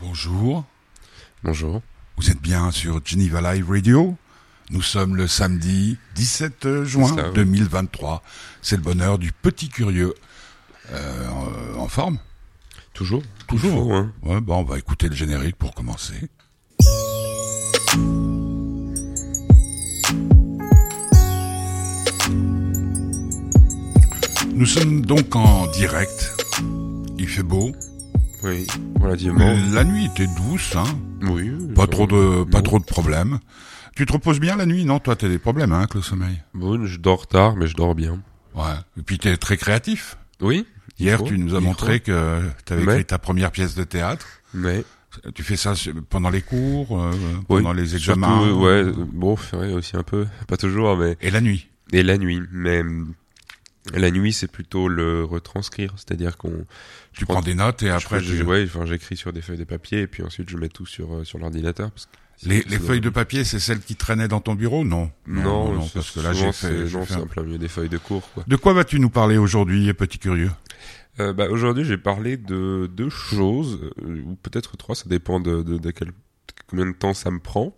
Bonjour. 0.00 0.64
Bonjour. 1.42 1.82
Vous 2.16 2.30
êtes 2.30 2.40
bien 2.40 2.70
sur 2.70 3.00
Geneva 3.04 3.54
Live 3.54 3.68
Radio 3.70 4.16
Nous 4.70 4.82
sommes 4.82 5.16
le 5.16 5.26
samedi 5.26 5.98
17 6.14 6.84
juin 6.84 7.14
ça, 7.14 7.28
oui. 7.28 7.34
2023. 7.34 8.22
C'est 8.62 8.76
le 8.76 8.82
bonheur 8.82 9.18
du 9.18 9.32
petit 9.32 9.68
curieux. 9.68 10.14
Euh, 10.92 11.28
en- 11.78 11.88
forme? 11.88 12.18
Toujours 12.94 13.22
Toujours. 13.48 13.84
Faut, 13.84 13.92
hein. 13.92 14.12
Ouais, 14.22 14.38
on 14.48 14.62
va 14.64 14.78
écouter 14.78 15.08
le 15.08 15.14
générique 15.14 15.56
pour 15.56 15.74
commencer. 15.74 16.28
Nous 24.54 24.66
sommes 24.66 25.04
donc 25.04 25.36
en 25.36 25.66
direct. 25.68 26.32
Il 27.18 27.28
fait 27.28 27.42
beau. 27.42 27.72
Oui, 28.46 28.66
relativement. 29.00 29.54
La 29.72 29.84
nuit 29.84 30.06
était 30.06 30.26
douce, 30.26 30.76
hein. 30.76 30.84
Oui. 31.22 31.50
Pas 31.74 31.86
trop 31.86 32.06
de, 32.06 32.44
pas 32.44 32.62
trop 32.62 32.78
de 32.78 32.84
problèmes. 32.84 33.38
Tu 33.96 34.06
te 34.06 34.12
reposes 34.12 34.38
bien 34.40 34.56
la 34.56 34.66
nuit, 34.66 34.84
non 34.84 34.98
Toi, 35.00 35.16
t'as 35.16 35.28
des 35.28 35.38
problèmes, 35.38 35.72
hein, 35.72 35.78
avec 35.80 35.94
le 35.94 36.02
sommeil. 36.02 36.42
Bon, 36.54 36.84
je 36.86 36.98
dors 36.98 37.26
tard, 37.26 37.56
mais 37.56 37.66
je 37.66 37.74
dors 37.74 37.94
bien. 37.94 38.20
Ouais. 38.54 38.62
Et 38.98 39.02
puis 39.02 39.18
t'es 39.18 39.36
très 39.36 39.56
créatif. 39.56 40.16
Oui. 40.40 40.66
Hier, 40.98 41.18
faut, 41.18 41.24
tu 41.24 41.38
nous 41.38 41.54
as 41.54 41.60
montré 41.60 41.98
faut. 41.98 42.04
que 42.04 42.42
t'avais 42.64 42.84
Mais- 42.84 42.92
écrit 42.94 43.04
ta 43.06 43.18
première 43.18 43.50
pièce 43.50 43.74
de 43.74 43.84
théâtre. 43.84 44.26
Mais 44.54 44.84
Tu 45.34 45.42
fais 45.42 45.56
ça 45.56 45.72
pendant 46.10 46.28
les 46.30 46.42
cours, 46.42 47.00
euh, 47.02 47.10
oui, 47.12 47.44
pendant 47.48 47.72
les 47.72 47.86
surtout, 47.86 47.96
examens. 48.20 48.42
euh, 48.46 48.52
ouais, 48.52 48.68
euh, 48.90 48.92
bon, 49.12 49.36
c'est 49.38 49.56
vrai 49.56 49.72
aussi 49.72 49.96
un 49.96 50.02
peu, 50.02 50.26
pas 50.46 50.58
toujours, 50.58 50.94
mais 50.96 51.16
Et 51.22 51.30
la 51.30 51.40
nuit? 51.40 51.68
et 51.92 52.02
la 52.02 52.18
nuit. 52.18 52.42
Mais 52.52 52.82
la 53.94 54.10
nuit, 54.10 54.32
c'est 54.32 54.50
plutôt 54.50 54.88
le 54.88 55.24
retranscrire, 55.24 55.92
c'est-à-dire 55.96 56.36
qu'on. 56.36 56.64
Tu 57.12 57.24
prends 57.26 57.40
des 57.42 57.54
notes 57.54 57.82
et 57.82 57.90
après, 57.90 58.20
je, 58.20 58.42
ouais, 58.42 58.64
enfin, 58.64 58.86
j'écris 58.86 59.16
sur 59.16 59.32
des 59.32 59.40
feuilles 59.42 59.56
de 59.58 59.64
papier 59.64 60.00
et 60.02 60.06
puis 60.06 60.22
ensuite 60.22 60.48
je 60.50 60.56
mets 60.56 60.68
tout 60.68 60.86
sur 60.86 61.14
euh, 61.14 61.24
sur 61.24 61.38
l'ordinateur. 61.38 61.90
parce 61.90 62.06
que 62.06 62.10
les, 62.42 62.62
les 62.64 62.78
feuilles 62.78 63.00
de 63.00 63.08
papier, 63.08 63.44
c'est 63.44 63.58
celles 63.58 63.80
qui 63.80 63.96
traînaient 63.96 64.28
dans 64.28 64.40
ton 64.40 64.54
bureau? 64.54 64.84
Non. 64.84 65.10
Non, 65.26 65.82
c'est- 65.82 65.94
parce 65.94 66.10
que 66.10 66.20
là, 66.20 66.32
j'ai 66.34 66.52
fait. 66.52 66.84
non, 66.90 67.06
c'est 67.06 67.14
un- 67.14 67.26
plein 67.26 67.42
milieu 67.42 67.58
des 67.58 67.68
feuilles 67.68 67.88
de 67.88 67.96
cours, 67.98 68.28
quoi. 68.34 68.44
De 68.46 68.56
quoi 68.56 68.72
vas-tu 68.74 69.00
nous 69.00 69.08
parler 69.10 69.38
aujourd'hui, 69.38 69.92
petit 69.94 70.18
curieux? 70.18 70.50
Euh, 71.18 71.32
bah, 71.32 71.46
aujourd'hui, 71.48 71.84
j'ai 71.86 71.96
parlé 71.96 72.36
de 72.36 72.90
deux 72.94 73.08
choses, 73.08 73.80
euh, 74.02 74.20
ou 74.26 74.34
peut-être 74.42 74.76
trois, 74.76 74.94
ça 74.94 75.04
dépend 75.08 75.40
de, 75.40 75.62
de, 75.62 75.78
de 75.78 75.90
quel, 75.90 76.12
combien 76.66 76.84
de 76.84 76.92
temps 76.92 77.14
ça 77.14 77.30
me 77.30 77.38
prend. 77.40 77.74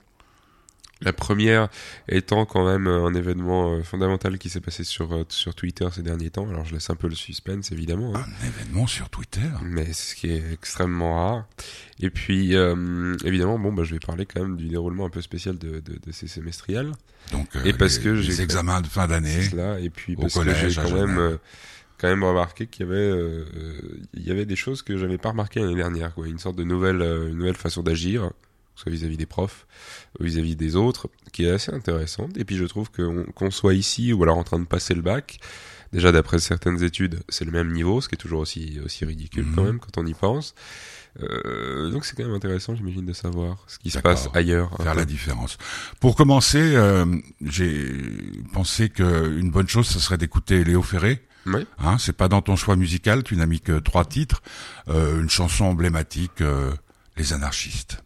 La 1.01 1.13
première 1.13 1.69
étant 2.09 2.45
quand 2.45 2.67
même 2.67 2.89
euh, 2.89 3.05
un 3.07 3.15
événement 3.15 3.73
euh, 3.75 3.83
fondamental 3.85 4.37
qui 4.39 4.49
s'est 4.51 4.61
passé 4.61 4.83
sur, 4.83 5.13
euh, 5.15 5.25
sur 5.29 5.55
Twitter 5.55 5.87
ces 5.93 6.03
derniers 6.03 6.31
temps. 6.31 6.49
Alors 6.49 6.65
je 6.65 6.75
laisse 6.75 6.91
un 6.91 6.97
peu 6.97 7.07
le 7.09 7.15
suspense 7.15 7.71
évidemment, 7.71 8.17
hein, 8.17 8.25
Un 8.43 8.47
événement 8.49 8.87
sur 8.89 9.09
Twitter. 9.09 9.41
mais 9.63 9.93
ce 9.93 10.17
qui 10.17 10.29
est 10.31 10.43
extrêmement 10.53 11.15
rare. 11.15 11.47
Et 12.01 12.11
puis 12.11 12.57
euh, 12.57 13.15
évidemment, 13.25 13.59
bon, 13.61 13.73
bah, 13.73 13.85
je 13.85 13.93
vais 13.95 14.01
parler 14.01 14.27
quand 14.27 14.41
même 14.43 14.57
du 14.57 14.67
déroulement 14.69 15.07
un 15.07 15.11
peu 15.11 15.23
spécial 15.23 15.57
de, 15.57 15.79
de, 15.81 15.99
de 16.05 16.13
ces 16.13 16.27
semestriels. 16.27 16.91
Donc, 17.31 17.55
euh, 17.55 17.63
Et 17.65 17.73
parce 17.73 17.99
les, 17.99 18.03
que 18.05 18.09
les 18.11 18.23
j'ai- 18.23 18.43
examens 18.43 18.81
de 18.81 18.87
fin 18.89 19.07
d'année. 19.07 19.43
Cela. 19.43 19.79
Et 19.79 19.91
puis 19.91 20.17
au 20.17 20.23
parce 20.23 20.35
que 20.35 20.39
collège, 20.41 20.69
j'ai 20.75 20.81
à 20.81 20.85
quand 20.85 20.95
même, 20.95 21.19
euh, 21.19 21.37
quand 21.99 22.09
même 22.09 22.25
remarqué 22.25 22.67
qu'il 22.67 22.87
y 22.87 22.89
avait, 22.89 22.97
euh, 22.97 23.45
il 24.15 24.27
y 24.27 24.31
avait 24.33 24.47
des 24.47 24.57
choses 24.57 24.83
que 24.83 24.97
j'avais 24.97 25.19
pas 25.19 25.29
remarquées 25.31 25.61
l'année 25.61 25.77
dernière, 25.77 26.13
quoi. 26.15 26.27
Une 26.27 26.39
sorte 26.41 26.57
de 26.57 26.65
nouvelle, 26.65 27.03
euh, 27.03 27.29
une 27.29 27.39
nouvelle 27.39 27.57
façon 27.57 27.83
d'agir, 27.85 28.31
soit 28.79 28.91
vis-à-vis 28.93 29.17
des 29.17 29.27
profs, 29.27 29.67
vis-à-vis 30.21 30.57
des 30.57 30.77
autres, 30.77 31.09
qui 31.33 31.45
est 31.45 31.51
assez 31.51 31.73
intéressante. 31.73 32.37
Et 32.37 32.45
puis 32.45 32.57
je 32.57 32.65
trouve 32.65 32.91
qu'on 32.91 33.25
qu'on 33.35 33.51
soit 33.51 33.75
ici 33.75 34.13
ou 34.13 34.23
alors 34.23 34.39
en 34.39 34.45
train 34.45 34.59
de 34.59 34.65
passer 34.67 34.95
le 34.95 35.03
bac, 35.03 35.39
déjà 35.93 36.13
d'après 36.13 36.39
certaines 36.39 36.83
études, 36.83 37.21
c'est 37.29 37.45
le 37.45 37.51
même 37.53 37.73
niveau, 37.73 38.01
ce 38.01 38.09
qui 38.09 38.15
est 38.15 38.19
toujours 38.19 38.41
aussi 38.41 38.79
aussi 38.85 39.05
ridicule 39.05 39.45
Mhm. 39.47 39.55
quand 39.55 39.63
même 39.65 39.79
quand 39.81 39.99
on 39.99 40.07
y 40.07 40.15
pense. 40.15 40.55
Euh, 41.21 41.91
donc 41.91 42.05
c'est 42.05 42.15
quand 42.17 42.23
même 42.25 42.35
intéressant, 42.35 42.77
j'imagine, 42.77 43.05
de 43.05 43.13
savoir 43.13 43.65
ce 43.67 43.79
qui 43.79 43.91
se 43.91 43.99
passe 43.99 44.29
ailleurs. 44.35 44.71
faire 44.77 44.93
peu. 44.93 44.99
la 44.99 45.05
différence. 45.05 45.59
Pour 46.01 46.15
commencer, 46.15 46.61
euh, 46.77 47.05
j'ai 47.45 47.91
pensé 48.53 48.89
qu'une 48.89 49.51
bonne 49.51 49.67
chose, 49.69 49.89
ce 49.89 49.99
serait 49.99 50.19
d'écouter 50.19 50.63
Léo 50.63 50.83
Ferré. 50.83 51.25
Oui. 51.47 51.67
Hein, 51.79 51.97
c'est 51.99 52.13
pas 52.13 52.29
dans 52.29 52.43
ton 52.43 52.57
choix 52.57 52.77
musical, 52.77 53.23
tu 53.25 53.35
n'as 53.37 53.47
mis 53.47 53.61
que 53.61 53.79
trois 53.79 54.05
titres. 54.05 54.43
Euh, 54.89 55.21
une 55.21 55.31
chanson 55.31 55.65
emblématique, 55.65 56.41
euh, 56.43 56.73
Les 57.17 57.33
anarchistes. 57.33 58.05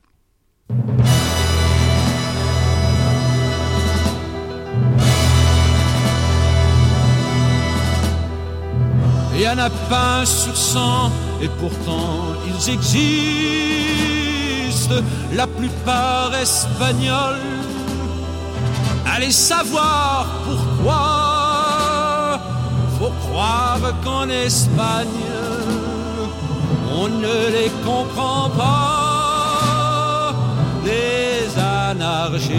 Il 9.34 9.40
y 9.40 9.48
en 9.48 9.58
a 9.58 9.70
pas 9.90 10.20
un 10.20 10.24
sur 10.24 10.56
cent, 10.56 11.10
et 11.42 11.48
pourtant 11.60 12.34
ils 12.46 12.70
existent, 12.70 13.02
la 15.32 15.46
plupart 15.48 16.32
espagnols. 16.40 17.40
Allez 19.12 19.32
savoir 19.32 20.26
pourquoi, 20.44 22.40
faut 22.98 23.12
croire 23.26 23.80
qu'en 24.04 24.28
Espagne, 24.28 25.08
on 26.94 27.08
ne 27.08 27.38
les 27.56 27.70
comprend 27.84 28.48
pas, 28.50 29.01
les 30.84 31.58
anarchistes. 31.58 32.52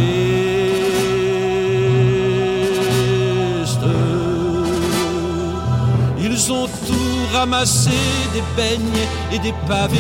Ils 6.20 6.52
ont 6.52 6.68
tout 6.88 7.38
ramassé, 7.38 7.92
des 8.34 8.44
beignes 8.56 9.08
et 9.32 9.40
des 9.40 9.54
pavés. 9.68 9.98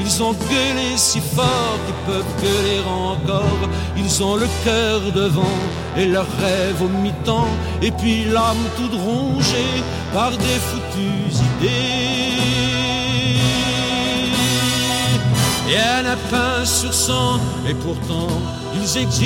Ils 0.00 0.22
ont 0.22 0.32
gueulé 0.32 0.96
si 0.96 1.20
fort 1.20 1.78
qu'ils 1.86 2.12
peuvent 2.12 2.34
gueuler 2.40 2.80
encore. 2.88 3.68
Ils 3.96 4.22
ont 4.22 4.36
le 4.36 4.48
cœur 4.64 5.00
devant 5.14 5.58
et 5.96 6.06
leurs 6.06 6.32
rêves 6.40 6.82
au 6.82 6.88
mi-temps. 6.88 7.48
Et 7.82 7.90
puis 7.90 8.24
l'âme 8.24 8.64
toute 8.76 8.94
rongée 9.00 9.82
par 10.12 10.30
des 10.30 10.58
foutues 10.68 11.42
Et 15.72 15.78
un 15.78 16.02
lapin 16.02 16.64
sur 16.64 16.92
cent, 16.92 17.40
et 17.66 17.72
pourtant 17.72 18.28
ils 18.74 18.98
existent, 18.98 19.22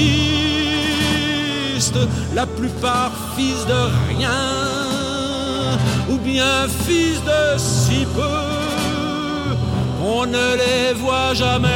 la 2.36 2.46
plupart 2.46 3.10
fils 3.36 3.66
de 3.66 3.80
rien, 4.10 4.30
ou 6.08 6.18
bien 6.18 6.68
fils 6.86 7.20
de 7.24 7.58
si 7.58 8.06
peu, 8.14 9.56
on 10.04 10.24
ne 10.26 10.56
les 10.62 10.92
voit 10.94 11.34
jamais, 11.34 11.70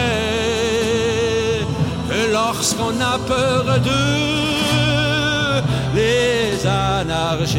que 2.08 2.20
lorsqu'on 2.32 3.00
a 3.00 3.18
peur 3.26 3.64
d'eux, 3.80 5.62
les 5.96 6.64
anarchistes. 6.64 7.58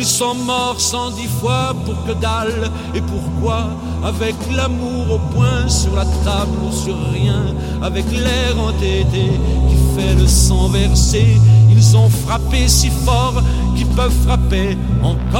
Ils 0.00 0.06
sont 0.06 0.34
morts 0.34 0.80
cent 0.80 1.10
dix 1.10 1.28
fois 1.28 1.74
pour 1.84 2.06
que 2.06 2.12
dalle. 2.12 2.70
Et 2.94 3.02
pourquoi 3.02 3.66
Avec 4.02 4.34
l'amour 4.50 5.12
au 5.16 5.18
point 5.34 5.68
sur 5.68 5.94
la 5.94 6.06
table 6.24 6.56
ou 6.66 6.72
sur 6.72 6.96
rien 7.12 7.54
Avec 7.82 8.06
l'air 8.10 8.58
entêté 8.58 9.30
qui 9.68 9.76
fait 9.94 10.14
le 10.14 10.26
sang 10.26 10.68
verser 10.68 11.38
Ils 11.70 11.94
ont 11.98 12.08
frappé 12.08 12.66
si 12.66 12.88
fort 13.04 13.42
qu'ils 13.76 13.88
peuvent 13.88 14.16
frapper 14.24 14.78
encore. 15.02 15.36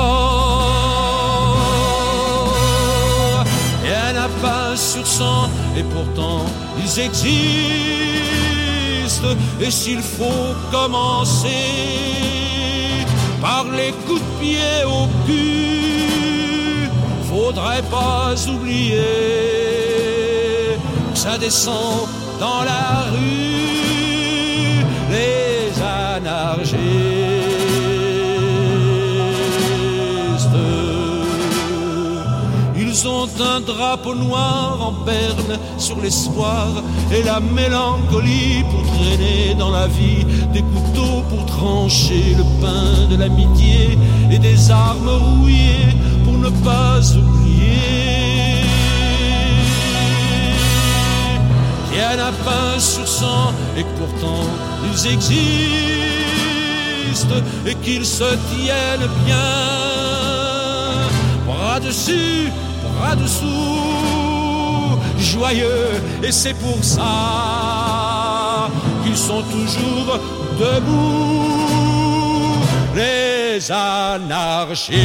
Et 3.82 3.94
un 4.08 4.12
n'a 4.12 4.28
pas 4.42 4.76
sur 4.76 5.06
cent 5.06 5.48
et 5.74 5.84
pourtant 5.84 6.44
ils 6.84 7.00
existent. 7.00 7.30
Et 9.58 9.70
s'il 9.70 10.02
faut 10.02 10.54
commencer 10.70 12.39
par 13.40 13.64
les 13.64 13.92
coups 14.06 14.20
de 14.20 14.40
pied 14.40 14.84
au 14.86 15.06
cul. 15.26 16.88
Faudrait 17.28 17.82
pas 17.90 18.34
oublier 18.48 18.96
que 21.12 21.18
ça 21.18 21.38
descend 21.38 22.08
dans 22.38 22.62
la 22.64 23.04
rue, 23.12 24.84
les 25.10 25.70
anarchistes. 25.82 27.09
Ils 32.92 33.06
ont 33.06 33.28
un 33.40 33.60
drapeau 33.60 34.16
noir 34.16 34.78
en 34.80 34.90
berne 35.04 35.60
sur 35.78 36.00
l'espoir 36.00 36.66
et 37.12 37.22
la 37.22 37.38
mélancolie 37.38 38.64
pour 38.68 38.82
traîner 38.82 39.54
dans 39.56 39.70
la 39.70 39.86
vie 39.86 40.26
des 40.52 40.62
couteaux 40.62 41.22
pour 41.28 41.46
trancher 41.46 42.34
le 42.36 42.42
pain 42.60 43.06
de 43.08 43.14
l'amitié 43.16 43.96
et 44.28 44.38
des 44.38 44.72
armes 44.72 45.08
rouillées 45.08 45.94
pour 46.24 46.36
ne 46.36 46.50
pas 46.64 46.98
oublier. 47.16 48.64
Il 51.92 51.98
y 51.98 52.02
en 52.02 52.18
a 52.26 52.32
pas 52.44 52.80
sur 52.80 53.06
cent 53.06 53.54
et 53.78 53.84
pourtant 53.98 54.48
ils 54.92 55.06
existent 55.12 55.60
et 57.66 57.76
qu'ils 57.76 58.04
se 58.04 58.34
tiennent 58.52 59.08
bien 59.24 59.80
bras 61.46 61.80
dessus, 61.80 62.50
dessous, 63.16 64.98
joyeux, 65.18 66.02
et 66.22 66.32
c'est 66.32 66.54
pour 66.54 66.82
ça 66.82 68.68
qu'ils 69.04 69.16
sont 69.16 69.42
toujours 69.42 70.18
debout, 70.58 71.50
les 72.94 73.70
anarchistes. 73.70 75.00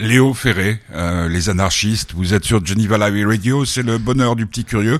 Léo 0.00 0.32
Ferré, 0.32 0.80
euh, 0.94 1.28
les 1.28 1.50
anarchistes, 1.50 2.12
vous 2.14 2.32
êtes 2.32 2.44
sur 2.44 2.64
Geneva 2.64 2.96
Live 3.10 3.26
Radio, 3.28 3.64
c'est 3.66 3.82
le 3.82 3.98
bonheur 3.98 4.34
du 4.34 4.46
petit 4.46 4.64
curieux, 4.64 4.98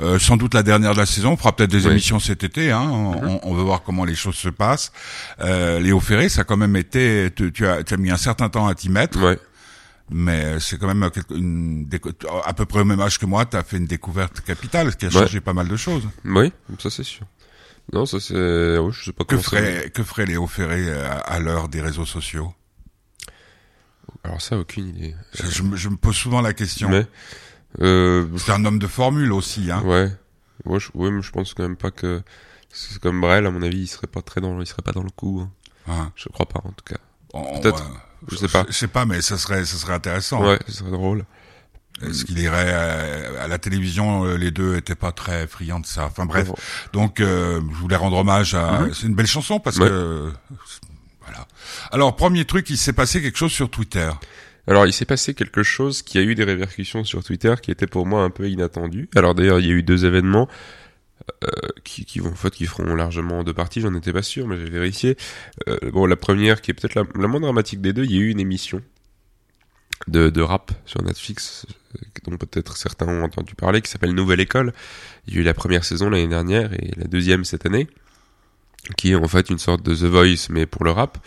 euh, 0.00 0.18
sans 0.18 0.36
doute 0.38 0.54
la 0.54 0.62
dernière 0.62 0.94
de 0.94 0.98
la 0.98 1.04
saison, 1.06 1.32
on 1.32 1.36
fera 1.36 1.54
peut-être 1.54 1.70
des 1.70 1.84
Oui. 1.86 1.92
émissions 1.92 2.18
cet 2.18 2.44
été, 2.44 2.70
hein, 2.72 2.80
on, 2.90 3.12
on- 3.28 3.40
on 3.42 3.54
veut 3.54 3.62
voir 3.62 3.82
comment 3.82 4.04
les 4.06 4.14
choses 4.14 4.36
se 4.36 4.48
passent. 4.48 4.90
Euh, 5.40 5.78
Léo 5.80 6.00
Ferré, 6.00 6.30
ça 6.30 6.40
a 6.40 6.44
quand 6.44 6.56
même 6.56 6.76
été, 6.76 7.28
tu, 7.36 7.52
tu 7.52 7.66
as, 7.66 7.82
mis 7.98 8.10
un 8.10 8.16
certain 8.16 8.48
temps 8.48 8.66
à 8.66 8.74
t'y 8.74 8.88
mettre, 8.88 9.20
Ouais. 9.22 9.38
mais 10.10 10.58
c'est 10.60 10.78
quand 10.78 10.86
même 10.92 11.08
une, 11.30 11.86
à 12.46 12.54
peu 12.54 12.64
près 12.64 12.80
au 12.80 12.84
même 12.86 13.00
âge 13.00 13.18
que 13.18 13.26
moi, 13.26 13.44
tu 13.44 13.56
as 13.56 13.62
fait 13.62 13.76
une 13.76 13.86
découverte 13.86 14.40
capitale, 14.40 14.90
ce 14.92 14.96
qui 14.96 15.04
a 15.04 15.08
Ouais. 15.08 15.26
changé 15.26 15.40
pas 15.42 15.52
mal 15.52 15.68
de 15.68 15.76
choses. 15.76 16.08
Oui, 16.24 16.52
ça 16.78 16.88
c'est 16.88 17.04
sûr. 17.04 17.26
Non, 17.92 18.06
ça 18.06 18.18
c'est. 18.20 18.78
Oui, 18.78 18.92
je 18.92 19.04
sais 19.04 19.12
pas 19.12 19.24
Que 19.24 19.36
ferait, 19.38 19.90
que 19.94 20.02
ferait 20.02 20.26
Léo 20.26 20.46
Ferré 20.46 20.84
euh, 20.88 21.06
à, 21.10 21.18
à 21.34 21.38
l'heure 21.38 21.68
des 21.68 21.80
réseaux 21.82 22.04
sociaux? 22.06 22.52
Alors 24.24 24.40
ça, 24.42 24.58
aucune 24.58 24.88
idée. 24.88 25.14
je, 25.34 25.46
je 25.46 25.62
me- 25.62 25.76
je 25.76 25.88
me 25.88 25.96
pose 25.96 26.16
souvent 26.16 26.40
la 26.40 26.52
question. 26.52 26.88
Mais. 26.90 27.06
Euh, 27.80 28.26
C'est 28.36 28.52
un 28.52 28.64
homme 28.64 28.78
de 28.78 28.86
formule 28.86 29.32
aussi, 29.32 29.70
hein. 29.70 29.82
Ouais. 29.84 30.10
Ouais, 30.64 30.80
je, 30.80 30.88
ouais, 30.94 31.10
mais 31.10 31.22
je 31.22 31.30
pense 31.30 31.54
quand 31.54 31.62
même 31.62 31.76
pas 31.76 31.90
que. 31.90 32.22
C'est 32.70 32.98
comme 32.98 33.20
Brel, 33.20 33.46
à 33.46 33.50
mon 33.50 33.62
avis, 33.62 33.78
il 33.82 33.86
serait 33.86 34.06
pas 34.06 34.20
très 34.22 34.40
dans, 34.40 34.60
il 34.60 34.66
serait 34.66 34.82
pas 34.82 34.92
dans 34.92 35.02
le 35.02 35.10
coup. 35.10 35.40
hein. 35.42 35.50
Hein. 35.90 36.12
Je 36.16 36.28
crois 36.28 36.46
pas, 36.46 36.60
en 36.64 36.72
tout 36.72 36.84
cas. 36.84 36.96
Peut-être. 37.62 37.84
Je 38.30 38.36
sais 38.36 38.48
pas. 38.48 38.64
Je 38.68 38.72
sais 38.72 38.88
pas, 38.88 39.04
mais 39.06 39.20
ça 39.22 39.38
serait, 39.38 39.64
ça 39.64 39.76
serait 39.76 39.94
intéressant. 39.94 40.42
Ouais, 40.44 40.58
ce 40.66 40.72
serait 40.74 40.90
drôle. 40.90 41.24
Est-ce 42.02 42.24
qu'il 42.24 42.38
irait 42.38 42.72
à 43.40 43.48
la 43.48 43.58
télévision 43.58 44.24
euh, 44.24 44.36
Les 44.36 44.50
deux 44.52 44.76
étaient 44.76 44.94
pas 44.94 45.10
très 45.12 45.46
friands 45.48 45.80
de 45.80 45.86
ça. 45.86 46.06
Enfin 46.06 46.26
bref. 46.26 46.48
Donc, 46.92 47.20
euh, 47.20 47.60
je 47.72 47.76
voulais 47.76 47.96
rendre 47.96 48.16
hommage 48.18 48.54
à. 48.54 48.80
Mhm. 48.82 48.94
C'est 48.94 49.06
une 49.08 49.14
belle 49.14 49.26
chanson 49.26 49.58
parce 49.60 49.78
Ouais. 49.78 49.88
que 49.88 49.92
euh, 49.92 50.30
Alors, 51.90 52.16
premier 52.16 52.44
truc, 52.44 52.70
il 52.70 52.76
s'est 52.76 52.92
passé 52.92 53.22
quelque 53.22 53.38
chose 53.38 53.52
sur 53.52 53.70
Twitter. 53.70 54.10
Alors, 54.66 54.86
il 54.86 54.92
s'est 54.92 55.06
passé 55.06 55.34
quelque 55.34 55.62
chose 55.62 56.02
qui 56.02 56.18
a 56.18 56.22
eu 56.22 56.34
des 56.34 56.44
répercussions 56.44 57.02
sur 57.04 57.24
Twitter 57.24 57.54
qui 57.62 57.70
était 57.70 57.86
pour 57.86 58.06
moi 58.06 58.22
un 58.22 58.30
peu 58.30 58.48
inattendu. 58.48 59.08
Alors 59.16 59.34
d'ailleurs, 59.34 59.60
il 59.60 59.66
y 59.66 59.70
a 59.70 59.74
eu 59.74 59.82
deux 59.82 60.04
événements 60.04 60.48
euh, 61.44 61.48
qui, 61.84 62.20
vont 62.20 62.30
en 62.30 62.34
fait 62.34 62.50
qui 62.50 62.66
feront 62.66 62.94
largement 62.94 63.44
deux 63.44 63.54
parties. 63.54 63.80
J'en 63.80 63.94
étais 63.94 64.12
pas 64.12 64.22
sûr, 64.22 64.46
mais 64.46 64.58
j'ai 64.58 64.70
vérifié. 64.70 65.16
Euh, 65.68 65.78
bon, 65.90 66.06
la 66.06 66.16
première 66.16 66.60
qui 66.60 66.70
est 66.70 66.74
peut-être 66.74 66.94
la, 66.94 67.04
moins 67.26 67.40
dramatique 67.40 67.80
des 67.80 67.92
deux, 67.92 68.04
il 68.04 68.12
y 68.12 68.16
a 68.16 68.20
eu 68.20 68.30
une 68.30 68.40
émission 68.40 68.82
de, 70.06 70.30
de 70.30 70.40
rap 70.40 70.70
sur 70.84 71.02
Netflix 71.02 71.66
euh, 71.96 72.00
dont 72.24 72.36
peut-être 72.36 72.76
certains 72.76 73.08
ont 73.08 73.22
entendu 73.22 73.54
parler, 73.54 73.80
qui 73.82 73.90
s'appelle 73.90 74.12
Nouvelle 74.12 74.40
École. 74.40 74.72
Il 75.26 75.34
y 75.34 75.38
a 75.38 75.40
eu 75.40 75.44
la 75.44 75.54
première 75.54 75.84
saison 75.84 76.10
l'année 76.10 76.28
dernière 76.28 76.72
et 76.74 76.92
la 76.96 77.04
deuxième 77.04 77.44
cette 77.44 77.66
année, 77.66 77.88
qui 78.96 79.12
est 79.12 79.14
en 79.14 79.28
fait 79.28 79.50
une 79.50 79.58
sorte 79.58 79.82
de 79.82 79.94
The 79.94 80.10
Voice 80.10 80.48
mais 80.50 80.66
pour 80.66 80.84
le 80.84 80.90
rap. 80.90 81.18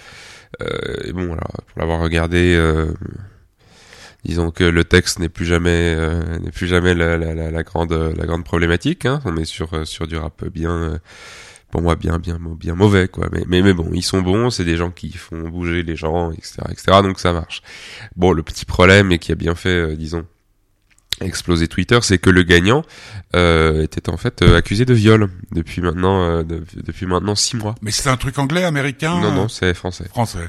Euh, 0.62 0.96
et 1.06 1.14
bon, 1.14 1.32
alors, 1.32 1.62
pour 1.68 1.80
l'avoir 1.80 2.02
regardé, 2.02 2.56
euh, 2.58 2.94
disons 4.26 4.52
que 4.52 4.64
le 4.64 4.84
texte 4.84 5.20
n'est 5.20 5.30
plus 5.30 5.46
jamais 5.46 5.96
euh, 5.98 6.40
n'est 6.40 6.52
plus 6.52 6.68
jamais 6.68 6.94
la, 6.94 7.18
la, 7.18 7.34
la, 7.52 7.64
grande 7.64 7.94
la 7.94 8.26
grande 8.26 8.44
problématique. 8.44 9.06
Hein. 9.06 9.22
On 9.26 9.38
est 9.38 9.46
sur 9.46 9.74
euh, 9.74 9.86
sur 9.86 10.08
du 10.08 10.18
rap 10.18 10.44
bien 10.50 11.00
pour 11.72 11.82
moi 11.82 11.96
bien 11.96 12.20
bien 12.20 12.38
bien 12.40 12.76
mauvais 12.76 13.08
quoi. 13.08 13.30
Mais 13.32 13.44
mais 13.48 13.62
mais 13.62 13.74
bon, 13.74 13.90
ils 13.94 14.04
sont 14.04 14.22
bons, 14.22 14.50
c'est 14.50 14.66
des 14.66 14.76
gens 14.76 14.92
qui 14.92 15.12
font 15.14 15.48
bouger 15.48 15.84
les 15.84 15.96
gens, 15.96 16.32
etc. 16.32 16.64
etc. 16.70 17.00
Donc 17.02 17.20
ça 17.20 17.32
marche. 17.32 17.62
Bon, 18.16 18.34
le 18.34 18.44
petit 18.44 18.66
problème 18.66 19.12
et 19.12 19.20
qui 19.20 19.32
a 19.32 19.36
bien 19.36 19.56
fait, 19.56 19.96
disons 19.96 20.26
exploser 21.20 21.68
Twitter, 21.68 22.00
c'est 22.02 22.18
que 22.18 22.30
le 22.30 22.44
gagnant 22.44 22.84
euh, 23.36 23.84
était 23.84 24.10
en 24.10 24.18
fait 24.18 24.42
euh, 24.42 24.58
accusé 24.58 24.86
de 24.86 24.94
viol 24.94 25.30
depuis 25.52 25.82
maintenant 25.82 26.24
euh, 26.24 26.44
de- 26.44 26.64
depuis 26.84 27.06
maintenant 27.06 27.36
six 27.36 27.58
mois. 27.58 27.76
Mais 27.82 27.92
c'est 27.92 28.10
un 28.10 28.18
truc 28.18 28.40
anglais, 28.40 28.64
américain? 28.64 29.20
Non 29.20 29.32
non, 29.32 29.48
c'est 29.48 29.74
français. 29.74 30.06
Français. 30.10 30.40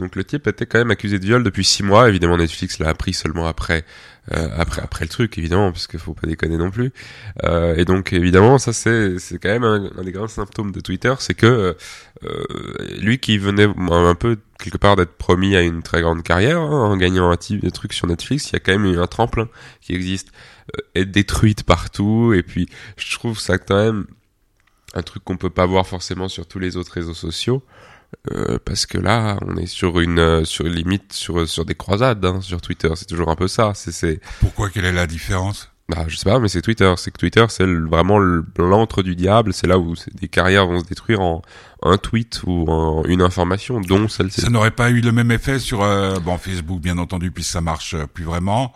Donc 0.00 0.16
le 0.16 0.24
type 0.24 0.46
était 0.46 0.64
quand 0.64 0.78
même 0.78 0.90
accusé 0.90 1.18
de 1.18 1.24
viol 1.24 1.44
depuis 1.44 1.64
six 1.64 1.82
mois. 1.82 2.08
Évidemment, 2.08 2.38
Netflix 2.38 2.78
l'a 2.78 2.88
appris 2.88 3.12
seulement 3.12 3.46
après, 3.46 3.84
euh, 4.32 4.48
après, 4.56 4.80
après 4.80 5.04
le 5.04 5.10
truc, 5.10 5.36
évidemment, 5.36 5.70
parce 5.72 5.86
qu'il 5.86 6.00
faut 6.00 6.14
pas 6.14 6.26
déconner 6.26 6.56
non 6.56 6.70
plus. 6.70 6.90
Euh, 7.44 7.76
et 7.76 7.84
donc 7.84 8.14
évidemment, 8.14 8.56
ça 8.56 8.72
c'est 8.72 9.18
c'est 9.18 9.38
quand 9.38 9.50
même 9.50 9.64
un, 9.64 10.02
des 10.02 10.10
grands 10.10 10.26
symptômes 10.26 10.72
de 10.72 10.80
Twitter, 10.80 11.12
c'est 11.18 11.34
que 11.34 11.76
euh, 12.24 12.44
lui 12.98 13.18
qui 13.18 13.36
venait 13.36 13.68
un 13.90 14.14
peu 14.14 14.38
quelque 14.58 14.78
part 14.78 14.96
d'être 14.96 15.12
promis 15.12 15.54
à 15.54 15.60
une 15.60 15.82
très 15.82 16.00
grande 16.00 16.22
carrière 16.22 16.60
hein, 16.60 16.84
en 16.90 16.96
gagnant 16.96 17.30
un 17.30 17.36
type 17.36 17.62
de 17.62 17.70
truc 17.70 17.92
sur 17.92 18.06
Netflix, 18.06 18.50
il 18.50 18.54
y 18.54 18.56
a 18.56 18.60
quand 18.60 18.72
même 18.72 18.86
eu 18.86 18.98
un 18.98 19.06
tremplin 19.06 19.48
qui 19.82 19.94
existe, 19.94 20.28
être 20.94 21.10
détruite 21.10 21.62
partout. 21.64 22.32
Et 22.32 22.42
puis 22.42 22.70
je 22.96 23.12
trouve 23.12 23.38
ça 23.38 23.58
quand 23.58 23.76
même 23.76 24.06
un 24.94 25.02
truc 25.02 25.22
qu'on 25.24 25.36
peut 25.36 25.50
pas 25.50 25.66
voir 25.66 25.86
forcément 25.86 26.28
sur 26.28 26.46
tous 26.46 26.58
les 26.58 26.78
autres 26.78 26.92
réseaux 26.92 27.14
sociaux. 27.14 27.62
Euh, 28.32 28.58
parce 28.64 28.86
que 28.86 28.98
là, 28.98 29.38
on 29.46 29.56
est 29.56 29.66
sur 29.66 30.00
une, 30.00 30.18
euh, 30.18 30.44
sur 30.44 30.66
une 30.66 30.74
limite, 30.74 31.12
sur 31.12 31.48
sur 31.48 31.64
des 31.64 31.74
croisades 31.74 32.24
hein, 32.24 32.40
sur 32.40 32.60
Twitter. 32.60 32.90
C'est 32.96 33.06
toujours 33.06 33.30
un 33.30 33.36
peu 33.36 33.48
ça. 33.48 33.72
C'est, 33.74 34.20
Pourquoi 34.40 34.68
Quelle 34.68 34.84
est 34.84 34.92
la 34.92 35.06
différence? 35.06 35.70
Bah, 35.90 36.04
je 36.06 36.16
sais 36.16 36.30
pas, 36.30 36.38
mais 36.38 36.48
c'est 36.48 36.62
Twitter. 36.62 36.92
C'est 36.96 37.10
que 37.10 37.18
Twitter, 37.18 37.44
c'est 37.48 37.66
vraiment 37.66 38.18
l'antre 38.18 39.02
du 39.02 39.16
diable. 39.16 39.52
C'est 39.52 39.66
là 39.66 39.78
où 39.78 39.94
des 40.14 40.28
carrières 40.28 40.66
vont 40.66 40.78
se 40.80 40.84
détruire 40.84 41.20
en 41.20 41.42
un 41.82 41.96
tweet 41.96 42.42
ou 42.46 42.66
en 42.68 43.02
une 43.04 43.22
information, 43.22 43.80
dont 43.80 44.06
celle-ci. 44.06 44.40
Ça 44.40 44.50
n'aurait 44.50 44.70
pas 44.70 44.90
eu 44.90 45.00
le 45.00 45.10
même 45.10 45.32
effet 45.32 45.58
sur 45.58 45.82
euh, 45.82 46.20
bon 46.20 46.38
Facebook, 46.38 46.80
bien 46.80 46.98
entendu, 46.98 47.32
puisque 47.32 47.50
ça 47.50 47.60
marche 47.60 47.94
euh, 47.94 48.06
plus 48.06 48.22
vraiment, 48.24 48.72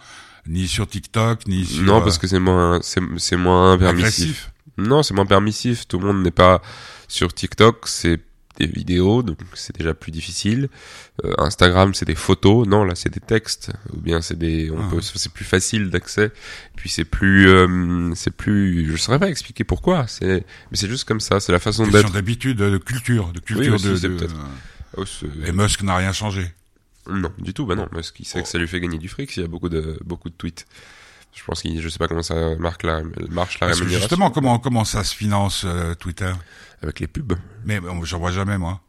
ni 0.48 0.66
sur 0.66 0.88
TikTok, 0.88 1.46
ni 1.46 1.64
sur 1.64 1.84
Non, 1.84 1.98
euh, 1.98 2.00
parce 2.00 2.19
que 2.19 2.26
c'est 2.26 2.40
moins, 2.40 2.81
c'est, 2.82 3.00
c'est 3.19 3.36
moins 3.36 3.78
permissif. 3.78 4.06
agressif? 4.06 4.50
Non, 4.78 5.04
c'est 5.04 5.14
moins 5.14 5.26
permissif. 5.26 5.86
Tout 5.86 6.00
le 6.00 6.06
monde 6.06 6.22
n'est 6.22 6.32
pas 6.32 6.62
sur 7.06 7.32
TikTok. 7.32 7.86
C'est 7.86 8.19
des 8.59 8.67
vidéos, 8.67 9.23
donc 9.23 9.39
c'est 9.55 9.77
déjà 9.77 9.95
plus 9.95 10.12
difficile. 10.12 10.69
Euh, 11.25 11.35
Instagram, 11.39 11.93
c'est 11.95 12.05
des 12.05 12.15
photos. 12.15 12.67
Non, 12.69 12.85
là, 12.85 12.95
c'est 12.95 13.12
des 13.12 13.21
textes. 13.21 13.73
Ou 13.93 14.01
bien 14.01 14.21
c'est 14.21 14.39
des, 14.39 14.71
on 14.71 14.79
Ah. 14.79 14.89
peut, 14.91 15.01
c'est 15.01 15.33
plus 15.33 15.45
facile 15.45 15.91
d'accès. 15.91 16.31
Puis 16.77 16.89
c'est 16.89 17.05
plus, 17.05 17.49
euh, 17.49 18.12
c'est 18.15 18.31
plus, 18.31 18.91
je 18.91 18.97
saurais 18.97 19.19
pas 19.19 19.29
expliquer 19.29 19.65
pourquoi. 19.65 20.06
C'est, 20.06 20.44
mais 20.70 20.77
c'est 20.77 20.89
juste 20.89 21.05
comme 21.06 21.20
ça. 21.20 21.41
C'est 21.41 21.53
la 21.53 21.58
façon 21.58 21.87
d'être. 21.87 22.13
d'habitude, 22.13 22.58
de 22.58 22.79
culture, 22.79 23.32
de 23.32 23.41
culture 23.41 23.75
aussi, 23.75 24.01
de. 24.01 24.08
peut-être. 24.08 24.34
Oh, 24.96 25.05
Et 25.44 25.51
Musk 25.53 25.82
n'a 25.82 25.96
rien 25.96 26.13
changé. 26.13 26.46
Non, 27.11 27.32
du 27.39 27.53
tout. 27.53 27.67
Bah 27.67 27.75
non, 27.75 27.89
parce 27.93 28.13
qu'il 28.13 28.25
sait 28.25 28.41
que 28.43 28.49
ça 28.49 28.56
lui 28.58 28.69
fait 28.69 28.81
gagner 28.81 28.99
du 28.99 29.08
fric 29.08 29.31
s'il 29.31 29.43
y 29.43 29.44
a 29.44 29.49
beaucoup 29.49 29.69
de, 29.69 29.99
beaucoup 30.05 30.31
de 30.31 30.34
tweets. 30.34 30.67
Je 31.37 31.43
pense 31.44 31.63
qu'il, 31.63 31.82
je 31.82 31.89
sais 31.89 31.99
pas 31.99 32.06
comment 32.06 32.23
ça 32.23 32.55
marque 32.61 32.84
la, 32.84 33.03
marche 33.29 33.58
la 33.58 33.67
Parce 33.67 33.81
que 33.81 33.84
rémunération. 33.84 33.99
justement, 34.08 34.31
comment 34.31 34.61
comment 34.61 34.84
ça 34.84 35.03
se 35.03 35.15
finance 35.15 35.65
euh, 35.67 35.94
Twitter? 35.96 36.32
Avec 36.82 37.00
les 37.00 37.06
pubs. 37.06 37.34
Mais 37.64 37.81
j'en 38.02 38.19
vois 38.19 38.31
jamais 38.32 38.58
moi. 38.58 38.81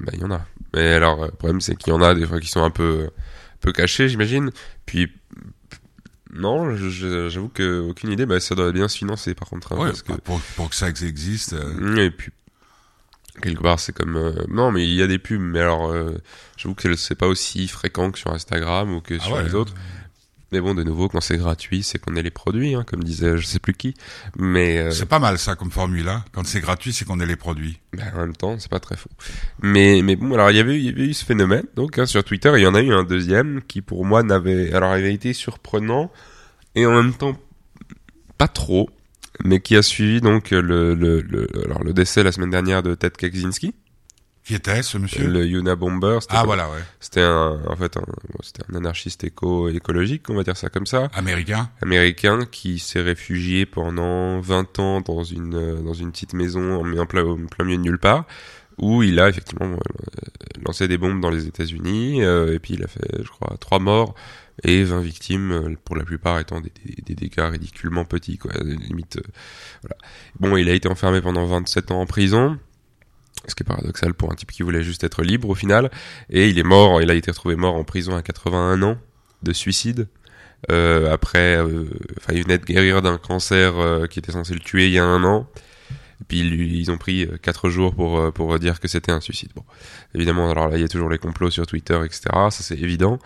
Bah, 0.00 0.12
il 0.14 0.20
y 0.20 0.24
en 0.24 0.30
a. 0.30 0.44
Mais 0.74 0.92
alors, 0.94 1.24
le 1.26 1.30
problème, 1.30 1.60
c'est 1.60 1.76
qu'il 1.76 1.92
y 1.92 1.96
en 1.96 2.02
a 2.02 2.14
des 2.14 2.26
fois 2.26 2.40
qui 2.40 2.48
sont 2.48 2.62
un 2.64 2.70
peu, 2.70 3.10
peu 3.60 3.72
cachés, 3.72 4.08
j'imagine. 4.08 4.50
Puis, 4.86 5.12
non, 6.32 6.74
j'avoue 6.76 7.48
que 7.48 7.80
aucune 7.80 8.10
idée. 8.10 8.26
Bah, 8.26 8.40
ça 8.40 8.54
doit 8.54 8.72
bien 8.72 8.88
se 8.88 8.98
financer, 8.98 9.34
par 9.34 9.48
contre. 9.48 9.72
hein, 9.72 9.76
Ouais, 9.78 9.86
parce 9.88 10.02
que... 10.02 10.12
bah, 10.12 10.18
pour 10.24 10.40
pour 10.56 10.68
que 10.70 10.74
ça 10.74 10.88
existe. 10.88 11.52
euh, 11.52 11.96
Et 11.96 12.10
puis, 12.10 12.32
quelque 13.40 13.62
part, 13.62 13.78
c'est 13.78 13.92
comme... 13.94 14.16
euh, 14.16 14.32
Non, 14.48 14.72
mais 14.72 14.84
il 14.88 14.94
y 14.94 15.02
a 15.02 15.06
des 15.06 15.18
pubs, 15.18 15.40
mais 15.40 15.60
alors, 15.60 15.90
euh, 15.92 16.18
j'avoue 16.56 16.74
que 16.74 16.96
c'est 16.96 17.14
pas 17.14 17.28
aussi 17.28 17.68
fréquent 17.68 18.10
que 18.10 18.18
sur 18.18 18.32
Instagram 18.32 18.92
ou 18.92 19.00
que 19.00 19.14
ah 19.20 19.24
sur 19.24 19.34
ouais, 19.36 19.44
les 19.44 19.54
autres. 19.54 19.74
Mais 20.54 20.60
bon, 20.60 20.72
de 20.72 20.84
nouveau, 20.84 21.08
quand 21.08 21.20
c'est 21.20 21.36
gratuit, 21.36 21.82
c'est 21.82 21.98
qu'on 21.98 22.14
est 22.14 22.22
les 22.22 22.30
produits, 22.30 22.76
hein, 22.76 22.84
comme 22.86 23.02
disait 23.02 23.36
je 23.36 23.44
sais 23.44 23.58
plus 23.58 23.74
qui. 23.74 23.94
Mais... 24.38 24.78
euh, 24.78 24.90
C'est 24.92 25.04
pas 25.08 25.18
mal 25.18 25.36
ça 25.36 25.56
comme 25.56 25.72
formule 25.72 26.04
là. 26.04 26.24
Quand 26.32 26.46
c'est 26.46 26.60
gratuit, 26.60 26.92
c'est 26.92 27.04
qu'on 27.04 27.18
est 27.18 27.26
les 27.26 27.34
produits. 27.34 27.80
Ben, 27.92 28.04
en 28.14 28.18
même 28.20 28.36
temps, 28.36 28.56
c'est 28.60 28.70
pas 28.70 28.78
très 28.78 28.96
faux. 28.96 29.10
Mais, 29.60 30.00
mais 30.04 30.14
bon, 30.14 30.32
alors 30.32 30.52
il 30.52 30.56
y 30.56 30.60
avait, 30.60 30.78
il 30.78 30.84
y 30.84 30.88
avait 30.90 31.06
eu 31.08 31.12
ce 31.12 31.24
phénomène, 31.24 31.64
donc 31.74 31.98
hein, 31.98 32.06
sur 32.06 32.22
Twitter, 32.22 32.52
il 32.56 32.62
y 32.62 32.66
en 32.68 32.74
a 32.76 32.80
eu 32.80 32.92
un 32.92 33.02
deuxième 33.02 33.62
qui 33.66 33.82
pour 33.82 34.04
moi 34.04 34.22
n'avait, 34.22 34.72
alors 34.72 34.92
avait 34.92 35.12
été 35.12 35.32
surprenant 35.32 36.12
et 36.76 36.86
en 36.86 36.94
même 36.94 37.14
temps 37.14 37.36
pas 38.38 38.46
trop, 38.48 38.88
mais 39.44 39.58
qui 39.60 39.76
a 39.76 39.82
suivi 39.82 40.20
donc 40.20 40.50
le, 40.52 40.94
le, 40.94 41.20
le, 41.20 41.48
alors 41.64 41.82
le 41.82 41.92
décès 41.92 42.22
la 42.22 42.30
semaine 42.30 42.50
dernière 42.50 42.84
de 42.84 42.94
Ted 42.94 43.16
Kaczynski, 43.18 43.74
Qui 44.44 44.54
était 44.54 44.82
ce 44.82 44.98
monsieur 44.98 45.26
le 45.26 45.46
Yuna 45.46 45.74
Bomber. 45.74 46.18
Ah 46.28 46.42
voilà, 46.44 46.68
ouais. 46.68 46.82
C'était 47.00 47.22
un, 47.22 47.60
en 47.66 47.76
fait, 47.76 47.96
un, 47.96 48.00
bon, 48.02 48.38
c'était 48.42 48.62
un 48.70 48.76
anarchiste 48.76 49.24
éco 49.24 49.70
écologique, 49.70 50.28
on 50.28 50.34
va 50.34 50.42
dire 50.42 50.56
ça 50.56 50.68
comme 50.68 50.84
ça 50.86 51.08
Américain. 51.14 51.70
américain 51.80 52.40
qui 52.50 52.78
s'est 52.78 53.00
réfugié 53.00 53.64
pendant 53.64 54.40
20 54.40 54.78
ans 54.80 55.00
dans 55.00 55.24
une 55.24 55.82
dans 55.82 55.94
une 55.94 56.12
petite 56.12 56.34
maison 56.34 56.82
en, 56.82 56.98
en 56.98 57.06
plein, 57.06 57.24
en 57.24 57.46
plein 57.46 57.64
milieu 57.64 57.78
de 57.78 57.82
nulle 57.82 57.98
part 57.98 58.26
où 58.76 59.02
il 59.02 59.18
a 59.20 59.28
effectivement 59.28 59.70
euh, 59.70 59.76
lancé 60.66 60.88
des 60.88 60.98
bombes 60.98 61.20
dans 61.20 61.30
les 61.30 61.46
États-Unis 61.46 62.22
euh, 62.24 62.52
et 62.54 62.58
puis 62.58 62.74
il 62.74 62.82
a 62.82 62.88
fait 62.88 63.22
je 63.22 63.28
crois 63.28 63.56
trois 63.58 63.78
morts 63.78 64.14
et 64.62 64.84
20 64.84 65.00
victimes, 65.00 65.52
euh, 65.52 65.74
pour 65.84 65.96
la 65.96 66.04
plupart 66.04 66.38
étant 66.38 66.60
des, 66.60 66.72
des, 66.84 67.02
des 67.02 67.14
dégâts 67.14 67.50
ridiculement 67.50 68.04
petits, 68.04 68.38
quoi. 68.38 68.52
Limite, 68.62 69.16
euh, 69.16 69.22
voilà. 69.82 69.96
Bon, 70.38 70.56
il 70.56 70.68
a 70.68 70.74
été 70.74 70.88
enfermé 70.88 71.20
pendant 71.20 71.44
27 71.44 71.90
ans 71.90 72.00
en 72.00 72.06
prison. 72.06 72.58
Ce 73.46 73.54
qui 73.54 73.62
est 73.62 73.66
paradoxal 73.66 74.14
pour 74.14 74.32
un 74.32 74.34
type 74.34 74.52
qui 74.52 74.62
voulait 74.62 74.82
juste 74.82 75.04
être 75.04 75.22
libre 75.22 75.48
au 75.50 75.54
final. 75.54 75.90
Et 76.30 76.48
il 76.48 76.58
est 76.58 76.64
mort, 76.64 77.02
il 77.02 77.10
a 77.10 77.14
été 77.14 77.30
retrouvé 77.30 77.56
mort 77.56 77.74
en 77.74 77.84
prison 77.84 78.16
à 78.16 78.22
81 78.22 78.82
ans 78.82 78.96
de 79.42 79.52
suicide. 79.52 80.08
Euh, 80.70 81.12
après, 81.12 81.56
euh, 81.56 81.84
il 82.32 82.42
venait 82.42 82.58
de 82.58 82.64
guérir 82.64 83.02
d'un 83.02 83.18
cancer 83.18 83.76
euh, 83.76 84.06
qui 84.06 84.18
était 84.18 84.32
censé 84.32 84.54
le 84.54 84.60
tuer 84.60 84.86
il 84.86 84.92
y 84.92 84.98
a 84.98 85.04
un 85.04 85.22
an. 85.24 85.46
Et 86.20 86.24
puis 86.26 86.38
ils 86.38 86.90
ont 86.90 86.98
pris 86.98 87.24
euh, 87.24 87.36
quatre 87.40 87.68
jours 87.68 87.94
pour 87.94 88.18
euh, 88.18 88.30
pour 88.30 88.58
dire 88.58 88.80
que 88.80 88.88
c'était 88.88 89.12
un 89.12 89.20
suicide. 89.20 89.50
Bon, 89.54 89.64
évidemment, 90.14 90.50
alors 90.50 90.68
là, 90.68 90.76
il 90.76 90.80
y 90.80 90.84
a 90.84 90.88
toujours 90.88 91.08
les 91.10 91.18
complots 91.18 91.50
sur 91.50 91.66
Twitter, 91.66 91.98
etc. 92.04 92.22
Ça 92.32 92.50
c'est 92.50 92.78
évident. 92.78 93.18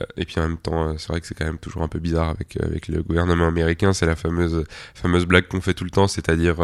Euh, 0.00 0.04
et 0.16 0.24
puis 0.24 0.38
en 0.38 0.42
même 0.42 0.58
temps, 0.58 0.96
c'est 0.98 1.08
vrai 1.08 1.20
que 1.20 1.26
c'est 1.26 1.34
quand 1.34 1.44
même 1.44 1.58
toujours 1.58 1.82
un 1.82 1.88
peu 1.88 1.98
bizarre 1.98 2.30
avec 2.30 2.56
avec 2.62 2.88
le 2.88 3.02
gouvernement 3.02 3.46
américain. 3.46 3.92
C'est 3.92 4.06
la 4.06 4.16
fameuse 4.16 4.64
fameuse 4.94 5.26
blague 5.26 5.48
qu'on 5.48 5.60
fait 5.60 5.74
tout 5.74 5.84
le 5.84 5.90
temps, 5.90 6.08
c'est-à-dire 6.08 6.56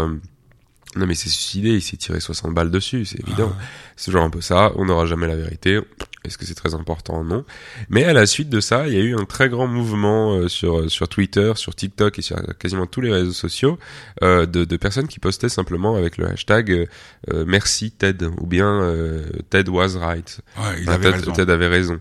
non 0.97 1.07
mais 1.07 1.15
c'est 1.15 1.29
suicidé, 1.29 1.71
il 1.71 1.83
s'est 1.83 1.97
tiré 1.97 2.21
60 2.21 2.53
balles 2.55 2.71
dessus, 2.71 3.05
c'est 3.05 3.21
évident. 3.21 3.53
Ah. 3.59 3.63
C'est 3.97 4.07
toujours 4.07 4.23
un 4.23 4.31
peu 4.31 4.41
ça, 4.41 4.73
on 4.77 4.87
n'aura 4.87 5.07
jamais 5.07 5.27
la 5.27 5.37
vérité. 5.37 5.81
Est-ce 6.25 6.39
que 6.39 6.45
c'est 6.47 6.55
très 6.55 6.75
important? 6.75 7.25
Non. 7.25 7.45
Mais 7.91 8.05
à 8.05 8.13
la 8.13 8.27
suite 8.27 8.49
de 8.49 8.61
ça, 8.61 8.87
il 8.87 8.95
y 8.95 8.97
a 8.97 9.01
eu 9.01 9.17
un 9.17 9.25
très 9.25 9.49
grand 9.49 9.67
mouvement 9.67 10.35
euh, 10.35 10.49
sur 10.49 10.89
sur 10.91 11.09
Twitter, 11.09 11.53
sur 11.57 11.75
TikTok 11.75 12.19
et 12.19 12.23
sur 12.23 12.37
quasiment 12.59 12.87
tous 12.87 13.01
les 13.01 13.13
réseaux 13.13 13.33
sociaux 13.33 13.77
euh, 14.23 14.47
de, 14.47 14.65
de 14.65 14.77
personnes 14.77 15.09
qui 15.09 15.19
postaient 15.19 15.49
simplement 15.49 15.97
avec 15.97 16.19
le 16.19 16.29
hashtag 16.29 16.89
euh, 17.33 17.45
merci 17.47 17.91
Ted 17.91 18.25
ou 18.41 18.47
bien 18.47 18.69
euh, 18.83 19.25
Ted 19.51 19.69
was 19.71 19.99
right. 19.99 20.41
Ouais, 20.59 20.63
il 20.81 20.83
Enfin, 20.85 20.93
avait 20.95 21.11
Ted, 21.11 21.17
raison. 21.19 21.33
Ted 21.33 21.53
avait 21.53 21.67
raison. 21.69 22.01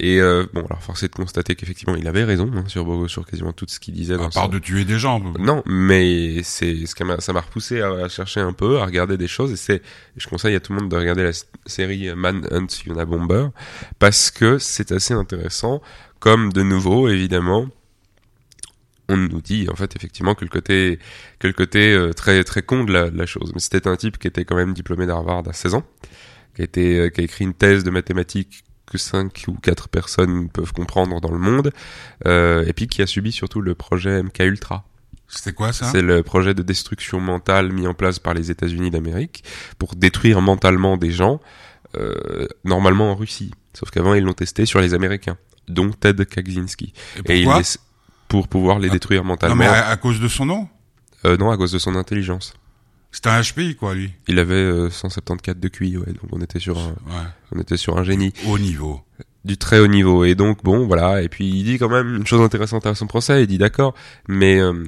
Et 0.00 0.20
euh, 0.20 0.44
bon, 0.52 0.64
alors 0.66 0.82
force 0.82 1.02
est 1.02 1.08
de 1.08 1.14
constater 1.14 1.54
qu'effectivement 1.54 1.96
il 1.96 2.06
avait 2.08 2.24
raison 2.24 2.50
hein, 2.54 2.64
sur 2.66 3.08
sur 3.10 3.24
quasiment 3.26 3.52
tout 3.52 3.66
ce 3.68 3.78
qu'il 3.80 3.94
disait 3.94 4.14
À 4.14 4.18
part 4.18 4.32
son- 4.32 4.48
de 4.48 4.58
tuer 4.58 4.84
des 4.84 4.98
gens. 4.98 5.20
non, 5.38 5.62
mais 5.66 6.42
c'est 6.42 6.84
ce 6.86 6.94
qui 6.94 7.04
m'a 7.04 7.20
ça 7.20 7.32
m'a 7.32 7.40
repoussé 7.40 7.80
à, 7.80 7.90
à 7.90 8.08
chercher 8.08 8.31
un 8.40 8.52
peu, 8.52 8.78
à 8.78 8.86
regarder 8.86 9.16
des 9.16 9.28
choses. 9.28 9.52
Et 9.52 9.56
c'est 9.56 9.82
je 10.16 10.28
conseille 10.28 10.54
à 10.54 10.60
tout 10.60 10.72
le 10.72 10.80
monde 10.80 10.90
de 10.90 10.96
regarder 10.96 11.24
la 11.24 11.32
série 11.66 12.14
Manhunt 12.14 12.66
Yuna 12.86 13.04
Bomber 13.04 13.48
parce 13.98 14.30
que 14.30 14.58
c'est 14.58 14.92
assez 14.92 15.14
intéressant. 15.14 15.82
Comme 16.20 16.52
de 16.52 16.62
nouveau 16.62 17.08
évidemment 17.08 17.68
on 19.08 19.16
nous 19.16 19.40
dit 19.40 19.68
en 19.70 19.76
fait 19.76 19.94
effectivement 19.96 20.34
que 20.34 20.44
le 20.44 20.50
côté 20.50 20.98
que 21.38 21.46
le 21.46 21.52
côté 21.52 21.92
euh, 21.92 22.12
très 22.12 22.44
très 22.44 22.62
con 22.62 22.84
de 22.84 22.92
la, 22.92 23.10
de 23.10 23.18
la 23.18 23.26
chose. 23.26 23.52
Mais 23.54 23.60
c'était 23.60 23.86
un 23.88 23.96
type 23.96 24.18
qui 24.18 24.28
était 24.28 24.44
quand 24.44 24.56
même 24.56 24.74
diplômé 24.74 25.06
d'Harvard 25.06 25.42
à 25.48 25.52
16 25.52 25.74
ans 25.74 25.84
qui 26.54 26.62
a 26.62 26.64
été 26.64 26.98
euh, 26.98 27.08
qui 27.10 27.20
a 27.20 27.24
écrit 27.24 27.44
une 27.44 27.54
thèse 27.54 27.84
de 27.84 27.90
mathématiques 27.90 28.64
que 28.86 28.98
5 28.98 29.44
ou 29.48 29.54
4 29.54 29.88
personnes 29.88 30.48
peuvent 30.48 30.72
comprendre 30.72 31.20
dans 31.20 31.30
le 31.30 31.38
monde 31.38 31.72
euh, 32.26 32.64
et 32.66 32.72
puis 32.72 32.88
qui 32.88 33.02
a 33.02 33.06
subi 33.06 33.32
surtout 33.32 33.60
le 33.60 33.74
projet 33.74 34.22
MK 34.22 34.40
Ultra 34.40 34.84
C'était 35.28 35.52
quoi 35.54 35.72
ça? 35.72 35.86
C'est 35.90 36.02
le 36.02 36.22
projet 36.22 36.52
de 36.54 36.62
destruction 36.62 37.18
mentale 37.20 37.72
mis 37.72 37.86
en 37.86 37.94
place 37.94 38.18
par 38.18 38.34
les 38.34 38.50
États-Unis 38.50 38.90
d'Amérique 38.90 39.44
pour 39.78 39.94
détruire 39.94 40.40
mentalement 40.42 40.96
des 40.96 41.10
gens, 41.10 41.40
euh, 41.96 42.46
normalement 42.64 43.12
en 43.12 43.14
Russie. 43.14 43.52
Sauf 43.74 43.90
qu'avant, 43.90 44.14
ils 44.14 44.22
l'ont 44.24 44.34
testé 44.34 44.66
sur 44.66 44.80
les 44.80 44.92
Américains, 44.94 45.38
dont 45.68 45.90
Ted 45.90 46.26
Kaczynski. 46.26 46.92
Et 47.26 47.40
ils 47.40 47.48
pour 48.28 48.48
pouvoir 48.48 48.78
les 48.78 48.88
Ah, 48.88 48.92
détruire 48.92 49.22
Non 49.22 49.28
mentalement. 49.28 49.56
mais 49.56 49.66
à, 49.66 49.88
à 49.88 49.96
cause 49.96 50.20
de 50.20 50.28
son 50.28 50.46
nom? 50.46 50.68
Euh, 51.24 51.36
non, 51.36 51.50
à 51.50 51.56
cause 51.56 51.72
de 51.72 51.78
son 51.78 51.96
intelligence. 51.96 52.54
C'était 53.10 53.28
un 53.28 53.40
HPI 53.42 53.76
quoi 53.76 53.94
lui. 53.94 54.12
Il 54.26 54.38
avait 54.38 54.54
euh, 54.54 54.88
174 54.90 55.58
de 55.60 55.68
QI, 55.68 55.98
ouais, 55.98 56.06
donc 56.06 56.24
on 56.32 56.40
était 56.40 56.58
sur 56.58 56.78
un, 56.78 56.88
Ouais. 56.88 57.22
on 57.54 57.60
était 57.60 57.76
sur 57.76 57.98
un 57.98 58.04
génie 58.04 58.32
Haut 58.46 58.58
niveau. 58.58 59.02
Du 59.44 59.56
très 59.56 59.78
haut 59.78 59.88
niveau. 59.88 60.24
Et 60.24 60.34
donc, 60.34 60.62
bon, 60.62 60.86
voilà. 60.86 61.22
Et 61.22 61.28
puis, 61.28 61.48
il 61.48 61.64
dit 61.64 61.78
quand 61.78 61.88
même 61.88 62.16
une 62.16 62.26
chose 62.26 62.40
intéressante 62.40 62.86
à 62.86 62.94
son 62.94 63.06
procès. 63.06 63.42
Il 63.42 63.46
dit 63.46 63.58
d'accord, 63.58 63.94
mais 64.28 64.60
euh, 64.60 64.84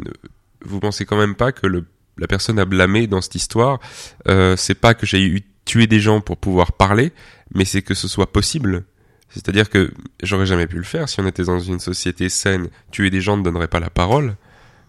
vous 0.64 0.80
pensez 0.80 1.04
quand 1.04 1.16
même 1.16 1.34
pas 1.34 1.52
que 1.52 1.66
le, 1.66 1.84
la 2.18 2.26
personne 2.26 2.58
à 2.58 2.64
blâmer 2.64 3.06
dans 3.06 3.20
cette 3.20 3.34
histoire, 3.34 3.80
euh, 4.28 4.56
c'est 4.56 4.74
pas 4.74 4.94
que 4.94 5.06
j'ai 5.06 5.24
eu 5.24 5.42
tué 5.64 5.86
des 5.86 6.00
gens 6.00 6.20
pour 6.20 6.36
pouvoir 6.36 6.72
parler, 6.72 7.12
mais 7.54 7.64
c'est 7.64 7.82
que 7.82 7.94
ce 7.94 8.08
soit 8.08 8.32
possible. 8.32 8.84
C'est-à-dire 9.30 9.68
que 9.68 9.92
j'aurais 10.22 10.46
jamais 10.46 10.66
pu 10.66 10.76
le 10.76 10.84
faire 10.84 11.08
si 11.08 11.20
on 11.20 11.26
était 11.26 11.44
dans 11.44 11.58
une 11.58 11.80
société 11.80 12.28
saine. 12.28 12.68
Tuer 12.92 13.10
des 13.10 13.20
gens 13.20 13.36
ne 13.36 13.42
donnerait 13.42 13.68
pas 13.68 13.80
la 13.80 13.90
parole. 13.90 14.36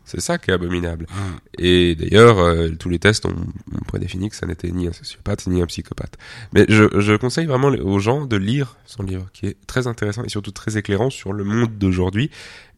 C'est 0.06 0.22
ça 0.22 0.38
qui 0.38 0.52
est 0.52 0.54
abominable. 0.54 1.08
Hein. 1.12 1.36
Et 1.58 1.96
d'ailleurs, 1.96 2.38
euh, 2.40 2.70
tous 2.80 2.90
les 2.90 3.00
tests 3.00 3.26
ont, 3.26 3.32
ont 3.32 3.86
prédéfini 3.88 4.30
que 4.30 4.36
ça 4.36 4.46
n'était 4.46 4.70
ni 4.72 4.88
un 4.88 4.94
sociopathe 4.94 5.48
ni 5.48 5.62
un 5.62 5.66
psychopathe. 5.66 6.16
Mais 6.54 6.66
je, 6.70 6.84
je 7.00 7.14
conseille 7.16 7.48
vraiment 7.48 7.70
aux 7.70 8.00
gens 8.00 8.26
de 8.26 8.36
lire 8.38 8.78
son 8.86 9.04
livre, 9.04 9.28
qui 9.34 9.48
est 9.48 9.58
très 9.68 9.88
intéressant 9.88 10.24
et 10.24 10.30
surtout 10.30 10.52
très 10.52 10.78
éclairant 10.78 11.10
sur 11.10 11.34
le 11.34 11.44
monde 11.44 11.78
d'aujourd'hui, 11.78 12.30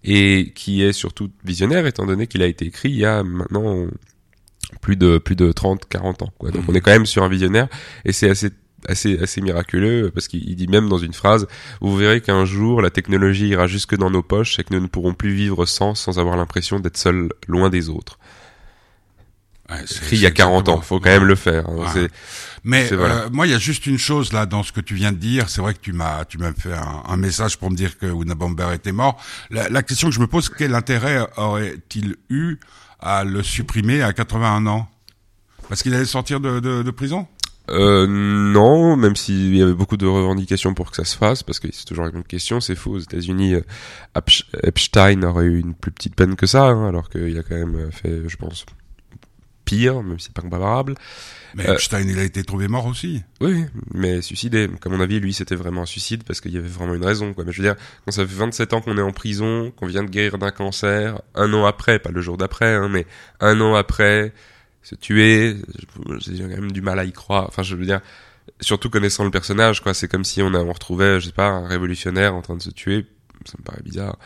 et 0.04 0.54
qui 0.56 0.82
est 0.84 0.94
surtout 0.94 1.30
visionnaire, 1.44 1.86
étant 1.86 2.06
donné 2.06 2.28
qu'il 2.28 2.42
a 2.42 2.48
été 2.48 2.66
écrit 2.66 2.90
il 2.90 2.98
y 2.98 3.06
a 3.06 3.24
maintenant 3.24 3.88
plus 4.82 4.96
de 4.96 5.18
plus 5.18 5.36
de 5.36 5.52
30, 5.52 5.88
40 5.88 6.22
ans. 6.24 6.34
Quoi. 6.38 6.52
Donc 6.52 6.64
Mhm. 6.64 6.70
on 6.70 6.76
est 6.76 6.82
quand 6.82 6.92
même 6.92 7.06
sur 7.06 7.24
un 7.24 7.30
visionnaire, 7.30 7.68
et 8.06 8.14
c'est 8.14 8.30
assez 8.30 8.52
assez 8.88 9.20
assez 9.20 9.42
miraculeux 9.42 10.12
parce 10.14 10.28
qu'il 10.28 10.48
il 10.50 10.56
dit 10.56 10.68
même 10.68 10.88
dans 10.90 10.98
une 10.98 11.14
phrase 11.14 11.48
vous 11.82 11.96
verrez 11.98 12.22
qu'un 12.22 12.46
jour 12.46 12.82
la 12.82 12.90
technologie 12.90 13.48
ira 13.50 13.68
jusque 13.68 13.96
dans 13.98 14.10
nos 14.10 14.24
poches 14.24 14.60
et 14.60 14.64
que 14.64 14.74
nous 14.74 14.80
ne 14.82 14.88
pourrons 14.88 15.14
plus 15.14 15.34
vivre 15.34 15.66
sans 15.66 15.96
sans 15.96 16.20
avoir 16.20 16.38
l'impression 16.38 16.80
d'être 16.80 16.98
seuls 16.98 17.30
loin 17.48 17.70
des 17.70 17.90
autres 17.90 18.18
Ouais, 19.70 19.84
c'est- 19.86 19.98
écrit 19.98 20.16
il 20.16 20.22
y 20.22 20.26
a 20.26 20.30
c'est 20.30 20.34
40 20.36 20.70
ans. 20.70 20.80
Faut 20.80 21.02
quand 21.02 21.10
même 21.10 21.26
le 21.26 21.36
faire. 21.36 21.68
hein. 21.70 21.76
Ouais. 21.94 22.08
Mais 22.64 22.88
voilà. 22.88 23.16
euh, 23.26 23.30
moi, 23.34 23.48
il 23.48 23.52
y 23.52 23.54
a 23.54 23.58
juste 23.60 23.86
une 23.86 23.98
chose 23.98 24.32
là 24.32 24.46
dans 24.46 24.64
ce 24.64 24.72
que 24.72 24.80
tu 24.80 24.96
viens 24.96 25.12
de 25.12 25.18
dire. 25.18 25.50
C'est 25.50 25.60
vrai 25.60 25.74
que 25.74 25.80
tu 25.82 25.92
m'as, 25.92 26.24
tu 26.24 26.38
m'as 26.38 26.54
fait 26.54 26.72
un, 26.72 27.04
un 27.06 27.18
message 27.18 27.58
pour 27.58 27.70
me 27.70 27.76
dire 27.76 27.98
que 27.98 28.06
Una 28.06 28.34
Bomber 28.34 28.70
était 28.74 28.94
mort. 28.94 29.22
La, 29.50 29.68
la 29.68 29.84
question 29.84 30.08
que 30.08 30.16
je 30.16 30.22
me 30.22 30.28
pose, 30.28 30.48
quel 30.50 30.74
intérêt 30.74 31.20
aurait-il 31.36 32.16
eu 32.30 32.60
à 33.02 33.26
le 33.26 33.44
supprimer 33.44 34.02
à 34.02 34.14
81 34.14 34.68
ans? 34.68 34.88
Parce 35.68 35.84
qu'il 35.84 35.94
allait 35.94 36.06
sortir 36.06 36.40
de, 36.40 36.62
de, 36.62 36.82
de 36.84 36.92
prison? 36.92 37.28
Euh, 37.70 38.08
non, 38.08 38.96
même 38.96 39.16
s'il 39.16 39.56
y 39.56 39.62
avait 39.62 39.74
beaucoup 39.74 39.98
de 39.98 40.06
revendications 40.06 40.74
pour 40.74 40.90
que 40.92 40.96
ça 40.96 41.06
se 41.06 41.18
fasse, 41.18 41.44
parce 41.44 41.60
que 41.60 41.68
c'est 41.72 41.86
toujours 41.86 42.08
une 42.08 42.24
question, 42.24 42.60
c'est 42.60 42.76
faux. 42.76 42.92
Aux 42.92 43.00
États-Unis, 43.00 43.56
euh, 43.56 44.22
Epstein 44.64 45.24
aurait 45.24 45.46
eu 45.46 45.60
une 45.60 45.74
plus 45.74 45.92
petite 45.92 46.16
peine 46.16 46.36
que 46.36 46.46
ça, 46.46 46.66
hein, 46.66 46.88
alors 46.88 47.10
qu'il 47.10 47.38
a 47.38 47.44
quand 47.44 47.56
même 47.56 47.92
fait, 47.92 48.28
je 48.28 48.38
pense, 48.38 48.66
pire, 49.66 50.02
même 50.02 50.18
si 50.18 50.28
c'est 50.28 50.34
pas 50.34 50.42
comparable. 50.42 50.96
Mais 51.56 51.68
Euh, 51.68 51.74
Epstein, 51.74 52.08
il 52.08 52.20
a 52.20 52.24
été 52.24 52.44
trouvé 52.44 52.68
mort 52.68 52.86
aussi. 52.86 53.24
Oui, 53.42 53.54
oui, 53.54 53.66
mais 53.94 54.22
suicidé. 54.22 54.70
Comme 54.80 54.94
mon 54.94 55.00
avis, 55.00 55.20
lui, 55.20 55.34
c'était 55.34 55.56
vraiment 55.56 55.82
un 55.82 55.86
suicide 55.86 56.24
parce 56.24 56.40
qu'il 56.40 56.54
y 56.54 56.58
avait 56.58 56.68
vraiment 56.68 56.94
une 56.94 57.04
raison. 57.04 57.34
Quoi. 57.34 57.44
Mais 57.46 57.52
je 57.52 57.62
veux 57.62 57.68
dire, 57.68 57.76
quand 58.06 58.12
ça 58.12 58.26
fait 58.26 58.34
27 58.34 58.74
ans 58.74 58.82
qu'on 58.82 58.98
est 58.98 59.02
en 59.02 59.12
prison, 59.12 59.72
qu'on 59.76 59.88
vient 59.88 60.04
de 60.04 60.10
guérir 60.10 60.38
d'un 60.38 60.52
cancer, 60.52 61.22
un 61.36 61.54
an 61.54 61.66
après, 61.66 62.00
pas 62.00 62.12
le 62.12 62.22
jour 62.22 62.38
d'après, 62.38 62.76
hein, 62.76 62.90
mais 62.90 63.06
un 63.40 63.60
an 63.62 63.76
après, 63.76 64.34
se 64.88 64.96
tuer, 64.96 65.58
j'ai 66.20 66.40
quand 66.40 66.48
même 66.48 66.72
du 66.72 66.82
mal 66.82 66.98
à 67.00 67.04
y 67.06 67.12
croire. 67.12 67.46
Enfin, 67.48 67.64
je 67.64 67.76
veux 67.76 67.86
dire, 67.86 68.00
surtout 68.62 68.90
connaissant 68.90 69.24
le 69.26 69.32
personnage, 69.32 69.82
quoi. 69.82 69.94
C'est 69.94 70.08
comme 70.08 70.24
si 70.24 70.42
on, 70.42 70.54
a, 70.54 70.60
on 70.60 70.72
retrouvait, 70.72 71.20
je 71.20 71.26
sais 71.28 71.32
pas, 71.34 71.48
un 71.50 71.68
révolutionnaire 71.68 72.36
en 72.36 72.42
train 72.42 72.56
de 72.56 72.62
se 72.62 72.70
tuer. 72.70 73.06
Ça 73.46 73.56
me 73.60 73.64
paraît 73.64 73.82
bizarre. 73.84 74.18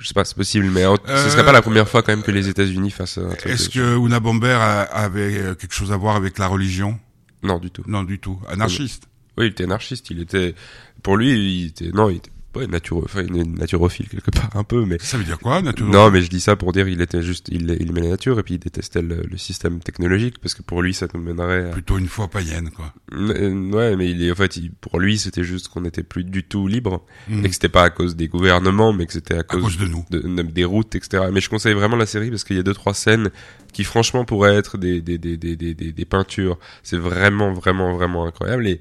Je 0.00 0.08
sais 0.08 0.14
pas, 0.14 0.24
c'est 0.24 0.36
possible, 0.36 0.66
mais 0.70 0.84
en- 0.86 0.96
ce 0.96 1.28
serait 1.30 1.42
Euh, 1.42 1.44
pas 1.44 1.52
la 1.52 1.62
première 1.62 1.88
fois 1.88 2.02
quand 2.02 2.12
même 2.12 2.22
que 2.24 2.30
les 2.32 2.48
États-Unis 2.48 2.90
fassent 2.90 3.18
un 3.18 3.28
truc. 3.34 3.46
Est-ce 3.52 3.68
que 3.68 3.96
Una 3.98 4.18
Bomber 4.20 4.58
avait 4.90 5.38
euh, 5.38 5.54
quelque 5.54 5.74
chose 5.74 5.92
à 5.92 5.96
voir 5.96 6.16
avec 6.16 6.38
la 6.38 6.46
religion? 6.48 6.98
Non, 7.42 7.58
du 7.58 7.70
tout. 7.70 7.82
Non, 7.86 8.02
du 8.02 8.18
tout. 8.18 8.40
Anarchiste. 8.48 9.04
Oui, 9.38 9.46
il 9.46 9.50
était 9.50 9.64
anarchiste. 9.64 10.10
Il 10.10 10.20
était, 10.20 10.54
pour 11.02 11.16
lui, 11.16 11.30
il 11.62 11.66
était, 11.66 11.90
non, 11.92 12.10
il 12.10 12.16
était 12.16 12.30
pas 12.54 12.66
naturo, 12.66 13.02
enfin, 13.04 13.22
il 13.28 13.36
est 13.36 13.44
naturophile 13.44 14.08
quelque 14.08 14.30
part 14.30 14.48
un 14.54 14.64
peu, 14.64 14.84
mais 14.86 14.96
Ça 15.00 15.18
veut 15.18 15.24
dire 15.24 15.38
quoi, 15.38 15.60
naturellement 15.60 16.04
non, 16.06 16.10
mais 16.10 16.22
je 16.22 16.30
dis 16.30 16.40
ça 16.40 16.56
pour 16.56 16.72
dire 16.72 16.88
il 16.88 17.00
était 17.02 17.20
juste, 17.22 17.48
il, 17.50 17.68
il 17.80 17.90
aimait 17.90 18.00
la 18.00 18.10
nature 18.10 18.38
et 18.38 18.42
puis 18.42 18.54
il 18.54 18.58
détestait 18.58 19.02
le, 19.02 19.22
le 19.28 19.36
système 19.36 19.80
technologique 19.80 20.38
parce 20.40 20.54
que 20.54 20.62
pour 20.62 20.80
lui 20.80 20.94
ça 20.94 21.06
nous 21.12 21.20
mènerait. 21.20 21.68
À... 21.68 21.72
Plutôt 21.72 21.98
une 21.98 22.08
foi 22.08 22.28
païenne, 22.28 22.70
quoi. 22.70 22.94
Euh, 23.12 23.70
Ouais, 23.72 23.96
mais 23.96 24.10
il 24.10 24.22
est, 24.22 24.30
en 24.30 24.34
fait, 24.36 24.56
il- 24.56 24.70
pour 24.72 24.98
lui 25.00 25.18
c'était 25.18 25.44
juste 25.44 25.68
qu'on 25.68 25.82
n'était 25.82 26.02
plus 26.04 26.24
du 26.24 26.42
tout 26.44 26.66
libre 26.68 27.04
Mhm. 27.28 27.44
et 27.44 27.48
que 27.48 27.54
c'était 27.54 27.68
pas 27.68 27.82
à 27.84 27.90
cause 27.90 28.16
des 28.16 28.28
gouvernements, 28.28 28.92
mais 28.92 29.06
que 29.06 29.12
c'était 29.12 29.34
à 29.34 29.40
À 29.40 29.42
cause, 29.42 29.62
cause 29.62 29.78
de 29.78 29.86
nous. 29.86 30.04
de- 30.10 30.20
de- 30.20 30.42
des 30.42 30.64
routes, 30.64 30.94
etc. 30.94 31.24
Mais 31.32 31.40
je 31.40 31.50
conseille 31.50 31.74
vraiment 31.74 31.96
la 31.96 32.06
série 32.06 32.30
parce 32.30 32.44
qu'il 32.44 32.56
y 32.56 32.60
a 32.60 32.62
deux 32.62 32.74
trois 32.74 32.94
scènes 32.94 33.30
qui 33.72 33.82
franchement 33.84 34.24
pourraient 34.24 34.54
être 34.54 34.78
des 34.78 35.00
des 35.00 35.18
des 35.18 35.36
des 35.36 35.56
des, 35.56 35.74
des, 35.74 35.92
des 35.92 36.04
peintures. 36.04 36.58
C'est 36.84 36.96
vraiment 36.98 37.52
vraiment 37.52 37.94
vraiment 37.96 38.24
incroyable 38.26 38.68
et 38.68 38.80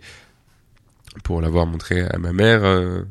pour 1.24 1.42
l'avoir 1.42 1.66
montré 1.66 2.02
à 2.02 2.18
ma 2.18 2.34
mère. 2.34 2.64
euh, 2.64 3.02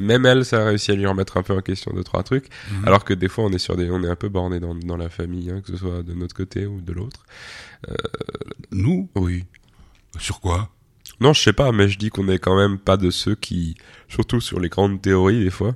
même 0.00 0.26
elle, 0.26 0.44
ça 0.44 0.62
a 0.62 0.64
réussi 0.66 0.90
à 0.90 0.94
lui 0.94 1.06
remettre 1.06 1.36
un 1.36 1.42
peu 1.42 1.54
en 1.54 1.60
question 1.60 1.92
deux 1.94 2.04
trois 2.04 2.22
trucs, 2.22 2.48
Mhm. 2.72 2.84
alors 2.86 3.04
que 3.04 3.14
des 3.14 3.28
fois 3.28 3.44
on 3.44 3.50
est 3.50 3.58
sur 3.58 3.76
des, 3.76 3.90
on 3.90 4.02
est 4.04 4.08
un 4.08 4.16
peu 4.16 4.28
borné 4.28 4.60
dans, 4.60 4.74
dans 4.74 4.96
la 4.96 5.08
famille, 5.08 5.50
hein, 5.50 5.60
que 5.60 5.68
ce 5.72 5.76
soit 5.78 6.02
de 6.02 6.14
notre 6.14 6.34
côté 6.34 6.66
ou 6.66 6.80
de 6.80 6.92
l'autre. 6.92 7.24
Nous? 8.70 9.08
Oui. 9.14 9.44
Sur 10.18 10.40
quoi? 10.40 10.70
Non, 11.20 11.32
je 11.32 11.42
sais 11.42 11.52
pas, 11.52 11.72
mais 11.72 11.88
je 11.88 11.98
dis 11.98 12.10
qu'on 12.10 12.28
est 12.28 12.38
quand 12.38 12.56
même 12.56 12.78
pas 12.78 12.96
de 12.96 13.10
ceux 13.10 13.34
qui, 13.34 13.76
surtout 14.08 14.40
sur 14.40 14.60
les 14.60 14.68
grandes 14.68 15.00
théories 15.02 15.42
des 15.42 15.50
fois, 15.50 15.74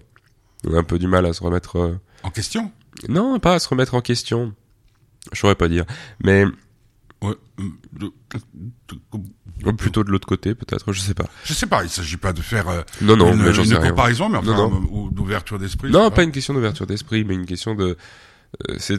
on 0.66 0.74
a 0.74 0.78
un 0.78 0.84
peu 0.84 0.98
du 0.98 1.06
mal 1.08 1.26
à 1.26 1.32
se 1.32 1.42
remettre. 1.42 1.76
euh, 1.76 1.94
En 2.22 2.30
question? 2.30 2.70
Non, 3.08 3.38
pas 3.40 3.54
à 3.54 3.58
se 3.58 3.68
remettre 3.68 3.94
en 3.94 4.00
question. 4.00 4.54
Je 5.32 5.38
saurais 5.40 5.54
pas 5.56 5.68
dire. 5.68 5.84
Mais 6.24 6.44
Ouais, 7.22 7.34
euh, 7.60 8.10
Ou 9.64 9.72
plutôt 9.72 10.04
de 10.04 10.10
l'autre 10.10 10.26
côté, 10.26 10.54
peut-être, 10.54 10.92
je 10.92 11.00
sais 11.00 11.14
pas. 11.14 11.26
Je 11.44 11.52
sais 11.52 11.66
pas, 11.66 11.82
il 11.84 11.88
s'agit 11.90 12.16
pas 12.16 12.32
de 12.32 12.40
faire 12.42 12.68
euh, 12.68 12.82
Non, 13.00 13.16
non, 13.16 13.32
une, 13.32 13.42
mais 13.42 13.50
une 13.54 13.60
rien. 13.76 13.90
comparaison, 13.90 14.28
mais 14.28 14.38
enfin, 14.38 14.52
Non, 14.54 14.70
non. 14.70 14.82
ou 14.90 15.10
d'ouverture 15.10 15.58
d'esprit. 15.58 15.90
Non, 15.90 16.04
sais 16.06 16.14
pas 16.14 16.22
une 16.24 16.32
question 16.32 16.54
d'ouverture 16.54 16.86
d'esprit, 16.86 17.24
mais 17.24 17.34
une 17.34 17.46
question 17.46 17.74
de. 17.74 17.96
euh, 18.70 18.74
C'est, 18.78 18.98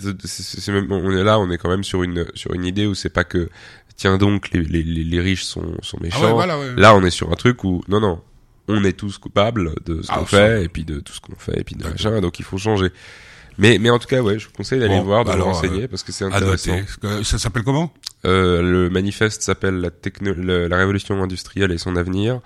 même, 0.69 0.91
on 0.91 1.11
est 1.11 1.23
là, 1.23 1.39
on 1.39 1.49
est 1.51 1.57
quand 1.57 1.69
même 1.69 1.83
sur 1.83 2.03
une 2.03 2.25
sur 2.33 2.53
une 2.53 2.65
idée 2.65 2.85
où 2.87 2.95
c'est 2.95 3.09
pas 3.09 3.23
que 3.23 3.49
tiens 3.95 4.17
donc 4.17 4.49
les 4.51 4.61
les, 4.63 4.83
les 4.83 5.19
riches 5.21 5.43
sont 5.43 5.75
sont 5.81 5.97
méchants. 6.01 6.17
Ah 6.21 6.25
ouais, 6.27 6.31
voilà, 6.33 6.59
ouais. 6.59 6.73
Là, 6.75 6.95
on 6.95 7.03
est 7.03 7.11
sur 7.11 7.31
un 7.31 7.35
truc 7.35 7.63
où 7.63 7.83
non 7.87 7.99
non, 7.99 8.21
on 8.67 8.83
est 8.83 8.93
tous 8.93 9.17
coupables 9.17 9.73
de 9.85 10.01
ce 10.01 10.07
Ah, 10.11 10.19
qu'on 10.19 10.25
ça. 10.25 10.37
fait 10.37 10.63
et 10.65 10.69
puis 10.69 10.85
de 10.85 10.99
tout 10.99 11.13
ce 11.13 11.19
qu'on 11.21 11.35
fait 11.35 11.59
et 11.59 11.63
puis 11.63 11.75
de 11.75 11.83
machin, 11.83 12.19
donc 12.21 12.39
il 12.39 12.45
faut 12.45 12.57
changer. 12.57 12.91
Mais 13.57 13.77
mais 13.79 13.89
en 13.89 13.99
tout 13.99 14.07
cas, 14.07 14.21
ouais, 14.21 14.39
je 14.39 14.45
vous 14.47 14.51
conseille 14.53 14.79
d'aller 14.79 14.95
Bon, 14.97 15.03
voir, 15.03 15.25
de 15.25 15.31
alors, 15.31 15.47
renseigner 15.47 15.87
parce 15.87 16.03
que 16.03 16.11
c'est 16.11 16.25
À 16.25 16.27
intéressant. 16.27 16.75
noter. 17.01 17.23
Ça 17.23 17.37
s'appelle 17.37 17.63
comment? 17.63 17.93
Euh, 18.25 18.61
le 18.61 18.89
manifeste 18.89 19.41
s'appelle 19.41 19.75
la, 19.75 19.91
techno- 19.91 20.33
le- 20.33 20.67
la 20.67 20.77
révolution 20.77 21.21
industrielle 21.21 21.71
et 21.71 21.77
son 21.77 21.95
avenir. 21.95 22.39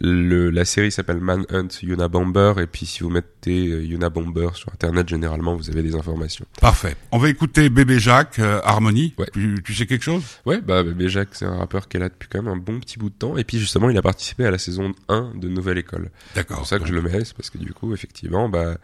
Le, 0.00 0.50
la 0.50 0.64
série 0.64 0.90
s'appelle 0.90 1.20
Manhunt 1.20 1.68
Unabomber 1.82 2.54
et 2.58 2.66
puis 2.66 2.86
si 2.86 3.04
vous 3.04 3.08
mettez 3.08 3.68
euh, 3.68 3.84
Unabomber 3.88 4.48
sur 4.54 4.72
internet 4.72 5.08
généralement 5.08 5.54
vous 5.54 5.70
avez 5.70 5.80
des 5.82 5.94
informations. 5.94 6.44
Parfait. 6.60 6.96
On 7.12 7.18
va 7.18 7.28
écouter 7.28 7.68
Bébé 7.70 8.00
Jacques, 8.00 8.40
euh, 8.40 8.60
Harmonie. 8.64 9.14
Ouais. 9.16 9.28
Tu, 9.32 9.54
tu 9.64 9.74
sais 9.74 9.86
quelque 9.86 10.02
chose? 10.02 10.24
Ouais, 10.44 10.60
bah 10.60 10.82
Bébé 10.82 11.08
Jacques 11.08 11.28
c'est 11.32 11.44
un 11.44 11.56
rappeur 11.56 11.86
qui 11.86 11.98
est 11.98 12.00
là 12.00 12.08
depuis 12.08 12.28
quand 12.28 12.42
même 12.42 12.52
un 12.52 12.56
bon 12.56 12.80
petit 12.80 12.98
bout 12.98 13.10
de 13.10 13.14
temps 13.14 13.36
et 13.36 13.44
puis 13.44 13.60
justement 13.60 13.88
il 13.88 13.96
a 13.96 14.02
participé 14.02 14.44
à 14.44 14.50
la 14.50 14.58
saison 14.58 14.92
1 15.08 15.34
de 15.36 15.48
Nouvelle 15.48 15.78
École. 15.78 16.10
C'est 16.30 16.40
D'accord. 16.40 16.58
pour 16.58 16.66
ça 16.66 16.80
que 16.80 16.86
je 16.86 16.92
le 16.92 17.00
mets, 17.02 17.24
c'est 17.24 17.36
parce 17.36 17.50
que 17.50 17.58
du 17.58 17.72
coup 17.72 17.94
effectivement 17.94 18.48
bah 18.48 18.78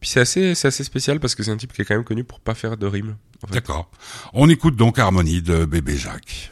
puis 0.00 0.08
c'est 0.08 0.20
assez 0.20 0.54
c'est 0.54 0.68
assez 0.68 0.82
spécial 0.82 1.20
parce 1.20 1.34
que 1.34 1.42
c'est 1.42 1.50
un 1.50 1.56
type 1.58 1.72
qui 1.72 1.82
est 1.82 1.84
quand 1.84 1.94
même 1.94 2.04
connu 2.04 2.24
pour 2.24 2.40
pas 2.40 2.54
faire 2.54 2.76
de 2.78 2.86
rimes. 2.86 3.16
En 3.42 3.46
fait. 3.46 3.54
D'accord. 3.54 3.90
On 4.32 4.48
écoute 4.48 4.76
donc 4.76 4.98
Harmonie 4.98 5.42
de 5.42 5.66
Bébé 5.66 5.96
Jacques. 5.96 6.50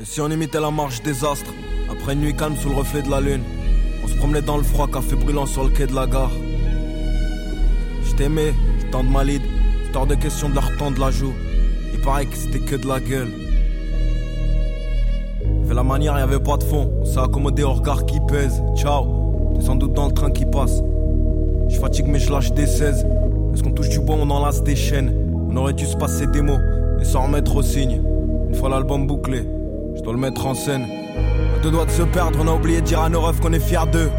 Et 0.00 0.04
si 0.04 0.20
on 0.22 0.30
imitait 0.30 0.60
la 0.60 0.70
marche 0.70 1.02
des 1.02 1.24
astres, 1.24 1.52
après 1.90 2.14
une 2.14 2.22
nuit 2.22 2.34
calme 2.34 2.56
sous 2.56 2.70
le 2.70 2.74
reflet 2.74 3.02
de 3.02 3.10
la 3.10 3.20
lune, 3.20 3.42
on 4.02 4.08
se 4.08 4.14
promenait 4.14 4.42
dans 4.42 4.56
le 4.56 4.62
froid, 4.62 4.90
café 4.90 5.14
brûlant 5.14 5.46
sur 5.46 5.62
le 5.62 5.70
quai 5.70 5.86
de 5.86 5.94
la 5.94 6.06
gare. 6.06 6.32
Je 8.04 8.14
t'aimais, 8.14 8.54
je 8.80 8.86
tends 8.90 9.04
de 9.04 9.08
ma 9.08 9.24
lead, 9.24 9.42
c'est 9.84 9.96
hors 9.96 10.06
de 10.06 10.14
question 10.14 10.48
de 10.48 10.54
leur 10.54 10.76
tendre 10.76 11.00
la 11.00 11.10
joue. 11.10 11.32
Il 11.92 12.00
paraît 12.00 12.26
que 12.26 12.36
c'était 12.36 12.58
que 12.58 12.76
de 12.76 12.86
la 12.86 13.00
gueule. 13.00 13.28
Fait 15.66 15.74
la 15.74 15.82
manière, 15.82 16.18
y 16.18 16.22
avait 16.22 16.40
pas 16.40 16.56
de 16.56 16.64
fond, 16.64 16.90
on 17.00 17.04
s'est 17.04 17.20
accommodé 17.20 17.62
au 17.62 17.72
regard 17.72 18.04
qui 18.06 18.18
pèse. 18.20 18.62
Ciao, 18.76 19.52
t'es 19.54 19.64
sans 19.64 19.76
doute 19.76 19.92
dans 19.92 20.06
le 20.06 20.12
train 20.12 20.30
qui 20.30 20.44
passe. 20.44 20.82
Je 21.68 21.78
fatigue 21.78 22.06
mais 22.08 22.18
je 22.18 22.30
lâche 22.30 22.52
des 22.52 22.66
16. 22.66 23.06
Est-ce 23.54 23.62
qu'on 23.62 23.72
touche 23.72 23.88
du 23.88 24.00
bois, 24.00 24.16
on 24.18 24.28
enlace 24.30 24.62
des 24.62 24.76
chaînes? 24.76 25.14
On 25.50 25.56
aurait 25.56 25.74
dû 25.74 25.86
se 25.86 25.96
passer 25.96 26.26
des 26.26 26.42
mots 26.42 26.58
et 27.00 27.04
s'en 27.04 27.22
remettre 27.22 27.56
au 27.56 27.62
signe. 27.62 28.02
Une 28.48 28.54
fois 28.54 28.68
l'album 28.68 29.06
bouclé, 29.06 29.46
je 29.96 30.02
dois 30.02 30.12
le 30.12 30.18
mettre 30.18 30.46
en 30.46 30.54
scène. 30.54 30.84
À 30.84 31.62
deux 31.62 31.70
doigts 31.70 31.86
de 31.86 31.90
se 31.90 32.02
perdre, 32.02 32.38
on 32.42 32.48
a 32.48 32.54
oublié 32.54 32.80
de 32.80 32.86
dire 32.86 33.00
à 33.00 33.08
nos 33.08 33.20
refs 33.20 33.40
qu'on 33.40 33.52
est 33.52 33.60
fiers 33.60 33.90
d'eux. 33.92 34.10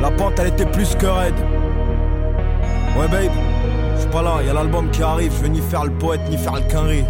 La 0.00 0.10
pente, 0.10 0.34
elle 0.38 0.48
était 0.48 0.66
plus 0.66 0.94
que 0.94 1.06
raide. 1.06 1.34
Ouais, 3.02 3.08
babe, 3.08 3.32
je 3.96 4.00
suis 4.02 4.10
pas 4.10 4.22
là, 4.22 4.40
y 4.46 4.48
a 4.48 4.52
l'album 4.52 4.88
qui 4.92 5.02
arrive. 5.02 5.32
Je 5.36 5.42
veux 5.42 5.48
ni 5.48 5.58
faire 5.58 5.84
le 5.84 5.90
poète, 5.90 6.20
ni 6.30 6.36
faire 6.36 6.54
le 6.54 6.60
quinri. 6.70 7.02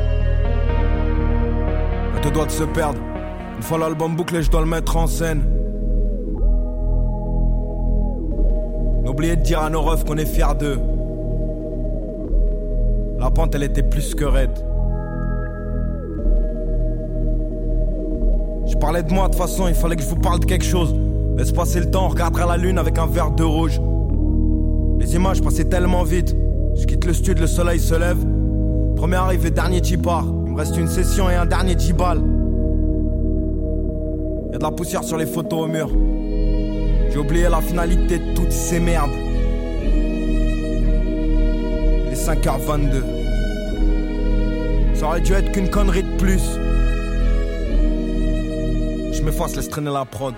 À 2.16 2.20
deux 2.22 2.30
doigts 2.30 2.46
de 2.46 2.50
se 2.50 2.64
perdre. 2.64 2.98
Une 3.58 3.62
fois 3.62 3.76
l'album 3.76 4.16
bouclé, 4.16 4.42
je 4.42 4.50
dois 4.50 4.62
le 4.62 4.66
mettre 4.68 4.96
en 4.96 5.06
scène. 5.06 5.42
N'oubliez 9.04 9.36
de 9.36 9.42
dire 9.42 9.60
à 9.60 9.68
nos 9.68 9.82
refs 9.82 10.04
qu'on 10.04 10.16
est 10.16 10.24
fiers 10.24 10.54
d'eux. 10.58 10.80
La 13.18 13.30
pente, 13.30 13.54
elle 13.54 13.64
était 13.64 13.82
plus 13.82 14.14
que 14.14 14.24
raide. 14.24 14.58
Je 18.66 18.78
parlais 18.78 19.02
de 19.02 19.12
moi, 19.12 19.24
de 19.24 19.32
toute 19.32 19.42
façon, 19.42 19.68
il 19.68 19.74
fallait 19.74 19.96
que 19.96 20.02
je 20.02 20.08
vous 20.08 20.16
parle 20.16 20.40
de 20.40 20.46
quelque 20.46 20.64
chose. 20.64 20.94
Laisse 21.36 21.52
passer 21.52 21.80
le 21.80 21.90
temps, 21.90 22.06
on 22.06 22.08
regardera 22.08 22.46
la 22.46 22.56
lune 22.56 22.78
avec 22.78 22.96
un 22.96 23.06
verre 23.06 23.32
de 23.32 23.44
rouge. 23.44 23.78
Les 25.02 25.16
images 25.16 25.42
passaient 25.42 25.64
tellement 25.64 26.04
vite. 26.04 26.36
Je 26.76 26.86
quitte 26.86 27.04
le 27.04 27.12
studio, 27.12 27.42
le 27.42 27.48
soleil 27.48 27.80
se 27.80 27.96
lève. 27.96 28.24
Premier 28.94 29.16
arrivé, 29.16 29.50
dernier 29.50 29.80
qui. 29.80 29.94
Il 29.94 29.98
me 29.98 30.54
reste 30.56 30.76
une 30.76 30.86
session 30.86 31.28
et 31.28 31.34
un 31.34 31.44
dernier 31.44 31.74
10 31.74 31.92
balles. 31.92 32.22
Y'a 34.52 34.58
de 34.58 34.62
la 34.62 34.70
poussière 34.70 35.02
sur 35.02 35.16
les 35.16 35.26
photos 35.26 35.64
au 35.64 35.66
mur. 35.66 35.90
J'ai 37.10 37.18
oublié 37.18 37.48
la 37.48 37.60
finalité 37.60 38.20
de 38.20 38.32
toutes 38.34 38.52
ces 38.52 38.78
merdes. 38.78 39.10
Il 42.06 42.12
est 42.12 42.14
5h22. 42.14 43.02
Ça 44.94 45.06
aurait 45.06 45.20
dû 45.20 45.32
être 45.32 45.50
qu'une 45.50 45.68
connerie 45.68 46.04
de 46.04 46.16
plus. 46.16 46.42
Je 49.12 49.20
m'efface, 49.24 49.56
laisse 49.56 49.68
traîner 49.68 49.90
la 49.90 50.04
prod. 50.04 50.34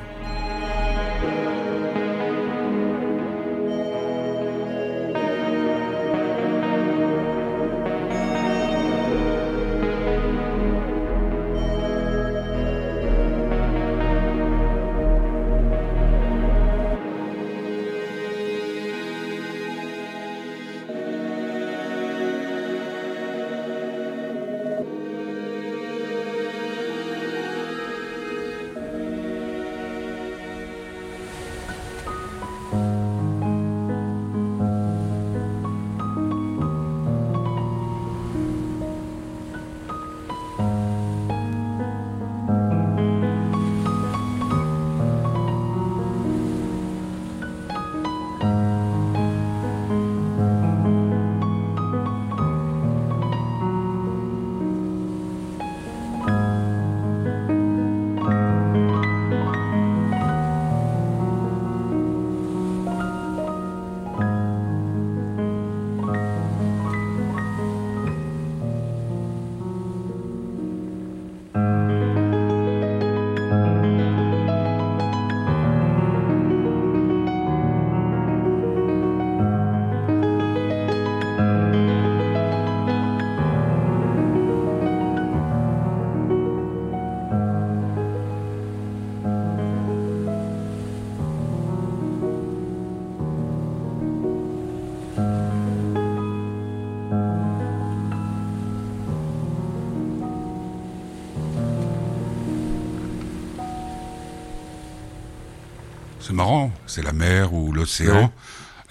Marrant, 106.35 106.73
c'est 106.87 107.03
la 107.03 107.13
mer 107.13 107.53
ou 107.53 107.73
l'océan. 107.73 108.33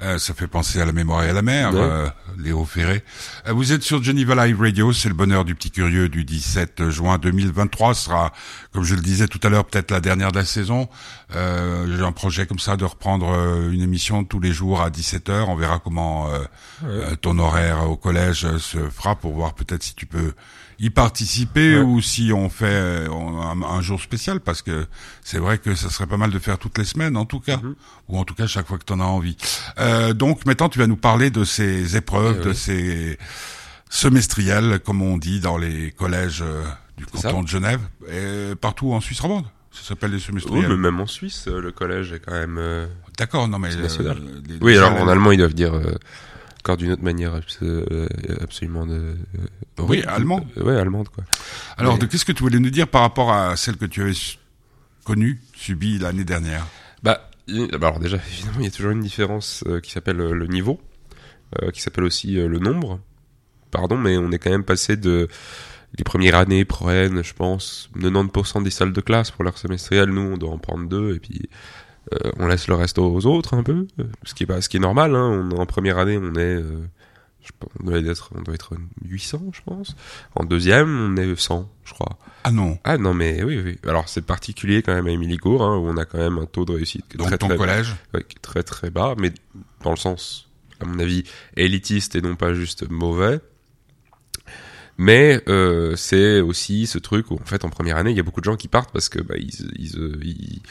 Euh, 0.01 0.17
ça 0.17 0.33
fait 0.33 0.47
penser 0.47 0.81
à 0.81 0.85
la 0.85 0.91
mémoire 0.91 1.23
et 1.23 1.29
à 1.29 1.33
la 1.33 1.41
mer. 1.41 1.73
Ouais. 1.73 1.79
Euh, 1.79 2.07
Léo 2.37 2.65
Ferré. 2.65 3.03
Euh, 3.47 3.53
Vous 3.53 3.71
êtes 3.71 3.83
sur 3.83 4.01
Geneva 4.03 4.45
Live 4.45 4.59
Radio, 4.59 4.91
c'est 4.93 5.09
le 5.09 5.15
bonheur 5.15 5.45
du 5.45 5.55
petit 5.55 5.71
curieux 5.71 6.09
du 6.09 6.23
17 6.25 6.89
juin 6.89 7.17
2023. 7.17 7.93
Ce 7.93 8.05
sera, 8.05 8.33
comme 8.71 8.83
je 8.83 8.95
le 8.95 9.01
disais 9.01 9.27
tout 9.27 9.39
à 9.43 9.49
l'heure, 9.49 9.65
peut-être 9.65 9.91
la 9.91 9.99
dernière 10.01 10.31
de 10.31 10.37
la 10.39 10.45
saison. 10.45 10.89
Euh, 11.35 11.85
J'ai 11.97 12.03
un 12.03 12.11
projet 12.11 12.45
comme 12.45 12.59
ça 12.59 12.77
de 12.77 12.85
reprendre 12.85 13.29
euh, 13.31 13.71
une 13.71 13.81
émission 13.81 14.23
tous 14.23 14.39
les 14.39 14.51
jours 14.53 14.81
à 14.81 14.89
17h. 14.89 15.45
On 15.47 15.55
verra 15.55 15.79
comment 15.79 16.29
euh, 16.31 16.39
euh, 16.85 17.15
ton 17.15 17.37
horaire 17.39 17.89
au 17.89 17.95
collège 17.97 18.57
se 18.57 18.89
fera 18.89 19.15
pour 19.15 19.33
voir 19.33 19.53
peut-être 19.53 19.83
si 19.83 19.95
tu 19.95 20.05
peux 20.05 20.33
y 20.79 20.89
participer 20.89 21.77
Ouais. 21.77 21.81
ou 21.83 22.01
si 22.01 22.31
on 22.33 22.49
fait 22.49 23.05
un 23.07 23.81
jour 23.81 24.01
spécial 24.01 24.39
parce 24.39 24.61
que 24.61 24.87
c'est 25.23 25.37
vrai 25.37 25.57
que 25.59 25.75
ça 25.75 25.89
serait 25.89 26.07
pas 26.07 26.17
mal 26.17 26.31
de 26.31 26.39
faire 26.39 26.57
toutes 26.57 26.77
les 26.79 26.83
semaines 26.83 27.15
en 27.15 27.25
tout 27.25 27.39
cas 27.39 27.57
Mhm. 27.57 27.75
ou 28.09 28.17
en 28.17 28.23
tout 28.25 28.33
cas 28.33 28.47
chaque 28.47 28.67
fois 28.67 28.77
que 28.79 28.83
tu 28.83 28.91
en 28.93 28.99
as 28.99 29.03
envie. 29.05 29.37
Euh, 29.77 30.13
donc 30.13 30.45
maintenant 30.45 30.69
tu 30.69 30.79
vas 30.79 30.87
nous 30.87 30.95
parler 30.97 31.29
de 31.29 31.43
ces 31.45 31.95
épreuves, 31.95 32.22
Eh 32.31 32.43
de 32.43 32.49
oui. 32.49 32.55
ces 32.55 33.17
semestriels 33.89 34.79
comme 34.79 35.01
on 35.01 35.17
dit 35.17 35.39
dans 35.39 35.57
les 35.57 35.91
collèges 35.91 36.41
euh, 36.41 36.63
du 36.97 37.05
canton 37.05 37.43
de 37.43 37.47
Genève 37.47 37.81
et 38.09 38.55
partout 38.59 38.93
en 38.93 39.01
Suisse 39.01 39.19
romande. 39.19 39.45
Ça 39.71 39.83
s'appelle 39.89 40.11
les 40.11 40.17
Oui, 40.17 40.21
semestriels. 40.23 40.69
mais 40.69 40.77
même 40.77 40.99
en 40.99 41.07
Suisse, 41.07 41.45
euh, 41.47 41.59
le 41.59 41.71
collège 41.71 42.11
est 42.13 42.19
quand 42.19 42.33
même. 42.33 42.57
euh, 42.59 42.85
D'accord, 43.17 43.47
non 43.47 43.57
mais 43.59 43.69
euh, 43.75 44.13
les- 44.47 44.57
Oui, 44.61 44.77
alors 44.77 44.93
en 44.93 45.07
allemand, 45.07 45.31
ils 45.31 45.37
doivent 45.39 45.53
dire 45.55 45.73
euh, 45.73 45.95
encore 46.59 46.77
d'une 46.77 46.91
autre 46.91 47.03
manière 47.03 47.33
abs- 47.35 47.57
euh, 47.63 48.07
absolument 48.41 48.85
de. 48.85 48.93
euh, 48.93 49.15
Oui, 49.79 50.03
allemand. 50.07 50.45
Euh, 50.57 50.63
ouais, 50.63 50.75
allemande 50.79 51.09
quoi. 51.09 51.23
Alors 51.77 51.93
mais- 51.93 51.99
de 52.01 52.05
qu'est-ce 52.05 52.25
que 52.25 52.31
tu 52.31 52.43
voulais 52.43 52.59
nous 52.59 52.69
dire 52.69 52.87
par 52.87 53.01
rapport 53.01 53.33
à 53.33 53.55
celle 53.55 53.77
que 53.77 53.85
tu 53.85 54.01
avais 54.03 54.13
connue, 55.03 55.41
subie 55.55 55.97
l'année 55.97 56.23
dernière? 56.23 56.65
Bah, 57.01 57.29
bah, 57.47 57.87
alors 57.87 57.99
déjà, 57.99 58.17
évidemment, 58.31 58.59
il 58.59 58.65
y 58.65 58.67
a 58.67 58.71
toujours 58.71 58.91
une 58.91 59.01
différence 59.01 59.63
euh, 59.67 59.79
qui 59.79 59.91
s'appelle 59.91 60.21
euh, 60.21 60.33
le 60.33 60.45
niveau, 60.45 60.79
euh, 60.79 60.92
qui 61.71 61.81
s'appelle 61.81 62.03
aussi 62.03 62.37
euh, 62.37 62.47
le 62.47 62.59
nombre. 62.59 62.99
Pardon, 63.71 63.97
mais 63.97 64.17
on 64.17 64.31
est 64.31 64.39
quand 64.39 64.51
même 64.51 64.63
passé 64.63 64.97
de 64.97 65.27
les 65.97 66.03
premières 66.03 66.35
années 66.35 66.65
pro-N, 66.65 67.23
je 67.23 67.33
pense, 67.33 67.89
90% 67.97 68.63
des 68.63 68.71
salles 68.71 68.93
de 68.93 69.01
classe 69.01 69.31
pour 69.31 69.43
leur 69.43 69.57
semestriel, 69.57 70.09
nous 70.09 70.21
on 70.21 70.37
doit 70.37 70.49
en 70.49 70.57
prendre 70.57 70.87
deux 70.87 71.15
et 71.15 71.19
puis 71.19 71.49
euh, 72.13 72.31
on 72.37 72.47
laisse 72.47 72.67
le 72.67 72.75
reste 72.75 72.97
aux 72.99 73.25
autres 73.25 73.53
un 73.53 73.63
peu, 73.63 73.87
euh, 73.99 74.03
ce 74.23 74.33
qui 74.33 74.43
est 74.43 74.45
pas, 74.45 74.61
ce 74.61 74.69
qui 74.69 74.77
est 74.77 74.81
normal. 74.81 75.15
Hein, 75.15 75.49
on, 75.53 75.57
en 75.57 75.65
première 75.65 75.97
année, 75.97 76.17
on 76.17 76.33
est, 76.33 76.55
euh, 76.55 76.81
je 77.41 77.51
pense, 77.57 77.69
on 77.79 77.85
doit 77.85 77.99
être, 77.99 78.31
on 78.35 78.41
doit 78.41 78.55
être 78.55 78.73
800, 79.05 79.41
je 79.53 79.61
pense. 79.61 79.95
En 80.35 80.43
deuxième, 80.43 81.13
on 81.13 81.15
est 81.15 81.35
100, 81.35 81.69
je 81.85 81.93
crois. 81.93 82.17
Ah 82.43 82.51
non. 82.51 82.77
Ah 82.83 82.97
non, 82.97 83.13
mais 83.13 83.43
oui, 83.43 83.61
oui. 83.63 83.77
Alors 83.87 84.09
c'est 84.09 84.25
particulier 84.25 84.81
quand 84.81 84.93
même 84.93 85.07
à 85.07 85.11
Émilie-Gour, 85.11 85.63
hein, 85.63 85.77
où 85.77 85.87
on 85.87 85.97
a 85.97 86.05
quand 86.05 86.17
même 86.17 86.39
un 86.39 86.45
taux 86.45 86.65
de 86.65 86.73
réussite 86.73 87.15
Donc 87.15 87.27
très 87.27 87.37
ton 87.37 87.47
très 87.47 87.57
collège 87.57 87.95
Ouais, 88.13 88.23
qui 88.23 88.35
est 88.35 88.41
très 88.41 88.63
très 88.63 88.89
bas, 88.89 89.15
mais 89.17 89.31
dans 89.83 89.91
le 89.91 89.97
sens, 89.97 90.49
à 90.83 90.85
mon 90.85 90.99
avis, 90.99 91.23
élitiste 91.57 92.15
et 92.15 92.21
non 92.21 92.35
pas 92.35 92.53
juste 92.53 92.89
mauvais. 92.89 93.39
Mais 94.97 95.41
euh, 95.47 95.95
c'est 95.95 96.39
aussi 96.39 96.85
ce 96.85 96.99
truc 96.99 97.31
où 97.31 97.35
en 97.35 97.45
fait 97.45 97.65
en 97.65 97.69
première 97.69 97.97
année 97.97 98.11
il 98.11 98.17
y 98.17 98.19
a 98.19 98.23
beaucoup 98.23 98.41
de 98.41 98.45
gens 98.45 98.55
qui 98.55 98.67
partent 98.67 98.91
parce 98.91 99.09
que 99.09 99.19
bah, 99.21 99.35
ils, 99.37 99.49
ils, 99.79 99.97
euh, 99.97 100.19
ils, 100.23 100.61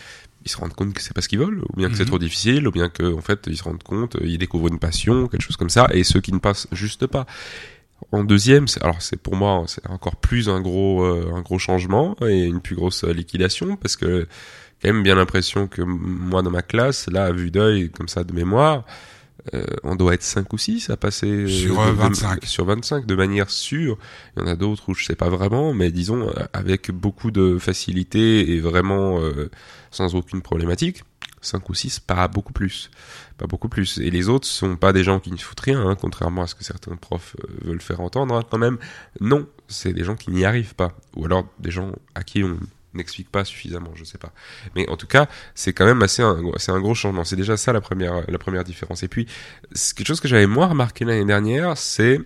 ils 0.45 0.49
se 0.51 0.57
rendent 0.57 0.75
compte 0.75 0.95
que 0.95 1.03
c'est 1.03 1.13
pas 1.13 1.21
ce 1.23 1.29
qu'ils 1.29 1.41
veulent, 1.41 1.63
ou 1.71 1.77
bien 1.77 1.89
que 1.89 1.97
c'est 1.97 2.05
Mhm. 2.05 2.09
trop 2.09 2.19
difficile, 2.21 2.69
ou 2.69 2.71
bien 2.71 2.89
que 2.89 3.13
en 3.15 3.21
fait 3.21 3.47
ils 3.49 3.57
se 3.57 3.65
rendent 3.65 3.83
compte, 3.83 4.17
ils 4.23 4.39
découvrent 4.39 4.69
une 4.69 4.79
passion, 4.79 5.27
quelque 5.29 5.43
chose 5.43 5.57
comme 5.57 5.71
ça, 5.71 5.89
et 5.93 6.05
ceux 6.05 6.21
qui 6.21 6.33
ne 6.33 6.39
passent 6.39 6.69
juste 6.73 7.07
pas. 7.07 7.27
En 8.13 8.25
deuxième, 8.25 8.67
alors 8.81 9.01
c'est 9.03 9.17
pour 9.21 9.37
moi 9.37 9.65
c'est 9.67 9.87
encore 9.89 10.17
plus 10.17 10.49
un 10.49 10.61
gros 10.61 11.05
euh, 11.05 11.33
un 11.35 11.41
gros 11.41 11.59
changement 11.59 12.17
et 12.23 12.45
une 12.45 12.61
plus 12.61 12.75
grosse 12.77 13.05
liquidation 13.05 13.77
parce 13.77 13.97
que 13.97 14.27
quand 14.83 14.89
même 14.93 15.03
bien 15.05 15.15
l'impression 15.17 15.69
que 15.69 15.83
moi 15.83 16.43
dans 16.43 16.51
ma 16.51 16.63
classe 16.63 17.09
là 17.11 17.25
à 17.27 17.33
vue 17.33 17.51
d'œil 17.53 17.91
comme 17.91 18.09
ça 18.09 18.25
de 18.25 18.33
mémoire 18.33 18.85
euh, 19.55 19.65
on 19.83 19.97
doit 19.97 20.15
être 20.15 20.23
5 20.23 20.53
ou 20.53 20.59
6 20.59 20.91
à 20.91 20.97
passer 20.97 21.27
euh, 21.27 21.49
Sur, 21.49 21.75
de- 21.77 21.81
euh, 21.81 21.91
de- 21.91 21.97
25. 21.97 22.45
sur 22.45 22.65
25 22.65 23.07
de 23.07 23.15
manière 23.15 23.51
sûre. 23.51 23.99
Il 24.37 24.43
y 24.43 24.47
en 24.47 24.49
a 24.49 24.57
d'autres 24.57 24.89
où 24.89 24.95
je 24.95 25.05
sais 25.05 25.17
pas 25.17 25.29
vraiment, 25.29 25.75
mais 25.75 25.91
disons 25.91 26.29
euh, 26.29 26.33
avec 26.53 26.91
beaucoup 26.91 27.31
de 27.31 27.59
facilité 27.59 28.51
et 28.53 28.61
vraiment 28.61 29.21
euh, 29.21 29.51
sans 29.91 30.15
aucune 30.15 30.43
problématique. 30.43 31.03
5 31.45 31.69
ou 31.71 31.75
6, 31.75 31.99
pas 31.99 32.29
beaucoup 32.29 32.53
plus. 32.53 32.89
Pas 33.37 33.49
beaucoup 33.49 33.69
plus. 33.69 33.99
Et 33.99 34.11
les 34.13 34.29
autres 34.29 34.47
sont 34.47 34.77
pas 34.77 34.93
des 34.93 35.03
gens 35.03 35.19
qui 35.19 35.33
ne 35.33 35.37
foutent 35.37 35.59
rien, 35.59 35.85
hein, 35.85 35.97
contrairement 36.01 36.43
à 36.43 36.47
ce 36.47 36.55
que 36.55 36.63
certains 36.63 36.95
profs 36.95 37.35
euh, 37.43 37.49
veulent 37.65 37.81
faire 37.81 38.01
entendre 38.01 38.37
hein, 38.37 38.45
quand 38.49 38.59
même. 38.59 38.79
Non, 39.21 39.49
c'est 39.67 39.93
des 39.93 40.05
gens 40.05 40.15
qui 40.15 40.31
n'y 40.31 40.45
arrivent 40.45 40.77
pas. 40.77 40.97
Ou 41.17 41.25
alors 41.25 41.45
des 41.59 41.73
gens 41.73 41.91
à 42.15 42.23
qui 42.23 42.45
on 42.45 42.59
n'explique 42.95 43.31
pas 43.31 43.45
suffisamment, 43.45 43.91
je 43.95 44.05
sais 44.05 44.19
pas. 44.19 44.33
Mais 44.77 44.89
en 44.89 44.97
tout 44.97 45.07
cas, 45.07 45.29
c'est 45.55 45.73
quand 45.73 45.87
même 45.87 46.03
assez 46.03 46.23
un, 46.23 46.41
c'est 46.57 46.73
un 46.73 46.81
gros 46.81 46.95
changement. 46.95 47.25
C'est 47.25 47.37
déjà 47.37 47.57
ça 47.57 47.73
la 47.73 47.81
première, 47.81 48.31
la 48.31 48.39
première 48.39 48.65
différence. 48.65 49.03
Et 49.03 49.09
puis, 49.09 49.27
quelque 49.95 50.07
chose 50.07 50.21
que 50.21 50.29
j'avais 50.29 50.47
moins 50.47 50.67
remarqué 50.67 51.05
l'année 51.05 51.25
dernière, 51.25 51.77
c'est 51.77 52.21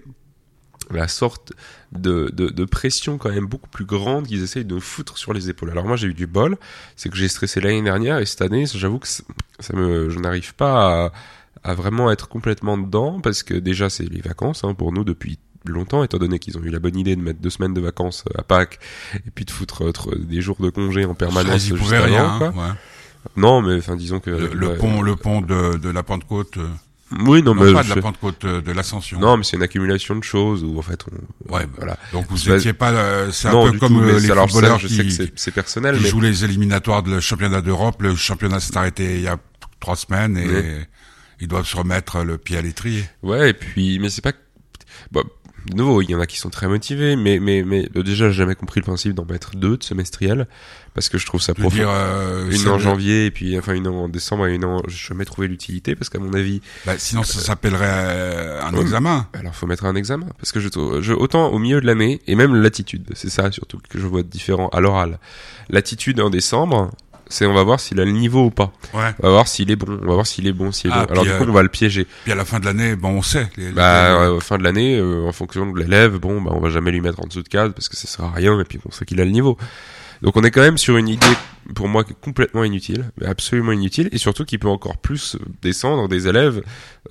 la 0.91 1.09
sorte 1.09 1.53
de, 1.93 2.31
de, 2.31 2.65
pression 2.65 3.19
quand 3.19 3.31
même 3.31 3.47
beaucoup 3.47 3.69
plus 3.69 3.85
grande 3.85 4.27
qu'ils 4.27 4.43
essayent 4.43 4.65
de 4.65 4.79
foutre 4.79 5.19
sur 5.19 5.33
les 5.33 5.51
épaules. 5.51 5.71
Alors 5.71 5.85
moi 5.85 5.97
j'ai 5.97 6.09
eu 6.09 6.15
du 6.15 6.27
bol, 6.27 6.57
c'est 6.95 7.09
que 7.09 7.17
j'ai 7.17 7.29
stressé 7.29 7.61
l'année 7.61 7.83
dernière 7.83 8.19
et 8.19 8.27
cette 8.27 8.43
année 8.43 8.67
j'avoue 8.67 8.99
que 8.99 9.09
ça 9.09 9.25
me, 9.73 10.11
je 10.11 10.19
n'arrive 10.19 10.55
pas 10.55 11.07
à, 11.07 11.13
à 11.65 11.75
vraiment 11.75 12.11
être 12.11 12.29
complètement 12.29 12.79
dedans 12.79 13.21
parce 13.21 13.43
que 13.43 13.55
déjà 13.55 13.91
c'est 13.91 14.05
les 14.05 14.21
vacances 14.21 14.63
hein, 14.65 14.75
pour 14.75 14.93
nous 14.93 15.05
depuis 15.05 15.39
longtemps 15.73 16.03
étant 16.05 16.19
donné 16.19 16.39
qu'ils 16.39 16.57
ont 16.59 16.63
eu 16.63 16.71
la 16.71 16.79
bonne 16.79 16.97
idée 16.97 17.17
de 17.17 17.21
mettre 17.23 17.41
deux 17.41 17.51
semaines 17.51 17.75
de 17.75 17.81
vacances 17.81 18.25
à 18.37 18.43
Pâques 18.43 18.79
et 19.15 19.31
puis 19.35 19.45
de 19.45 19.51
foutre 19.51 19.85
euh, 19.89 20.17
des 20.19 20.41
jours 20.41 20.57
de 20.61 20.71
congé 20.71 21.05
en 21.05 21.15
permanence 21.15 21.67
Ils 21.69 21.75
pouvaient 21.77 21.99
rien. 21.99 22.37
quoi. 22.39 22.49
hein, 22.49 22.53
ouais. 22.71 22.75
Non 23.37 23.61
mais 23.63 23.77
enfin 23.79 23.97
disons 23.97 24.21
que 24.21 24.31
Le, 24.31 24.51
le 24.55 24.69
ouais, 24.69 24.77
pont, 24.77 25.03
le 25.03 25.17
pont 25.17 25.41
de, 25.41 25.77
de 25.79 25.89
la 25.91 26.03
Pentecôte. 26.03 26.57
euh, 26.59 26.67
oui 27.25 27.41
non, 27.43 27.55
non, 27.55 27.63
mais 27.65 27.73
pas 27.73 27.85
de 27.85 27.89
la 27.89 27.97
Pentecôte, 28.03 28.45
euh, 28.45 28.61
de 28.61 28.73
l'Ascension. 28.73 29.19
non 29.21 29.37
mais 29.37 29.45
c'est 29.45 29.57
une 29.57 29.63
accumulation 29.63 30.17
de 30.17 30.25
choses 30.25 30.65
où 30.65 30.77
en 30.79 30.83
fait 30.83 31.05
on 31.11 31.53
Ouais, 31.55 31.67
voilà 31.77 31.97
Donc 32.13 32.27
vous 32.29 32.49
Bah, 32.49 32.57
étiez 32.57 32.73
pas, 32.73 32.91
euh, 32.93 33.31
c'est 33.33 33.49
un 33.49 33.53
non 33.53 33.71
peu 33.71 33.79
comme 33.79 33.95
tout, 33.95 34.01
euh, 34.03 34.19
les 34.21 34.31
alors 34.31 34.47
ça, 34.49 34.55
footballeurs 34.55 34.79
je 34.81 34.89
sais 34.89 35.05
que 35.05 35.09
qui, 35.11 35.31
c'est- 35.37 35.51
personnel 35.53 35.97
qui 35.99 36.03
mais 36.05 36.09
jouent 36.09 36.21
les 36.21 36.45
éliminatoires 36.45 37.03
de 37.05 37.11
le 37.13 37.21
championnat 37.21 37.61
d'Europe. 37.61 38.03
Le 38.03 38.15
championnat 38.17 38.59
s'est 38.61 38.77
arrêté 38.77 39.17
il 39.17 39.23
y 39.23 39.29
a 39.29 39.39
trois 39.81 39.95
semaines 39.97 40.37
et 40.37 40.87
ils 41.41 41.47
doivent 41.49 41.67
se 41.67 41.77
remettre 41.77 42.23
le 42.25 42.39
pied 42.39 42.57
à 42.57 42.63
l'étrier. 42.63 43.05
Ouais, 43.23 43.51
et 43.51 43.53
puis, 43.53 43.99
mais 43.99 44.09
c'est 44.09 44.23
pas. 44.23 44.33
Bon, 45.13 45.23
de 45.71 45.77
nouveau, 45.77 46.03
il 46.03 46.11
y 46.11 46.15
en 46.15 46.21
a 46.21 46.27
qui 46.27 46.39
sont 46.39 46.51
très 46.51 46.69
motivés, 46.69 47.17
mais, 47.17 47.39
mais, 47.41 47.63
mais 47.65 47.89
euh, 47.97 48.03
déjà, 48.03 48.29
j'ai 48.31 48.37
jamais 48.39 48.55
compris 48.55 48.81
le 48.81 48.85
principe 48.85 49.15
d'en 49.15 49.25
mettre 49.25 49.57
deux 49.57 49.77
de 49.77 49.83
semestriel, 49.85 50.47
parce 50.95 51.09
que 51.09 51.19
je 51.19 51.27
trouve 51.27 51.41
ça 51.43 51.55
profond. 51.55 51.77
euh, 51.81 52.51
Une 52.51 52.69
en 52.69 52.79
janvier, 52.79 53.27
et 53.27 53.31
puis, 53.31 53.59
enfin, 53.59 53.75
une 53.75 53.87
en 53.89 54.09
décembre, 54.09 54.47
et 54.47 54.55
une 54.55 54.65
en. 54.65 54.81
Je 54.89 54.97
jamais 55.09 55.25
trouvé 55.25 55.49
l'utilité, 55.49 55.95
parce 55.95 56.09
qu'à 56.09 56.19
mon 56.19 56.33
avis, 56.35 56.61
bah, 56.87 56.95
sinon 56.99 57.23
ça 57.23 57.41
s'appellerait 57.41 57.85
euh, 57.89 58.63
un 58.63 58.73
Ouais. 58.75 58.81
examen. 58.81 59.29
alors 59.35 59.55
faut 59.55 59.67
mettre 59.67 59.85
un 59.87 59.95
examen, 59.97 60.27
parce 60.39 60.53
que 60.53 60.61
je, 60.61 60.69
trouve- 60.69 61.01
je 61.01 61.13
autant 61.13 61.49
au 61.49 61.59
milieu 61.59 61.81
de 61.81 61.87
l'année, 61.87 62.21
et 62.27 62.35
même 62.35 62.55
l'attitude, 62.55 63.05
c'est 63.15 63.31
ça 63.31 63.51
surtout 63.53 63.79
que 63.89 63.99
je 63.99 64.07
vois 64.07 64.23
de 64.23 64.29
différent 64.29 64.69
à 64.69 64.81
l'oral. 64.81 65.19
L'attitude 65.69 66.21
en 66.21 66.31
décembre, 66.31 66.91
c'est 67.29 67.47
on 67.47 67.55
va 67.55 67.63
voir 67.63 67.81
s'il 67.81 68.01
a 68.01 68.05
le 68.05 68.11
niveau 68.13 68.45
ou 68.47 68.51
pas. 68.51 68.73
Ouais. 68.95 69.13
On 69.21 69.27
va 69.29 69.31
voir 69.33 69.49
s'il 69.49 69.71
est 69.71 69.77
bon, 69.77 69.99
on 70.03 70.07
va 70.07 70.15
voir 70.15 70.27
s'il 70.27 70.47
est 70.47 70.53
bon, 70.53 70.73
s'il 70.73 70.91
est 70.91 70.95
Ah, 70.95 71.07
bon. 71.07 71.13
Alors 71.13 71.25
du 71.25 71.31
coup, 71.31 71.43
euh, 71.45 71.47
on 71.49 71.53
va 71.53 71.63
le 71.63 71.69
piéger. 71.69 72.07
Puis 72.25 72.33
à 72.33 72.35
la 72.37 72.45
fin 72.45 72.61
de 72.61 72.65
l'année, 72.65 72.97
bon, 72.97 73.11
on 73.11 73.23
sait. 73.23 73.49
Les, 73.57 73.67
les- 73.67 73.73
Bah, 73.73 74.29
fin 74.41 74.59
de 74.59 74.63
l'année, 74.65 74.99
euh, 74.99 75.27
en 75.27 75.33
fonction 75.33 75.71
de 75.71 75.79
l'élève, 75.79 76.19
bon, 76.19 76.41
bah, 76.41 76.53
on 76.55 76.61
va 76.61 76.71
jamais 76.71 76.91
lui 76.91 77.01
mettre 77.01 77.21
en 77.23 77.27
dessous 77.27 77.43
de 77.43 77.49
cadre 77.49 77.75
parce 77.75 77.89
que 77.89 77.97
ça 77.97 78.07
sert 78.07 78.25
à 78.25 78.31
rien 78.33 78.59
et 78.61 78.65
puis 78.65 78.79
on 78.87 78.91
sait 78.91 79.05
qu'il 79.05 79.21
a 79.21 79.25
le 79.25 79.31
niveau. 79.31 79.57
Donc 80.23 80.35
on 80.37 80.43
est 80.45 80.51
quand 80.51 80.63
même 80.63 80.79
sur 80.79 80.97
une 80.97 81.09
idée, 81.09 81.27
pour 81.75 81.89
moi, 81.89 82.03
qui 82.03 82.13
est 82.13 82.17
complètement 82.19 82.65
inutile, 82.65 83.05
absolument 83.23 83.73
inutile, 83.73 84.09
et 84.13 84.19
surtout 84.19 84.47
qui 84.47 84.57
peut 84.57 84.69
encore 84.69 84.97
plus 84.97 85.37
descendre 85.61 86.09
des 86.09 86.27
élèves, 86.27 86.63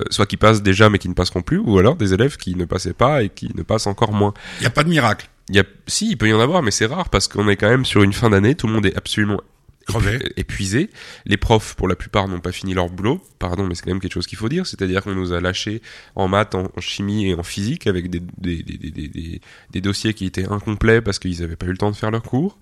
euh, 0.01 0.03
soit 0.09 0.25
qui 0.25 0.37
passent 0.37 0.63
déjà 0.63 0.89
mais 0.89 0.97
qui 0.97 1.07
ne 1.07 1.13
passeront 1.13 1.43
plus, 1.43 1.59
ou 1.59 1.77
alors 1.77 1.95
des 1.97 2.15
élèves 2.15 2.37
qui 2.37 2.55
ne 2.55 2.65
passaient 2.65 2.93
pas 2.93 3.21
et 3.21 3.29
qui 3.29 3.51
ne 3.55 3.61
passent 3.61 3.85
encore 3.85 4.11
moins. 4.11 4.33
Il 4.59 4.61
n'y 4.61 4.67
a 4.67 4.71
pas 4.71 4.83
de 4.83 4.89
miracle. 4.89 5.29
Il 5.49 5.55
y 5.55 5.59
a, 5.59 5.63
si, 5.85 6.09
il 6.09 6.17
peut 6.17 6.27
y 6.27 6.33
en 6.33 6.39
avoir, 6.39 6.63
mais 6.63 6.71
c'est 6.71 6.87
rare 6.87 7.09
parce 7.09 7.27
qu'on 7.27 7.47
est 7.47 7.55
quand 7.57 7.69
même 7.69 7.85
sur 7.85 8.01
une 8.01 8.13
fin 8.13 8.31
d'année, 8.31 8.55
tout 8.55 8.65
le 8.65 8.73
monde 8.73 8.87
est 8.87 8.97
absolument 8.97 9.39
Crevé. 9.85 10.17
épu- 10.17 10.33
épuisé. 10.37 10.89
Les 11.25 11.37
profs, 11.37 11.75
pour 11.75 11.87
la 11.87 11.95
plupart, 11.95 12.27
n'ont 12.27 12.39
pas 12.39 12.51
fini 12.51 12.73
leur 12.73 12.89
boulot. 12.89 13.21
Pardon, 13.39 13.65
mais 13.67 13.75
c'est 13.75 13.83
quand 13.83 13.91
même 13.91 13.99
quelque 13.99 14.13
chose 14.13 14.27
qu'il 14.27 14.37
faut 14.37 14.49
dire. 14.49 14.65
C'est-à-dire 14.65 15.03
qu'on 15.03 15.13
nous 15.15 15.33
a 15.33 15.39
lâché 15.41 15.81
en 16.15 16.27
maths, 16.27 16.55
en, 16.55 16.69
chimie 16.79 17.27
et 17.29 17.35
en 17.35 17.43
physique 17.43 17.87
avec 17.87 18.09
des, 18.09 18.21
des, 18.37 18.63
des, 18.63 19.41
des, 19.71 19.81
dossiers 19.81 20.13
qui 20.13 20.25
étaient 20.25 20.47
incomplets 20.51 21.01
parce 21.01 21.19
qu'ils 21.19 21.39
n'avaient 21.41 21.55
pas 21.55 21.67
eu 21.67 21.71
le 21.71 21.77
temps 21.77 21.91
de 21.91 21.95
faire 21.95 22.11
leur 22.11 22.23
cours. 22.23 22.57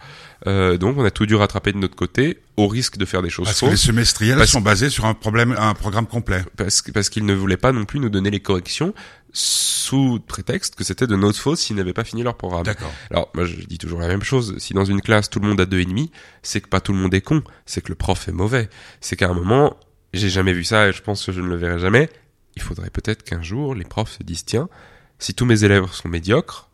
Euh, 0.48 0.78
donc, 0.78 0.98
on 0.98 1.06
a 1.06 1.12
tout 1.12 1.26
dû 1.26 1.36
rattraper 1.36 1.72
de 1.72 1.78
notre 1.78 1.96
côté, 1.96 2.40
au 2.58 2.68
risque 2.68 2.98
de 2.98 3.06
faire 3.06 3.22
des 3.22 3.30
choses 3.30 3.46
Parce 3.46 3.60
que 3.62 3.66
les 3.66 3.72
fausses, 3.72 3.82
semestriels 3.86 4.38
Parce- 4.38 4.52
sont 4.52 4.62
basés 4.62 4.90
sur 4.90 5.06
un 5.06 5.14
problème, 5.14 5.56
un 5.58 5.74
programme 5.74 6.06
complet. 6.08 6.44
parce, 6.58 6.82
parce 6.94 7.10
qu'ils 7.10 7.26
ne 7.26 7.34
voulaient 7.34 7.58
pas 7.58 7.72
non 7.72 7.86
plus 7.86 8.00
nous 8.00 8.10
donner 8.10 8.30
les 8.32 8.40
corrections 8.42 8.94
sous 9.34 10.19
prétexte 10.28 10.76
que 10.76 10.84
c'était 10.84 11.08
de 11.08 11.15
notre 11.15 11.39
faute 11.39 11.58
s'ils 11.58 11.76
n'avaient 11.76 11.93
pas 11.93 12.04
fini 12.04 12.24
leur 12.24 12.36
programme. 12.38 12.63
D'accord. 12.63 12.91
Alors, 13.10 13.30
moi, 13.34 13.46
je 13.46 13.56
dis 13.56 13.80
toujours 13.80 14.00
la 14.00 14.08
même 14.08 14.24
chose. 14.24 14.56
Si 14.60 14.74
dans 14.74 14.86
une 14.86 15.02
classe, 15.02 15.30
tout 15.30 15.39
le 15.39 15.48
monde 15.48 15.60
a 15.60 15.65
deux 15.65 15.80
et 15.80 15.86
demi, 15.86 16.12
c'est 16.43 16.62
que 16.62 16.67
pas 16.69 16.80
tout 16.80 16.93
le 16.93 17.00
monde 17.00 17.13
est 17.13 17.22
con. 17.22 17.43
C'est 17.65 17.82
que 17.82 17.89
le 17.89 17.96
prof 17.96 18.28
est 18.28 18.32
mauvais. 18.32 18.69
C'est 19.02 19.15
qu'à 19.15 19.28
un 19.30 19.34
moment, 19.34 19.76
j'ai 20.13 20.30
jamais 20.30 20.54
vu 20.54 20.63
ça 20.63 20.88
et 20.88 20.93
je 20.93 21.02
pense 21.02 21.26
que 21.26 21.32
je 21.32 21.41
ne 21.41 21.48
le 21.48 21.56
verrai 21.56 21.80
jamais. 21.80 22.10
Il 22.56 22.62
faudrait 22.62 22.91
peut-être 22.91 23.24
qu'un 23.24 23.41
jour, 23.41 23.74
les 23.74 23.84
profs 23.86 24.17
se 24.19 24.24
disent, 24.24 24.46
tiens, 24.46 24.69
si 25.17 25.34
tous 25.34 25.46
mes 25.46 25.63
élèves 25.63 25.91
sont 25.91 26.08
médiocres, 26.08 26.69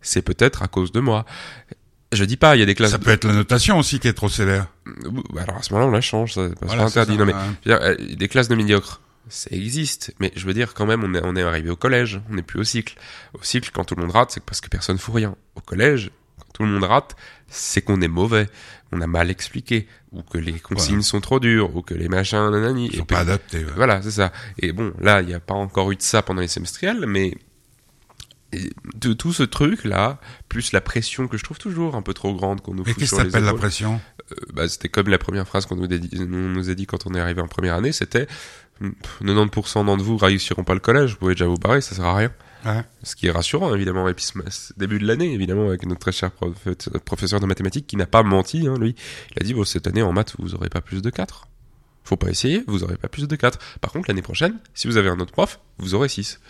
c'est 0.00 0.22
peut-être 0.22 0.62
à 0.62 0.68
cause 0.68 0.92
de 0.92 1.00
moi. 1.00 1.24
Je 2.12 2.24
dis 2.24 2.36
pas, 2.36 2.54
il 2.54 2.60
y 2.60 2.62
a 2.62 2.66
des 2.66 2.76
classes... 2.76 2.92
Ça 2.92 2.98
peut 3.00 3.10
être 3.10 3.24
la 3.24 3.32
notation 3.32 3.76
aussi 3.78 3.98
qui 3.98 4.06
est 4.06 4.12
trop 4.12 4.28
sévère. 4.28 4.68
Alors, 5.36 5.56
à 5.56 5.62
ce 5.62 5.72
moment-là, 5.72 5.88
on 5.88 5.92
la 5.92 6.00
change. 6.00 6.34
Ça, 6.34 6.48
c'est 6.48 6.58
pas 6.58 6.66
Voilà, 6.66 6.88
c'est 6.88 7.00
interdit. 7.00 7.14
ça, 7.14 7.18
Non, 7.18 7.26
mais, 7.26 7.32
hein. 7.32 7.56
je 7.64 7.70
veux 7.72 7.76
dire, 7.78 7.84
euh, 7.84 8.14
des 8.14 8.28
classes 8.28 8.46
de 8.46 8.54
médiocres. 8.54 9.00
Ça 9.28 9.48
existe. 9.52 10.14
Mais 10.20 10.32
je 10.36 10.46
veux 10.46 10.54
dire, 10.54 10.74
quand 10.74 10.86
même, 10.86 11.02
on 11.04 11.14
est, 11.14 11.20
on 11.24 11.34
est 11.36 11.42
arrivé 11.42 11.70
au 11.70 11.76
collège, 11.76 12.20
on 12.30 12.34
n'est 12.34 12.42
plus 12.42 12.60
au 12.60 12.64
cycle. 12.64 12.96
Au 13.32 13.42
cycle, 13.42 13.70
quand 13.72 13.84
tout 13.84 13.94
le 13.94 14.02
monde 14.02 14.12
rate, 14.12 14.30
c'est 14.32 14.42
parce 14.44 14.60
que 14.60 14.68
personne 14.68 14.98
fout 14.98 15.14
rien. 15.14 15.34
Au 15.54 15.60
collège, 15.60 16.10
quand 16.38 16.52
tout 16.52 16.62
le 16.64 16.68
monde 16.68 16.84
rate, 16.84 17.16
c'est 17.48 17.82
qu'on 17.82 18.00
est 18.00 18.08
mauvais, 18.08 18.48
on 18.92 19.00
a 19.00 19.06
mal 19.06 19.30
expliqué, 19.30 19.86
ou 20.12 20.22
que 20.22 20.38
les 20.38 20.52
consignes 20.60 21.02
sont 21.02 21.20
trop 21.20 21.40
dures, 21.40 21.74
ou 21.76 21.82
que 21.82 21.94
les 21.94 22.08
machins, 22.08 22.50
nanani. 22.50 22.86
Ils 22.86 22.94
Et 22.94 22.98
sont 22.98 23.04
puis- 23.04 23.14
pas 23.14 23.20
adaptés. 23.22 23.64
ouais. 23.64 23.72
voilà, 23.74 24.02
c'est 24.02 24.10
ça. 24.12 24.32
Et 24.58 24.72
bon, 24.72 24.92
là, 25.00 25.20
il 25.20 25.26
n'y 25.28 25.34
a 25.34 25.40
pas 25.40 25.54
encore 25.54 25.90
eu 25.92 25.96
de 25.96 26.02
ça 26.02 26.22
pendant 26.22 26.40
les 26.40 26.48
semestriels, 26.48 27.04
mais 27.06 27.34
de 28.94 29.12
tout 29.12 29.32
ce 29.32 29.42
truc-là, 29.42 30.20
plus 30.48 30.70
la 30.70 30.80
pression 30.80 31.26
que 31.26 31.36
je 31.36 31.42
trouve 31.42 31.58
toujours 31.58 31.96
un 31.96 32.02
peu 32.02 32.14
trop 32.14 32.32
grande 32.34 32.60
qu'on 32.60 32.72
nous 32.74 32.84
fout 32.84 32.94
qu'est-ce 32.94 33.16
sur 33.16 33.28
que 33.28 33.36
la 33.36 33.52
pression? 33.54 34.00
Euh, 34.30 34.34
bah, 34.52 34.68
C'était 34.68 34.88
comme 34.88 35.08
la 35.08 35.18
première 35.18 35.46
phrase 35.48 35.66
qu'on 35.66 35.74
nous, 35.74 35.84
a 35.92 35.98
dit- 35.98 36.10
on 36.20 36.24
nous 36.26 36.70
a 36.70 36.74
dit 36.74 36.86
quand 36.86 37.04
on 37.06 37.14
est 37.14 37.20
arrivé 37.20 37.40
en 37.40 37.48
première 37.48 37.74
année, 37.74 37.90
c'était 37.90 38.28
90% 39.22 39.84
d'entre 39.86 40.02
vous 40.04 40.16
réussiront 40.16 40.64
pas 40.64 40.74
le 40.74 40.80
collège, 40.80 41.12
vous 41.12 41.16
pouvez 41.18 41.34
déjà 41.34 41.46
vous 41.46 41.56
barrer, 41.56 41.80
ça 41.80 41.94
sert 41.94 42.04
à 42.04 42.16
rien. 42.16 42.32
Ouais. 42.64 42.82
Ce 43.02 43.14
qui 43.14 43.26
est 43.26 43.30
rassurant, 43.30 43.74
évidemment. 43.74 44.08
Et 44.08 44.14
puis, 44.14 44.26
début 44.78 44.98
de 44.98 45.06
l'année, 45.06 45.32
évidemment, 45.34 45.68
avec 45.68 45.84
notre 45.84 46.00
très 46.00 46.12
cher 46.12 46.30
prof- 46.30 46.52
professeur 47.04 47.38
de 47.40 47.46
mathématiques 47.46 47.86
qui 47.86 47.96
n'a 47.96 48.06
pas 48.06 48.22
menti, 48.22 48.66
hein, 48.66 48.76
lui. 48.80 48.94
Il 49.32 49.42
a 49.42 49.44
dit, 49.44 49.52
bon, 49.52 49.64
cette 49.64 49.86
année, 49.86 50.02
en 50.02 50.12
maths, 50.12 50.34
vous 50.38 50.54
aurez 50.54 50.70
pas 50.70 50.80
plus 50.80 51.02
de 51.02 51.10
4. 51.10 51.46
Faut 52.04 52.16
pas 52.16 52.28
essayer, 52.30 52.64
vous 52.66 52.82
aurez 52.82 52.96
pas 52.96 53.08
plus 53.08 53.28
de 53.28 53.36
4. 53.36 53.58
Par 53.80 53.92
contre, 53.92 54.08
l'année 54.08 54.22
prochaine, 54.22 54.58
si 54.74 54.86
vous 54.88 54.96
avez 54.96 55.08
un 55.10 55.18
autre 55.20 55.32
prof, 55.32 55.60
vous 55.78 55.94
aurez 55.94 56.08
6. 56.08 56.40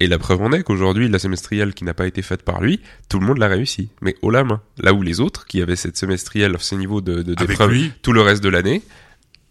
Et 0.00 0.08
la 0.08 0.18
preuve 0.18 0.42
en 0.42 0.52
est 0.52 0.62
qu'aujourd'hui, 0.62 1.08
la 1.08 1.18
semestrielle 1.18 1.74
qui 1.74 1.84
n'a 1.84 1.94
pas 1.94 2.06
été 2.06 2.22
faite 2.22 2.42
par 2.42 2.60
lui, 2.60 2.80
tout 3.08 3.18
le 3.18 3.26
monde 3.26 3.38
l'a 3.38 3.48
réussi. 3.48 3.88
Mais 4.02 4.14
haut 4.22 4.30
la 4.30 4.44
main. 4.44 4.60
Là 4.78 4.92
où 4.92 5.00
les 5.02 5.20
autres, 5.20 5.46
qui 5.46 5.62
avaient 5.62 5.76
cette 5.76 5.96
semestrielle, 5.96 6.56
ce 6.58 6.74
niveau 6.74 7.00
de, 7.00 7.22
de, 7.22 7.34
d'épreuve 7.34 7.70
tout 8.02 8.12
le 8.12 8.20
reste 8.20 8.42
de 8.42 8.48
l'année, 8.48 8.82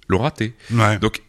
l'ont 0.08 0.19
raté. 0.19 0.56
Ouais. 0.71 0.99
Donc, 0.99 1.21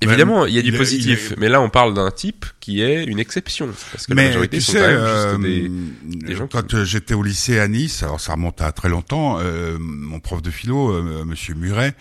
évidemment, 0.00 0.46
il 0.46 0.54
y 0.54 0.58
a 0.58 0.62
du 0.62 0.70
il 0.70 0.76
positif, 0.76 1.32
il 1.36 1.40
mais 1.40 1.48
là, 1.48 1.60
on 1.60 1.70
parle 1.70 1.94
d'un 1.94 2.10
type 2.10 2.46
qui 2.60 2.82
est 2.82 3.04
une 3.04 3.18
exception. 3.18 3.68
Parce 3.92 4.06
que 4.06 4.12
la 4.12 4.14
Mais 4.16 4.28
majorité 4.28 4.58
tu 4.58 4.64
sont 4.64 4.72
sais, 4.72 4.78
quand 4.78 4.86
même 4.86 4.96
euh, 4.96 5.30
juste 5.30 5.42
des... 5.42 6.26
des 6.26 6.34
gens 6.34 6.46
quand 6.46 6.74
euh, 6.74 6.84
j'étais 6.84 7.14
au 7.14 7.22
lycée 7.22 7.58
à 7.58 7.68
Nice, 7.68 8.02
alors 8.02 8.20
ça 8.20 8.32
remonte 8.34 8.60
à 8.60 8.72
très 8.72 8.88
longtemps, 8.88 9.38
euh, 9.40 9.76
mon 9.80 10.20
prof 10.20 10.42
de 10.42 10.50
philo, 10.50 10.90
euh, 10.90 11.24
Monsieur 11.24 11.54
Muret, 11.54 11.94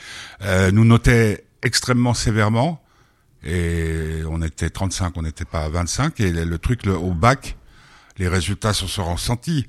euh, 0.44 0.72
nous 0.72 0.86
notait 0.86 1.46
extrêmement 1.64 2.14
sévèrement, 2.14 2.84
et 3.44 4.22
on 4.30 4.42
était 4.42 4.70
35, 4.70 5.14
on 5.16 5.22
n'était 5.22 5.46
pas 5.46 5.64
à 5.64 5.70
25, 5.70 6.20
et 6.20 6.32
le, 6.32 6.44
le 6.44 6.58
truc 6.58 6.86
le, 6.86 6.96
au 6.96 7.14
bac, 7.14 7.58
les 8.18 8.28
résultats 8.28 8.74
se 8.74 8.88
sont 8.88 9.12
ressentis. 9.12 9.68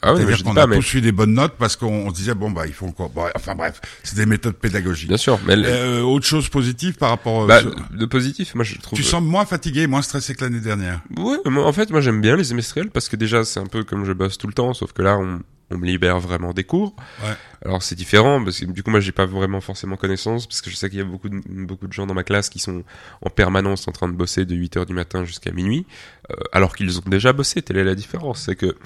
Ah 0.00 0.12
oui, 0.14 0.20
mais 0.20 0.26
C'est-à-dire 0.26 0.44
qu'on 0.44 0.56
a 0.56 0.66
mais... 0.68 0.76
tous 0.76 0.94
eu 0.94 1.00
des 1.00 1.10
bonnes 1.12 1.34
notes 1.34 1.54
parce 1.58 1.74
qu'on 1.74 2.06
on 2.06 2.10
se 2.10 2.14
disait 2.14 2.34
bon 2.34 2.50
bah 2.52 2.66
il 2.68 2.72
faut 2.72 2.86
encore, 2.86 3.10
bon, 3.10 3.24
enfin 3.34 3.54
bref, 3.56 3.80
c'est 4.04 4.14
des 4.16 4.26
méthodes 4.26 4.54
pédagogiques. 4.54 5.08
Bien 5.08 5.16
sûr, 5.16 5.40
mais... 5.46 5.54
Euh, 5.56 6.02
autre 6.02 6.24
chose 6.26 6.48
positive 6.48 6.94
par 6.94 7.10
rapport, 7.10 7.46
bah, 7.48 7.60
au- 7.64 7.96
de 7.96 8.06
positif, 8.06 8.54
moi, 8.54 8.64
je 8.64 8.76
trouve... 8.78 8.96
tu 8.96 9.02
sens 9.02 9.22
moins 9.22 9.44
fatigué, 9.44 9.86
moins 9.88 10.02
stressé 10.02 10.34
que 10.36 10.44
l'année 10.44 10.60
dernière. 10.60 11.00
Ouais, 11.16 11.38
moi, 11.46 11.66
en 11.66 11.72
fait, 11.72 11.90
moi, 11.90 12.00
j'aime 12.00 12.20
bien 12.20 12.36
les 12.36 12.44
semestriels 12.44 12.90
parce 12.90 13.08
que 13.08 13.16
déjà, 13.16 13.44
c'est 13.44 13.58
un 13.60 13.66
peu 13.66 13.82
comme 13.82 14.04
je 14.04 14.12
bosse 14.12 14.38
tout 14.38 14.46
le 14.46 14.52
temps, 14.52 14.72
sauf 14.72 14.92
que 14.92 15.02
là, 15.02 15.18
on, 15.18 15.40
on 15.70 15.78
me 15.78 15.84
libère 15.84 16.20
vraiment 16.20 16.52
des 16.52 16.62
cours. 16.64 16.94
Ouais. 17.24 17.34
Alors, 17.64 17.82
c'est 17.82 17.96
différent 17.96 18.42
parce 18.44 18.60
que 18.60 18.66
du 18.66 18.84
coup, 18.84 18.90
moi, 18.92 19.00
j'ai 19.00 19.10
pas 19.12 19.26
vraiment 19.26 19.60
forcément 19.60 19.96
connaissance 19.96 20.46
parce 20.46 20.60
que 20.60 20.70
je 20.70 20.76
sais 20.76 20.88
qu'il 20.90 21.00
y 21.00 21.02
a 21.02 21.04
beaucoup 21.04 21.28
de, 21.28 21.40
beaucoup 21.44 21.88
de 21.88 21.92
gens 21.92 22.06
dans 22.06 22.14
ma 22.14 22.22
classe 22.22 22.48
qui 22.50 22.60
sont 22.60 22.84
en 23.20 23.30
permanence 23.30 23.88
en 23.88 23.92
train 23.92 24.06
de 24.08 24.14
bosser 24.14 24.44
de 24.44 24.54
8 24.54 24.76
heures 24.76 24.86
du 24.86 24.94
matin 24.94 25.24
jusqu'à 25.24 25.50
minuit, 25.50 25.86
euh, 26.30 26.36
alors 26.52 26.76
qu'ils 26.76 26.98
ont 26.98 27.02
déjà 27.08 27.32
bossé. 27.32 27.62
Telle 27.62 27.78
est 27.78 27.84
la 27.84 27.96
différence. 27.96 28.42
C'est 28.44 28.54
que, 28.54 28.76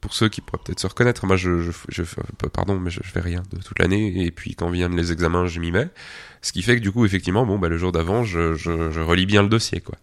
pour 0.00 0.14
ceux 0.14 0.28
qui 0.28 0.40
pourraient 0.40 0.62
peut-être 0.64 0.80
se 0.80 0.86
reconnaître, 0.86 1.26
moi, 1.26 1.36
je, 1.36 1.60
je, 1.60 1.72
je 1.88 2.02
fais- 2.04 2.22
pardon, 2.52 2.78
mais 2.78 2.90
je, 2.90 3.00
fais 3.02 3.20
rien 3.20 3.42
de 3.52 3.60
toute 3.60 3.78
l'année 3.78 4.24
et 4.24 4.30
puis 4.30 4.54
quand 4.54 4.70
viennent 4.70 4.96
les 4.96 5.10
examens, 5.10 5.46
je 5.46 5.58
m'y 5.58 5.72
mets. 5.72 5.88
Ce 6.40 6.52
qui 6.52 6.62
fait 6.62 6.76
que 6.76 6.80
du 6.80 6.92
coup, 6.92 7.04
effectivement, 7.04 7.44
bon, 7.44 7.58
bah, 7.58 7.68
le 7.68 7.78
jour 7.78 7.90
d'avant, 7.90 8.22
je, 8.22 8.54
je, 8.54 9.00
relis 9.00 9.26
bien 9.26 9.42
le 9.42 9.48
dossier, 9.48 9.80
quoi. 9.80 9.96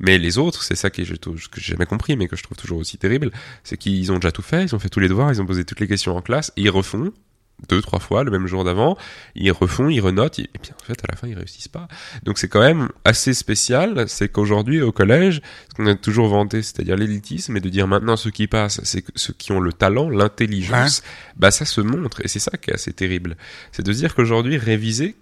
Mais 0.00 0.16
les 0.16 0.38
autres, 0.38 0.62
c'est 0.62 0.74
ça 0.74 0.88
que 0.88 1.04
j'ai 1.04 1.18
jamais 1.58 1.84
compris, 1.84 2.16
mais 2.16 2.28
que 2.28 2.36
je 2.36 2.42
trouve 2.42 2.56
toujours 2.56 2.78
aussi 2.78 2.96
terrible, 2.96 3.30
c'est 3.62 3.76
qu'ils 3.76 4.10
ont 4.10 4.16
déjà 4.16 4.32
tout 4.32 4.42
fait, 4.42 4.64
ils 4.64 4.74
ont 4.74 4.78
fait 4.78 4.88
tous 4.88 5.00
les 5.00 5.08
devoirs, 5.08 5.30
ils 5.30 5.42
ont 5.42 5.46
posé 5.46 5.64
toutes 5.64 5.80
les 5.80 5.88
questions 5.88 6.16
en 6.16 6.22
classe, 6.22 6.50
ils 6.56 6.70
refont 6.70 7.12
deux, 7.68 7.80
trois 7.80 7.98
fois 7.98 8.24
le 8.24 8.30
même 8.30 8.46
jour 8.46 8.64
d'avant, 8.64 8.96
ils 9.34 9.50
refont, 9.52 9.88
ils 9.88 10.00
renotent, 10.00 10.38
et 10.38 10.50
puis 10.60 10.72
en 10.72 10.84
fait, 10.84 10.98
à 11.04 11.06
la 11.10 11.16
fin, 11.16 11.28
ils 11.28 11.36
réussissent 11.36 11.68
pas. 11.68 11.88
Donc 12.24 12.38
c'est 12.38 12.48
quand 12.48 12.60
même 12.60 12.88
assez 13.04 13.34
spécial, 13.34 14.04
c'est 14.08 14.28
qu'aujourd'hui, 14.28 14.82
au 14.82 14.92
collège, 14.92 15.42
ce 15.70 15.74
qu'on 15.76 15.86
a 15.86 15.94
toujours 15.94 16.28
vanté, 16.28 16.62
c'est-à-dire 16.62 16.96
l'élitisme, 16.96 17.56
et 17.56 17.60
de 17.60 17.68
dire 17.68 17.86
maintenant 17.86 18.16
ceux 18.16 18.30
qui 18.30 18.46
passent, 18.46 18.80
c'est 18.84 19.02
que 19.02 19.12
ceux 19.14 19.32
qui 19.32 19.52
ont 19.52 19.60
le 19.60 19.72
talent, 19.72 20.08
l'intelligence, 20.10 21.02
bah 21.36 21.50
ça 21.50 21.64
se 21.64 21.80
montre, 21.80 22.24
et 22.24 22.28
c'est 22.28 22.38
ça 22.38 22.52
qui 22.56 22.70
est 22.70 22.74
assez 22.74 22.92
terrible. 22.92 23.36
C'est 23.72 23.84
de 23.84 23.92
se 23.92 23.98
dire 23.98 24.14
qu'aujourd'hui, 24.14 24.56
réviser 24.56 25.16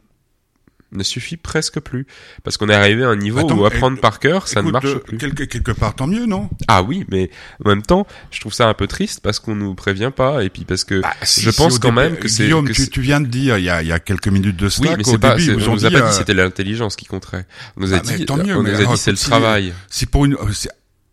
ne 0.92 1.02
suffit 1.02 1.36
presque 1.36 1.80
plus. 1.80 2.06
Parce 2.42 2.56
qu'on 2.56 2.68
est 2.68 2.74
arrivé 2.74 3.04
à 3.04 3.08
un 3.08 3.16
niveau 3.16 3.40
Attends, 3.40 3.56
où 3.58 3.64
apprendre 3.64 3.96
éc- 3.96 4.00
par 4.00 4.18
cœur, 4.18 4.48
ça 4.48 4.62
ne 4.62 4.70
marche 4.70 4.86
euh, 4.86 4.98
plus. 4.98 5.18
Quelque, 5.18 5.44
quelque 5.44 5.72
part, 5.72 5.94
tant 5.94 6.06
mieux, 6.06 6.26
non? 6.26 6.50
Ah 6.68 6.82
oui, 6.82 7.04
mais 7.08 7.30
en 7.64 7.68
même 7.68 7.82
temps, 7.82 8.06
je 8.30 8.40
trouve 8.40 8.52
ça 8.52 8.68
un 8.68 8.74
peu 8.74 8.86
triste 8.86 9.20
parce 9.22 9.38
qu'on 9.38 9.54
nous 9.54 9.74
prévient 9.74 10.10
pas 10.14 10.42
et 10.44 10.50
puis 10.50 10.64
parce 10.64 10.84
que 10.84 11.00
Bah, 11.00 11.12
si, 11.22 11.42
je 11.42 11.50
pense 11.50 11.78
quand 11.78 11.92
même 11.92 12.16
que 12.16 12.28
c'est 12.28 12.44
Guillaume, 12.44 12.66
que 12.66 12.72
tu, 12.72 12.88
tu 12.90 13.00
viens 13.00 13.20
de 13.20 13.26
dire 13.26 13.58
il 13.58 13.64
y 13.64 13.70
a, 13.70 13.82
il 13.82 13.88
y 13.88 13.92
a 13.92 13.98
quelques 14.00 14.28
minutes 14.28 14.56
de 14.56 14.66
oui, 14.66 14.70
cela 14.72 14.96
mais 14.96 15.02
qu'au 15.04 15.12
c'est 15.12 15.18
pas, 15.18 15.36
début 15.36 15.54
on 15.64 15.72
nous 15.74 15.84
a 15.86 15.88
dit, 15.90 15.94
pas 15.94 16.02
euh, 16.02 16.10
dit 16.10 16.16
c'était 16.16 16.34
l'intelligence 16.34 16.96
qui 16.96 17.04
compterait. 17.06 17.46
On 17.76 17.80
nous 17.82 17.94
a 17.94 17.98
Ah, 17.98 18.02
mais 18.06 18.16
dit, 18.18 18.26
tant 18.26 18.36
mieux, 18.36 18.56
on 18.56 18.62
mais 18.62 18.70
nous 18.70 18.76
a 18.76 18.80
alors, 18.80 18.94
dit 18.94 18.98
c'est 19.00 19.10
le 19.10 19.16
si- 19.16 19.26
travail. 19.30 19.72
si 19.88 20.06
pour 20.06 20.24
une, 20.24 20.34
euh, 20.34 20.46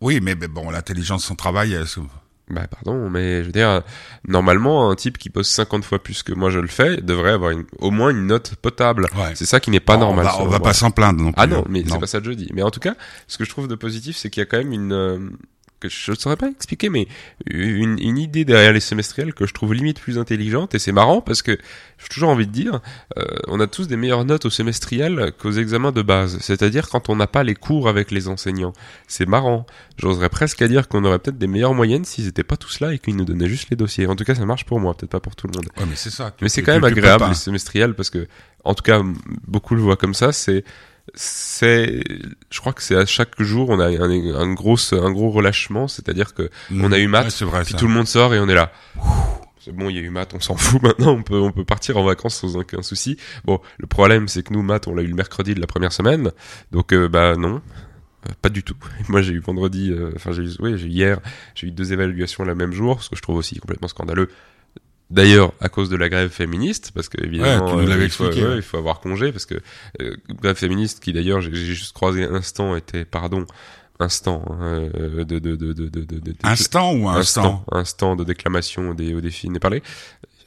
oui, 0.00 0.20
mais, 0.22 0.34
mais 0.34 0.48
bon, 0.48 0.70
l'intelligence 0.70 1.24
sans 1.24 1.34
travail, 1.34 1.74
euh, 1.74 1.84
c'est- 1.86 2.00
Bah 2.50 2.66
pardon, 2.66 3.10
mais 3.10 3.40
je 3.42 3.46
veux 3.46 3.52
dire, 3.52 3.82
normalement, 4.26 4.90
un 4.90 4.94
type 4.94 5.18
qui 5.18 5.28
pose 5.28 5.46
50 5.46 5.84
fois 5.84 6.02
plus 6.02 6.22
que 6.22 6.32
moi 6.32 6.48
je 6.50 6.58
le 6.58 6.66
fais 6.68 6.96
devrait 6.98 7.32
avoir 7.32 7.50
une- 7.50 7.64
au 7.78 7.90
moins 7.90 8.10
une 8.10 8.26
note 8.26 8.54
potable. 8.56 9.06
Ouais. 9.16 9.32
C'est 9.34 9.44
ça 9.46 9.60
qui 9.60 9.70
n'est 9.70 9.80
pas 9.80 9.96
normal. 9.98 10.26
On 10.38 10.46
va, 10.46 10.56
on 10.56 10.60
pas 10.60 10.72
s'en 10.72 10.90
plaindre 10.90 11.20
non 11.22 11.32
plus. 11.32 11.42
Ah 11.42 11.46
non, 11.46 11.64
mais 11.68 11.82
Non. 11.82 11.94
c'est 11.94 12.00
pas 12.00 12.06
ça 12.06 12.20
que 12.20 12.26
je 12.26 12.32
dis. 12.32 12.50
Mais 12.54 12.62
en 12.62 12.70
tout 12.70 12.80
cas, 12.80 12.94
ce 13.26 13.36
que 13.36 13.44
je 13.44 13.50
trouve 13.50 13.68
de 13.68 13.74
positif, 13.74 14.16
c'est 14.16 14.30
qu'il 14.30 14.40
y 14.40 14.42
a 14.42 14.46
quand 14.46 14.58
même 14.58 14.72
une 14.72 14.92
euh, 14.92 15.18
que 15.80 15.88
je 15.88 16.10
ne 16.10 16.16
saurais 16.16 16.36
pas 16.36 16.48
expliquer, 16.48 16.88
mais 16.88 17.06
une, 17.46 17.98
une 17.98 18.18
idée 18.18 18.44
derrière 18.44 18.72
les 18.72 18.80
semestriels 18.80 19.34
que 19.34 19.46
je 19.46 19.54
trouve 19.54 19.74
limite 19.74 20.00
plus 20.00 20.18
intelligente 20.18 20.74
et 20.74 20.78
c'est 20.78 20.92
marrant 20.92 21.20
parce 21.20 21.42
que 21.42 21.58
j'ai 21.98 22.08
toujours 22.08 22.30
envie 22.30 22.46
de 22.46 22.52
dire, 22.52 22.80
euh, 23.16 23.24
on 23.48 23.60
a 23.60 23.66
tous 23.66 23.88
des 23.88 23.96
meilleures 23.96 24.24
notes 24.24 24.46
au 24.46 24.50
semestriel 24.50 25.32
qu'aux 25.38 25.52
examens 25.52 25.92
de 25.92 26.02
base. 26.02 26.38
C'est-à-dire 26.40 26.88
quand 26.88 27.08
on 27.08 27.16
n'a 27.16 27.26
pas 27.26 27.42
les 27.42 27.54
cours 27.54 27.88
avec 27.88 28.10
les 28.10 28.28
enseignants. 28.28 28.72
C'est 29.08 29.26
marrant. 29.26 29.66
J'oserais 29.96 30.28
presque 30.28 30.62
à 30.62 30.68
dire 30.68 30.88
qu'on 30.88 31.04
aurait 31.04 31.18
peut-être 31.18 31.38
des 31.38 31.46
meilleures 31.46 31.74
moyennes 31.74 32.04
s'ils 32.04 32.28
étaient 32.28 32.44
pas 32.44 32.56
tous 32.56 32.80
là 32.80 32.92
et 32.94 32.98
qu'ils 32.98 33.16
nous 33.16 33.24
donnaient 33.24 33.48
juste 33.48 33.70
les 33.70 33.76
dossiers. 33.76 34.06
En 34.06 34.16
tout 34.16 34.24
cas, 34.24 34.34
ça 34.34 34.46
marche 34.46 34.64
pour 34.64 34.78
moi, 34.78 34.94
peut-être 34.94 35.10
pas 35.10 35.20
pour 35.20 35.34
tout 35.34 35.48
le 35.48 35.52
monde. 35.56 35.68
Ouais, 35.76 35.86
mais 35.88 35.96
c'est 35.96 36.10
ça. 36.10 36.34
Mais 36.40 36.48
c'est 36.48 36.62
quand 36.62 36.72
même 36.72 36.84
agréable 36.84 37.24
les 37.28 37.34
semestriels 37.34 37.94
parce 37.94 38.10
que, 38.10 38.28
en 38.64 38.74
tout 38.74 38.82
cas, 38.82 39.02
beaucoup 39.46 39.74
le 39.74 39.82
voient 39.82 39.96
comme 39.96 40.14
ça. 40.14 40.32
C'est, 40.32 40.64
c'est, 41.14 42.02
je 42.50 42.60
crois 42.60 42.72
que 42.72 42.82
c'est 42.82 42.96
à 42.96 43.06
chaque 43.06 43.40
jour 43.42 43.68
on 43.70 43.80
a 43.80 43.86
un, 43.88 44.10
un 44.34 44.52
gros, 44.52 44.76
un 44.92 45.10
gros 45.12 45.30
relâchement, 45.30 45.88
c'est-à-dire 45.88 46.34
que 46.34 46.50
on 46.72 46.92
a 46.92 46.98
eu 46.98 47.06
maths, 47.08 47.24
Ouais, 47.24 47.30
c'est 47.30 47.44
vrai, 47.44 47.62
puis 47.62 47.72
ça. 47.72 47.78
tout 47.78 47.86
le 47.86 47.92
monde 47.92 48.06
sort 48.08 48.34
et 48.34 48.38
on 48.40 48.48
est 48.48 48.54
là. 48.54 48.72
C'est 49.64 49.72
bon, 49.74 49.90
il 49.90 49.96
y 49.96 49.98
a 49.98 50.02
eu 50.02 50.10
maths, 50.10 50.32
on 50.34 50.40
s'en 50.40 50.56
fout 50.56 50.82
maintenant, 50.82 51.12
on 51.12 51.22
peut, 51.22 51.38
on 51.40 51.52
peut 51.52 51.64
partir 51.64 51.96
en 51.96 52.04
vacances 52.04 52.36
sans 52.36 52.56
aucun 52.56 52.82
souci. 52.82 53.16
Bon, 53.44 53.60
le 53.78 53.86
problème 53.86 54.28
c'est 54.28 54.42
que 54.42 54.52
nous 54.52 54.62
maths, 54.62 54.86
on 54.88 54.94
l'a 54.94 55.02
eu 55.02 55.08
le 55.08 55.14
mercredi 55.14 55.54
de 55.54 55.60
la 55.60 55.66
première 55.66 55.92
semaine, 55.92 56.30
donc 56.72 56.92
euh, 56.92 57.08
bah 57.08 57.36
non. 57.36 57.60
Euh, 58.28 58.32
Pas 58.42 58.48
du 58.48 58.62
tout. 58.64 58.74
Moi, 59.08 59.22
j'ai 59.22 59.32
eu 59.32 59.38
vendredi, 59.40 59.92
euh, 59.92 60.10
enfin 60.16 60.32
j'ai 60.32 60.42
eu, 60.42 60.50
oui, 60.58 60.76
j'ai 60.76 60.86
eu 60.86 60.90
hier, 60.90 61.20
j'ai 61.54 61.68
eu 61.68 61.70
deux 61.70 61.92
évaluations 61.92 62.44
le 62.44 62.54
même 62.54 62.72
jour, 62.72 63.02
ce 63.02 63.10
que 63.10 63.16
je 63.16 63.22
trouve 63.22 63.36
aussi 63.36 63.58
complètement 63.60 63.88
scandaleux. 63.88 64.28
D'ailleurs, 65.10 65.52
à 65.60 65.68
cause 65.70 65.88
de 65.88 65.96
la 65.96 66.08
grève 66.10 66.30
féministe, 66.30 66.90
parce 66.94 67.08
que 67.08 67.22
évidemment, 67.24 67.74
Ouais, 67.76 67.86
l'avais 67.86 68.04
il, 68.04 68.10
faut, 68.10 68.24
expliqué, 68.26 68.46
ouais, 68.46 68.52
ouais. 68.52 68.56
il 68.56 68.62
faut 68.62 68.76
avoir 68.76 69.00
congé, 69.00 69.32
parce 69.32 69.46
que 69.46 69.54
euh, 70.02 70.16
grève 70.42 70.56
féministe 70.56 71.00
qui 71.00 71.12
d'ailleurs, 71.14 71.40
j'ai 71.40 71.54
juste 71.54 71.94
croisé 71.94 72.24
un 72.24 72.34
instant, 72.34 72.76
était, 72.76 73.06
pardon, 73.06 73.46
instant 74.00 74.44
euh, 74.60 75.24
de, 75.24 75.38
de, 75.38 75.56
de, 75.56 75.72
de, 75.72 75.88
de, 75.88 76.04
de, 76.04 76.18
de- 76.20 76.34
Instant 76.44 76.94
ou 76.94 77.08
instant? 77.08 77.64
instant? 77.72 78.16
de 78.16 78.24
déclamation 78.24 78.94
des, 78.94 79.14
au 79.14 79.20
défi 79.20 79.48
n'est 79.48 79.58
parlé. 79.58 79.82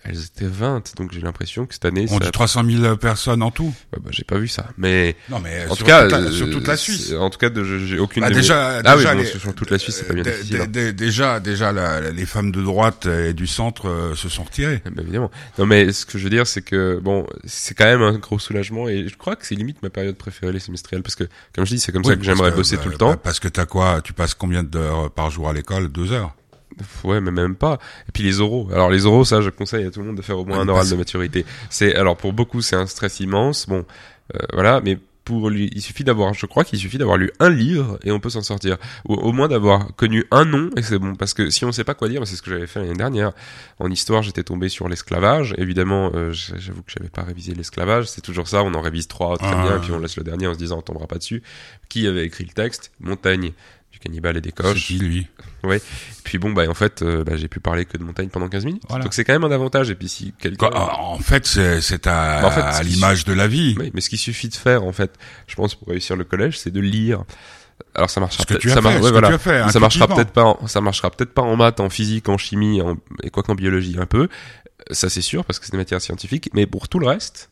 Elles 0.03 0.23
étaient 0.23 0.47
20, 0.47 0.95
donc 0.97 1.11
j'ai 1.13 1.21
l'impression 1.21 1.65
que 1.67 1.73
cette 1.73 1.85
année, 1.85 2.05
On 2.09 2.17
ça... 2.17 2.25
dit 2.25 2.31
300 2.31 2.63
000 2.65 2.97
personnes 2.97 3.43
en 3.43 3.51
tout. 3.51 3.73
Ouais, 3.93 3.99
bah, 4.03 4.09
j'ai 4.11 4.23
pas 4.23 4.37
vu 4.39 4.47
ça, 4.47 4.67
mais 4.77 5.15
Non, 5.29 5.39
mais 5.39 5.65
en 5.69 5.75
sur 5.75 5.77
tout 5.77 5.85
cas, 5.85 6.03
toute 6.03 6.11
la, 6.11 6.17
euh, 6.17 6.31
sur 6.31 6.49
toute 6.49 6.67
la 6.67 6.75
Suisse. 6.77 7.13
En 7.13 7.29
tout 7.29 7.37
cas, 7.37 7.49
j'ai 7.85 7.99
aucune. 7.99 8.23
Bah, 8.23 8.31
déjà, 8.31 8.77
ah 8.83 8.95
déjà 8.95 9.11
oui, 9.11 9.15
bon, 9.17 9.21
les- 9.21 9.39
sur 9.39 9.53
toute 9.53 9.69
la 9.69 9.77
Suisse, 9.77 9.97
c'est 9.97 10.07
pas 10.07 10.13
bien 10.15 10.23
difficile. 10.23 10.61
hein. 10.61 10.67
dé- 10.67 10.91
déjà, 10.93 11.39
déjà, 11.39 11.71
la- 11.71 12.09
les 12.11 12.25
femmes 12.25 12.51
de 12.51 12.61
droite 12.63 13.05
et 13.05 13.33
du 13.33 13.45
centre 13.45 13.87
euh, 13.89 14.15
se 14.15 14.27
sont 14.27 14.43
retirées. 14.43 14.81
Ah, 14.85 14.89
bah, 14.89 15.03
évidemment. 15.03 15.29
Non, 15.59 15.67
mais 15.67 15.91
ce 15.93 16.05
que 16.07 16.17
je 16.17 16.23
veux 16.23 16.29
dire, 16.31 16.47
c'est 16.47 16.63
que 16.63 16.99
bon, 16.99 17.27
c'est 17.45 17.75
quand 17.75 17.85
même 17.85 18.01
un 18.01 18.17
gros 18.17 18.39
soulagement 18.39 18.89
et 18.89 19.07
je 19.07 19.15
crois 19.17 19.35
que 19.35 19.45
c'est 19.45 19.55
limite 19.55 19.83
ma 19.83 19.89
période 19.91 20.15
préférée 20.15 20.51
les 20.51 20.59
semestriels 20.59 21.03
parce 21.03 21.15
que, 21.15 21.25
comme 21.53 21.65
je 21.65 21.75
dis, 21.75 21.79
c'est 21.79 21.91
comme 21.91 22.03
ça 22.03 22.15
que 22.15 22.23
j'aimerais 22.23 22.51
bosser 22.51 22.77
bah, 22.77 22.81
tout 22.83 22.89
le 22.89 22.97
bah, 22.97 23.13
temps. 23.13 23.17
Parce 23.17 23.39
que 23.39 23.47
t'as 23.47 23.65
quoi? 23.67 24.01
Tu 24.01 24.13
passes 24.13 24.33
combien 24.33 24.63
d'heures 24.63 25.11
par 25.11 25.29
jour 25.29 25.47
à 25.47 25.53
l'école? 25.53 25.89
Deux 25.89 26.11
heures. 26.11 26.33
Ouais, 27.03 27.21
mais 27.21 27.31
même 27.31 27.55
pas. 27.55 27.79
Et 28.07 28.11
puis 28.11 28.23
les 28.23 28.39
oraux. 28.39 28.69
Alors 28.71 28.89
les 28.89 29.05
oraux, 29.05 29.25
ça, 29.25 29.41
je 29.41 29.49
conseille 29.49 29.85
à 29.85 29.91
tout 29.91 29.99
le 30.01 30.07
monde 30.07 30.17
de 30.17 30.21
faire 30.21 30.37
au 30.39 30.45
moins 30.45 30.59
un 30.59 30.67
oral 30.69 30.89
de 30.89 30.95
maturité. 30.95 31.45
C'est 31.69 31.95
alors 31.95 32.17
pour 32.17 32.33
beaucoup, 32.33 32.61
c'est 32.61 32.75
un 32.75 32.85
stress 32.87 33.19
immense. 33.19 33.67
Bon, 33.67 33.85
euh, 34.35 34.39
voilà, 34.53 34.81
mais 34.81 34.97
pour 35.23 35.51
lui, 35.51 35.69
il 35.75 35.81
suffit 35.83 36.03
d'avoir, 36.03 36.33
je 36.33 36.45
crois 36.47 36.63
qu'il 36.63 36.79
suffit 36.79 36.97
d'avoir 36.97 37.15
lu 37.15 37.29
un 37.39 37.51
livre 37.51 37.99
et 38.03 38.11
on 38.11 38.19
peut 38.19 38.31
s'en 38.31 38.41
sortir. 38.41 38.77
Ou 39.07 39.13
au 39.13 39.31
moins 39.31 39.47
d'avoir 39.47 39.95
connu 39.95 40.25
un 40.31 40.45
nom 40.45 40.71
et 40.75 40.81
c'est 40.81 40.97
bon. 40.97 41.13
Parce 41.15 41.35
que 41.35 41.51
si 41.51 41.63
on 41.63 41.71
sait 41.71 41.83
pas 41.83 41.93
quoi 41.93 42.09
dire, 42.09 42.25
c'est 42.25 42.35
ce 42.35 42.41
que 42.41 42.49
j'avais 42.49 42.65
fait 42.65 42.79
l'année 42.79 42.95
dernière. 42.95 43.31
En 43.79 43.91
histoire, 43.91 44.23
j'étais 44.23 44.43
tombé 44.43 44.67
sur 44.67 44.89
l'esclavage. 44.89 45.53
Évidemment, 45.59 46.11
euh, 46.15 46.31
j'avoue 46.31 46.81
que 46.81 46.91
j'avais 46.91 47.09
pas 47.09 47.21
révisé 47.21 47.53
l'esclavage. 47.53 48.07
C'est 48.07 48.21
toujours 48.21 48.47
ça. 48.47 48.63
On 48.63 48.73
en 48.73 48.81
révise 48.81 49.07
trois 49.07 49.37
très 49.37 49.47
Ah. 49.53 49.61
bien 49.61 49.77
et 49.77 49.79
puis 49.79 49.91
on 49.91 49.99
laisse 49.99 50.17
le 50.17 50.23
dernier 50.23 50.47
en 50.47 50.53
se 50.53 50.59
disant 50.59 50.79
on 50.79 50.81
tombera 50.81 51.05
pas 51.05 51.19
dessus. 51.19 51.43
Qui 51.87 52.07
avait 52.07 52.25
écrit 52.25 52.45
le 52.45 52.53
texte? 52.53 52.91
Montaigne 52.99 53.51
du 53.91 53.99
cannibale 53.99 54.37
et 54.37 54.41
des 54.41 54.49
C'est 54.55 54.63
coches. 54.63 54.85
qui 54.87 54.97
lui 54.99 55.27
Puis 56.23 56.37
bon, 56.37 56.51
bah 56.51 56.63
en 56.69 56.73
fait, 56.73 57.01
euh, 57.01 57.23
bah, 57.23 57.35
j'ai 57.35 57.47
pu 57.47 57.59
parler 57.59 57.85
que 57.85 57.97
de 57.97 58.03
Montaigne 58.03 58.29
pendant 58.29 58.47
15 58.49 58.65
minutes. 58.65 58.83
Voilà. 58.89 59.03
Donc 59.03 59.13
c'est 59.13 59.23
quand 59.23 59.33
même 59.33 59.43
un 59.43 59.51
avantage. 59.51 59.89
Et 59.89 59.95
puis 59.95 60.07
si 60.09 60.33
quelqu'un 60.39 60.69
Quoi, 60.69 60.99
En 60.99 61.19
fait, 61.19 61.45
c'est 61.45 61.81
c'est 61.81 62.07
à, 62.07 62.41
Bah, 62.41 62.47
en 62.47 62.51
fait, 62.51 62.61
à 62.61 62.83
l'image 62.83 63.25
de 63.25 63.33
la 63.33 63.47
vie. 63.47 63.75
Oui, 63.79 63.91
mais 63.93 64.01
ce 64.01 64.09
qu'il 64.09 64.19
suffit 64.19 64.49
de 64.49 64.55
faire, 64.55 64.83
en 64.83 64.91
fait, 64.91 65.13
je 65.47 65.55
pense, 65.55 65.75
pour 65.75 65.89
réussir 65.89 66.15
le 66.15 66.23
collège, 66.23 66.57
c'est 66.59 66.71
de 66.71 66.79
lire. 66.79 67.23
Alors 67.95 68.09
ça 68.09 68.21
marchera 68.21 68.45
peut-être, 68.45 68.69
ça 68.69 68.79
mar- 68.79 69.01
ouais, 69.01 69.11
voilà. 69.11 69.37
fait, 69.39 69.79
marchera 69.79 70.07
peut-être 70.07 70.31
pas, 70.31 70.43
en, 70.43 70.67
ça 70.67 70.81
marchera 70.81 71.09
peut-être 71.09 71.33
pas 71.33 71.41
en 71.41 71.55
maths, 71.57 71.79
en 71.79 71.89
physique, 71.89 72.29
en 72.29 72.37
chimie, 72.37 72.79
en, 72.81 72.95
et 73.23 73.31
quoi 73.31 73.41
qu'en 73.43 73.55
biologie 73.55 73.97
un 73.99 74.05
peu. 74.05 74.29
Ça 74.91 75.09
c'est 75.09 75.21
sûr 75.21 75.43
parce 75.45 75.59
que 75.59 75.65
c'est 75.65 75.71
des 75.71 75.77
matières 75.77 76.01
scientifiques. 76.01 76.49
Mais 76.53 76.65
pour 76.67 76.87
tout 76.87 76.99
le 76.99 77.07
reste, 77.07 77.49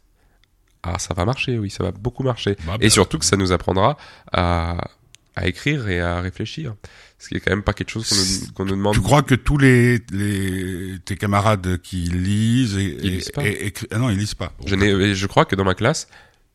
ah 0.83 0.99
ça 0.99 1.13
va 1.13 1.25
marcher, 1.25 1.57
oui, 1.57 1.69
ça 1.69 1.83
va 1.83 1.91
beaucoup 1.91 2.23
marcher. 2.23 2.55
Bah, 2.65 2.75
et 2.79 2.85
bah, 2.85 2.89
surtout 2.89 3.17
que 3.17 3.25
ça 3.25 3.37
nous 3.37 3.51
apprendra 3.51 3.97
à, 4.31 4.77
à 5.35 5.47
écrire 5.47 5.87
et 5.89 5.99
à 6.01 6.21
réfléchir. 6.21 6.75
Ce 7.17 7.27
qui 7.29 7.35
est 7.35 7.39
quand 7.39 7.51
même 7.51 7.63
pas 7.63 7.73
quelque 7.73 7.89
chose 7.91 8.49
qu'on 8.55 8.65
nous, 8.65 8.71
demande. 8.71 8.93
Tu 8.93 9.01
crois 9.01 9.23
que 9.23 9.35
tous 9.35 9.57
les, 9.57 9.99
les 10.11 10.97
tes 11.03 11.17
camarades 11.17 11.77
qui 11.81 11.97
lisent 12.03 12.77
et, 12.77 12.97
Ils 13.01 13.05
et- 13.05 13.09
lisent 13.17 13.29
pas. 13.31 13.43
et- 13.45 13.73
ah 13.91 13.97
non 13.97 14.09
ils 14.09 14.17
lisent 14.17 14.35
pas. 14.35 14.53
Je, 14.65 15.13
je 15.13 15.27
crois 15.27 15.43
que 15.45 15.55
dans 15.55 15.65
ma 15.65 15.75
classe, 15.75 16.07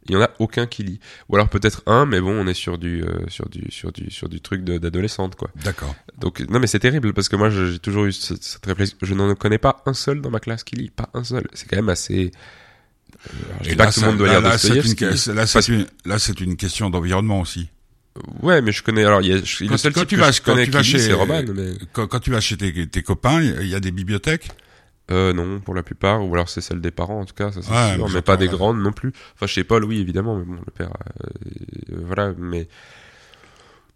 il 0.07 0.13
y 0.15 0.17
en 0.17 0.23
a 0.23 0.31
aucun 0.39 0.67
qui 0.67 0.83
lit. 0.83 1.01
Ou 1.29 1.37
alors 1.37 1.49
peut-être 1.49 1.83
un, 1.87 2.05
mais 2.07 2.21
bon, 2.21 2.31
on 2.33 2.47
est 2.47 2.55
sur 2.55 2.77
du, 2.79 3.03
euh, 3.03 3.27
sur 3.29 3.49
du, 3.49 3.71
sur 3.71 3.91
du, 3.93 4.11
sur 4.11 4.29
du 4.29 4.41
truc 4.41 4.63
d'adolescente, 4.65 5.35
quoi. 5.35 5.51
D'accord. 5.63 5.95
Donc, 6.19 6.41
non, 6.49 6.59
mais 6.61 6.67
c'est 6.67 6.79
terrible 6.79 7.13
parce 7.15 7.29
que 7.31 7.37
moi, 7.37 7.49
j'ai 7.51 7.79
toujours 7.79 8.05
eu 8.07 8.13
cette, 8.13 8.43
cette 8.43 8.65
réflexion. 8.67 8.97
Je 9.03 9.15
n'en 9.15 9.35
connais 9.35 9.59
pas 9.59 9.83
un 9.87 9.95
seul 9.95 10.21
dans 10.21 10.31
ma 10.31 10.41
classe 10.41 10.63
qui 10.65 10.77
lit, 10.77 10.91
pas 10.91 11.09
un 11.15 11.25
seul. 11.25 11.47
C'est 11.55 11.69
quand 11.69 11.77
même 11.77 11.89
assez. 11.89 12.33
euh, 12.33 13.31
je 13.61 13.65
dis 13.65 13.71
Et 13.71 13.77
pas 13.77 13.85
là, 13.85 13.91
que 13.91 13.95
tout 13.95 14.01
le 14.03 14.07
monde 14.09 14.19
doit 14.19 14.27
là, 14.29 14.33
lire 14.41 14.43
là, 14.43 14.59
c'est 14.59 14.69
une, 14.69 14.75
Dostoïevski. 14.83 15.31
là, 15.35 15.47
c'est 15.47 15.69
une, 15.69 15.87
là, 16.05 16.19
c'est 16.19 16.41
une 16.41 16.57
question 16.57 16.91
d'environnement 16.91 17.41
aussi. 17.41 17.69
Ouais, 18.43 18.63
mais 18.63 18.73
je 18.73 18.83
connais. 18.83 19.05
Alors, 19.05 19.23
il 19.23 19.29
y 19.29 19.33
a, 19.33 19.43
je- 19.45 19.65
le 19.65 19.71
Quand, 19.71 19.77
seul 19.77 19.93
quand 19.93 20.01
type 20.01 20.09
tu 20.09 20.17
que 20.17 20.21
vas, 20.21 20.31
je 20.33 20.41
quand 20.45 20.57
connais 20.57 20.65
tu 20.65 20.71
vas 20.71 20.83
lit, 20.83 20.85
chez, 20.85 20.99
c'est 20.99 21.13
Roman, 21.13 21.43
mais 21.55 21.73
quand, 21.93 22.07
quand 22.07 22.21
tu 22.21 22.31
vas 22.31 22.41
chez 22.41 22.57
tes, 22.57 22.89
tes 22.89 23.03
copains, 23.03 23.43
il 23.43 23.67
y 23.69 23.75
a 23.75 23.81
des 23.81 23.91
bibliothèques? 23.91 24.51
euh, 25.11 25.33
non, 25.35 25.61
pour 25.61 25.75
la 25.75 25.83
plupart, 25.83 26.27
ou 26.27 26.33
alors 26.35 26.49
c'est 26.49 26.63
celle 26.63 26.81
des 26.81 26.91
parents 26.91 27.21
en 27.21 27.25
tout 27.27 27.35
cas, 27.35 27.53
ça 27.53 27.61
c'est 27.63 27.71
Ouais, 27.71 27.77
sûr, 27.77 28.09
mais 28.09 28.23
pas 28.23 28.37
des 28.37 28.49
grandes 28.49 28.79
non 28.81 28.93
plus. 28.93 29.13
Enfin, 29.35 29.47
chez 29.47 29.65
Paul, 29.65 29.85
oui, 29.85 29.99
évidemment, 30.01 30.37
mais 30.39 30.45
bon, 30.45 30.55
le 30.65 30.73
père, 30.73 30.91
euh, 31.25 31.29
euh, 31.93 32.03
voilà, 32.07 32.35
mais 32.39 32.69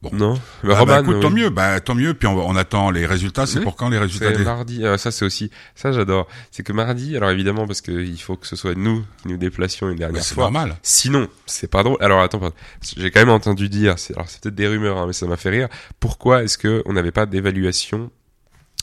Bon. 0.01 0.11
non, 0.13 0.35
Bah, 0.35 0.41
bah, 0.63 0.79
Roman, 0.79 1.01
écoute, 1.01 1.21
tant 1.21 1.31
mieux, 1.31 1.51
bah, 1.51 1.81
tant 1.81 1.97
mieux. 1.97 2.15
Puis 2.15 2.29
on, 2.29 2.39
on 2.49 2.55
attend 2.55 2.91
les 2.93 3.05
résultats. 3.05 3.47
C'est 3.47 3.59
Oui. 3.59 3.65
pour 3.65 3.75
quand 3.75 3.89
les 3.89 3.99
résultats 3.99 4.31
C'est 4.31 4.39
des... 4.39 4.45
mardi. 4.45 4.85
Euh, 4.85 4.97
ça, 4.97 5.11
c'est 5.11 5.25
aussi. 5.25 5.51
Ça, 5.75 5.91
j'adore. 5.91 6.29
C'est 6.53 6.63
que 6.63 6.73
mardi, 6.73 7.17
alors 7.17 7.31
évidemment, 7.31 7.67
parce 7.67 7.81
qu'il 7.81 8.21
faut 8.21 8.37
que 8.37 8.47
ce 8.47 8.55
soit 8.55 8.77
nous 8.77 9.05
qui 9.23 9.29
nous 9.29 9.39
déplacions 9.39 9.89
une 9.89 9.95
Bah, 9.95 10.05
dernière 10.07 10.23
C'est 10.23 10.35
fois. 10.37 10.45
normal. 10.45 10.77
Sinon, 10.85 11.27
c'est 11.47 11.67
pas 11.69 11.83
drôle. 11.83 11.97
Alors 12.01 12.21
attends, 12.21 12.53
j'ai 12.97 13.11
quand 13.11 13.19
même 13.19 13.29
entendu 13.31 13.69
dire. 13.69 13.99
c'est- 13.99 14.15
Alors 14.15 14.29
c'est 14.29 14.41
peut-être 14.41 14.55
des 14.55 14.69
rumeurs, 14.69 14.99
hein, 14.99 15.07
mais 15.09 15.13
ça 15.13 15.27
m'a 15.27 15.37
fait 15.37 15.51
rire. 15.51 15.69
Pourquoi 15.99 16.45
est-ce 16.45 16.59
que 16.59 16.81
on 16.87 16.93
n'avait 16.93 17.11
pas 17.11 17.27
d'évaluation 17.27 18.11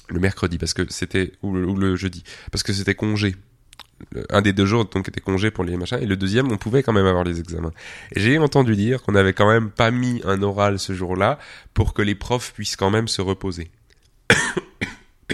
le 0.10 0.20
mercredi? 0.20 0.58
Parce 0.58 0.74
que 0.74 0.82
c'était 0.90 1.32
ou 1.42 1.54
le 1.56 1.96
jeudi 1.96 2.26
Parce 2.52 2.62
que 2.64 2.74
c'était 2.74 2.94
congé. 2.96 3.38
Le- 4.12 4.26
Un 4.30 4.42
des 4.42 4.52
deux 4.54 4.66
jours 4.66 4.86
donc 4.86 5.08
était 5.08 5.22
congé 5.22 5.52
pour 5.52 5.64
les 5.64 5.78
machins 5.78 5.98
et 6.02 6.06
le 6.06 6.18
deuxième 6.18 6.52
on 6.52 6.58
pouvait 6.58 6.84
quand 6.84 6.92
même 6.94 7.06
avoir 7.06 7.24
les 7.24 7.40
examens. 7.40 7.72
Et 8.14 8.20
j'ai 8.20 8.38
entendu 8.38 8.76
dire 8.76 9.02
qu'on 9.02 9.16
avait 9.16 9.34
quand 9.34 9.48
même 9.48 9.70
pas 9.72 9.90
mis 9.92 10.22
un 10.26 10.42
oral 10.44 10.80
ce 10.80 10.94
jour-là 10.94 11.40
pour 11.74 11.94
que 11.94 12.02
les 12.02 12.16
profs 12.16 12.54
puissent 12.54 12.76
quand 12.76 12.90
même 12.90 13.08
se 13.08 13.22
reposer. 13.22 13.72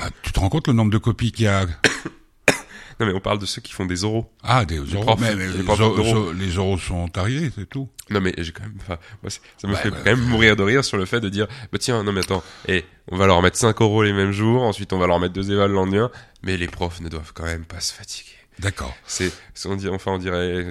Ah, 0.01 0.07
tu 0.23 0.31
te 0.31 0.39
rends 0.39 0.49
compte 0.49 0.67
le 0.67 0.73
nombre 0.73 0.89
de 0.89 0.97
copies 0.97 1.31
qu'il 1.33 1.45
y 1.45 1.47
a 1.49 1.65
Non 2.99 3.07
mais 3.07 3.13
on 3.13 3.19
parle 3.19 3.39
de 3.39 3.45
ceux 3.45 3.61
qui 3.61 3.73
font 3.73 3.85
des 3.85 4.03
oraux. 4.03 4.31
Ah, 4.43 4.63
des 4.63 4.77
euros. 4.77 5.03
profs, 5.03 5.19
Mais, 5.19 5.35
mais 5.35 5.47
les 5.47 6.55
euros 6.55 6.77
sont 6.77 7.09
arrivés, 7.17 7.51
c'est 7.55 7.67
tout. 7.67 7.89
Non 8.09 8.21
mais 8.21 8.33
j'ai 8.37 8.51
quand 8.51 8.63
même, 8.63 8.75
enfin, 8.79 8.97
moi, 9.21 9.29
ça 9.29 9.67
me 9.67 9.75
fait 9.75 9.89
ouais, 9.89 9.95
quand 9.97 10.05
même 10.05 10.21
mourir 10.21 10.55
de 10.55 10.63
rire 10.63 10.85
sur 10.85 10.97
le 10.97 11.05
fait 11.05 11.19
de 11.19 11.27
dire, 11.29 11.47
bah 11.71 11.77
tiens, 11.79 12.03
non 12.03 12.11
mais 12.13 12.21
attends, 12.21 12.43
et 12.67 12.85
on 13.11 13.17
va 13.17 13.27
leur 13.27 13.41
mettre 13.41 13.57
5 13.57 13.81
euros 13.81 14.03
les 14.03 14.13
mêmes 14.13 14.31
jours, 14.31 14.61
ensuite 14.63 14.93
on 14.93 14.97
va 14.99 15.07
leur 15.07 15.19
mettre 15.19 15.33
deux 15.33 15.51
évals 15.51 15.69
le 15.69 15.75
lendemain, 15.75 16.09
mais 16.43 16.57
les 16.57 16.67
profs 16.67 17.01
ne 17.01 17.09
doivent 17.09 17.33
quand 17.33 17.45
même 17.45 17.65
pas 17.65 17.79
se 17.79 17.93
fatiguer. 17.93 18.29
D'accord. 18.61 18.95
C'est, 19.05 19.31
on 19.65 19.75
dit, 19.75 19.89
enfin 19.89 20.11
on 20.11 20.17
dirait, 20.17 20.67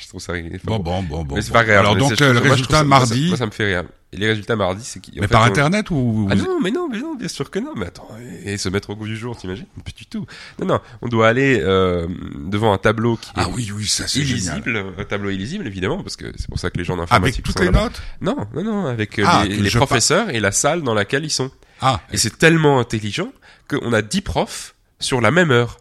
je 0.00 0.08
trouve 0.08 0.20
ça 0.20 0.32
rigolo. 0.32 0.58
Bon, 0.64 0.78
bon, 0.78 1.02
bon, 1.02 1.24
bon. 1.24 1.34
mais 1.34 1.42
c'est 1.42 1.52
pas 1.52 1.64
grave. 1.64 1.80
Alors 1.80 1.96
donc 1.96 2.20
euh, 2.20 2.32
le 2.32 2.38
résultat 2.38 2.84
mardi, 2.84 3.28
Moi 3.28 3.36
ça 3.36 3.46
me 3.46 3.50
fait 3.50 3.64
rire. 3.66 3.84
Et 4.14 4.18
les 4.18 4.26
résultats 4.28 4.56
mardi, 4.56 4.84
c'est 4.84 5.00
en 5.00 5.22
mais 5.22 5.26
par 5.26 5.42
internet 5.44 5.90
ou 5.90 6.28
Ah 6.30 6.34
non, 6.34 6.60
mais 6.62 6.70
non, 6.70 6.86
mais 6.90 6.98
non, 6.98 7.14
bien 7.14 7.28
sûr 7.28 7.50
que 7.50 7.58
non. 7.58 7.72
Mais 7.74 7.86
attends, 7.86 8.10
et, 8.44 8.58
se 8.58 8.68
mettre 8.68 8.90
au 8.90 8.94
goût 8.94 9.06
du 9.06 9.16
jour, 9.16 9.34
t'imagines? 9.34 9.64
Pas 9.82 9.90
du 9.96 10.04
tout. 10.04 10.26
Non, 10.60 10.66
non, 10.66 10.80
on 11.00 11.08
doit 11.08 11.28
aller 11.28 11.58
euh, 11.62 12.06
devant 12.36 12.74
un 12.74 12.78
tableau 12.78 13.16
qui 13.16 13.30
Ah 13.34 13.44
est 13.48 13.52
oui, 13.54 13.72
oui, 13.74 13.86
ça 13.86 14.06
c'est 14.06 14.20
génial. 14.20 14.58
illisible, 14.58 14.84
un 14.98 15.04
tableau 15.04 15.30
illisible 15.30 15.66
évidemment, 15.66 16.02
parce 16.02 16.16
que 16.16 16.26
c'est 16.36 16.48
pour 16.48 16.58
ça 16.58 16.68
que 16.68 16.76
les 16.76 16.84
gens 16.84 16.98
d'informatique 16.98 17.36
Avec 17.36 17.44
toutes 17.46 17.64
les 17.64 17.70
notes? 17.70 18.02
Non, 18.20 18.36
non, 18.54 18.62
non, 18.62 18.86
avec 18.86 19.18
euh, 19.18 19.24
Ah, 19.26 19.44
les, 19.48 19.70
professeurs 19.70 20.28
et 20.28 20.40
la 20.40 20.52
salle 20.52 20.82
dans 20.82 20.94
laquelle 20.94 21.24
ils 21.24 21.30
sont. 21.30 21.50
Ah, 21.80 22.02
Et 22.12 22.18
c'est 22.18 22.36
tellement 22.36 22.80
intelligent 22.80 23.32
qu'on 23.66 23.94
a 23.94 24.02
10 24.02 24.20
profs 24.20 24.74
sur 25.00 25.22
la 25.22 25.30
même 25.30 25.50
heure. 25.50 25.78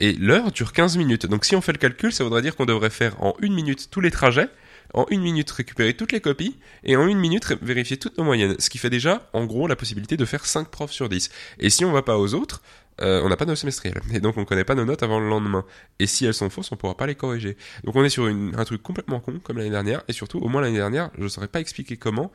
Et 0.00 0.12
l'heure 0.14 0.50
dure 0.52 0.72
15 0.72 0.96
minutes. 0.96 1.26
Donc 1.26 1.44
si 1.44 1.54
on 1.56 1.60
fait 1.60 1.72
le 1.72 1.78
calcul, 1.78 2.12
ça 2.12 2.24
voudrait 2.24 2.42
dire 2.42 2.56
qu'on 2.56 2.66
devrait 2.66 2.90
faire 2.90 3.20
en 3.22 3.34
une 3.40 3.54
minute 3.54 3.88
tous 3.90 4.00
les 4.00 4.10
trajets, 4.10 4.48
en 4.92 5.06
une 5.10 5.22
minute 5.22 5.50
récupérer 5.50 5.94
toutes 5.94 6.12
les 6.12 6.20
copies, 6.20 6.56
et 6.82 6.96
en 6.96 7.06
une 7.06 7.18
minute 7.18 7.46
vérifier 7.62 7.96
toutes 7.96 8.18
nos 8.18 8.24
moyennes. 8.24 8.56
Ce 8.58 8.70
qui 8.70 8.78
fait 8.78 8.90
déjà, 8.90 9.28
en 9.32 9.44
gros, 9.44 9.66
la 9.68 9.76
possibilité 9.76 10.16
de 10.16 10.24
faire 10.24 10.46
5 10.46 10.68
profs 10.68 10.92
sur 10.92 11.08
10. 11.08 11.30
Et 11.60 11.70
si 11.70 11.84
on 11.84 11.92
va 11.92 12.02
pas 12.02 12.18
aux 12.18 12.34
autres, 12.34 12.60
euh, 13.00 13.20
on 13.24 13.28
n'a 13.28 13.36
pas 13.36 13.44
de 13.44 13.54
semestriel. 13.56 14.00
Et 14.12 14.20
donc 14.20 14.36
on 14.36 14.44
connaît 14.44 14.62
pas 14.64 14.74
nos 14.76 14.84
notes 14.84 15.02
avant 15.02 15.18
le 15.18 15.28
lendemain. 15.28 15.64
Et 15.98 16.06
si 16.06 16.26
elles 16.26 16.34
sont 16.34 16.50
fausses, 16.50 16.70
on 16.70 16.76
pourra 16.76 16.96
pas 16.96 17.06
les 17.06 17.14
corriger. 17.16 17.56
Donc 17.84 17.96
on 17.96 18.04
est 18.04 18.08
sur 18.08 18.26
une- 18.28 18.54
un 18.56 18.64
truc 18.64 18.82
complètement 18.82 19.18
con, 19.20 19.40
comme 19.42 19.58
l'année 19.58 19.70
dernière. 19.70 20.02
Et 20.08 20.12
surtout, 20.12 20.38
au 20.38 20.48
moins 20.48 20.60
l'année 20.62 20.76
dernière, 20.76 21.10
je 21.18 21.26
saurais 21.26 21.48
pas 21.48 21.58
expliquer 21.60 21.96
comment, 21.96 22.30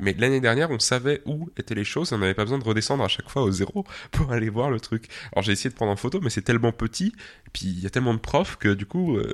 mais 0.00 0.14
l'année 0.18 0.40
dernière, 0.40 0.70
on 0.70 0.78
savait 0.78 1.22
où 1.26 1.48
étaient 1.56 1.74
les 1.74 1.84
choses, 1.84 2.12
on 2.12 2.18
n'avait 2.18 2.34
pas 2.34 2.44
besoin 2.44 2.58
de 2.58 2.64
redescendre 2.64 3.04
à 3.04 3.08
chaque 3.08 3.28
fois 3.28 3.42
au 3.42 3.50
zéro 3.50 3.84
pour 4.12 4.32
aller 4.32 4.48
voir 4.50 4.70
le 4.70 4.80
truc. 4.80 5.08
Alors 5.32 5.42
j'ai 5.42 5.52
essayé 5.52 5.70
de 5.70 5.74
prendre 5.74 5.92
en 5.92 5.96
photo, 5.96 6.20
mais 6.22 6.30
c'est 6.30 6.42
tellement 6.42 6.72
petit, 6.72 7.08
et 7.46 7.50
puis 7.52 7.66
il 7.66 7.80
y 7.80 7.86
a 7.86 7.90
tellement 7.90 8.14
de 8.14 8.18
profs 8.20 8.56
que 8.56 8.68
du 8.74 8.86
coup, 8.86 9.16
euh, 9.16 9.32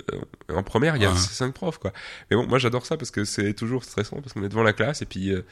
en 0.52 0.62
première, 0.62 0.96
il 0.96 1.02
y 1.02 1.07
a 1.07 1.11
Ouais. 1.12 1.16
cinq 1.18 1.55
profs, 1.55 1.79
quoi. 1.79 1.92
Mais 2.31 2.37
bon, 2.37 2.46
moi 2.46 2.59
j'adore 2.59 2.85
ça 2.87 2.96
parce 2.96 3.11
que 3.11 3.24
c'est 3.24 3.55
toujours 3.55 3.85
stressant, 3.85 4.20
parce 4.20 4.33
qu'on 4.33 4.42
est 4.44 4.48
devant 4.48 4.62
la 4.62 4.72
classe, 4.72 5.02
et 5.02 5.07
puis... 5.07 5.33
euh, 5.33 5.42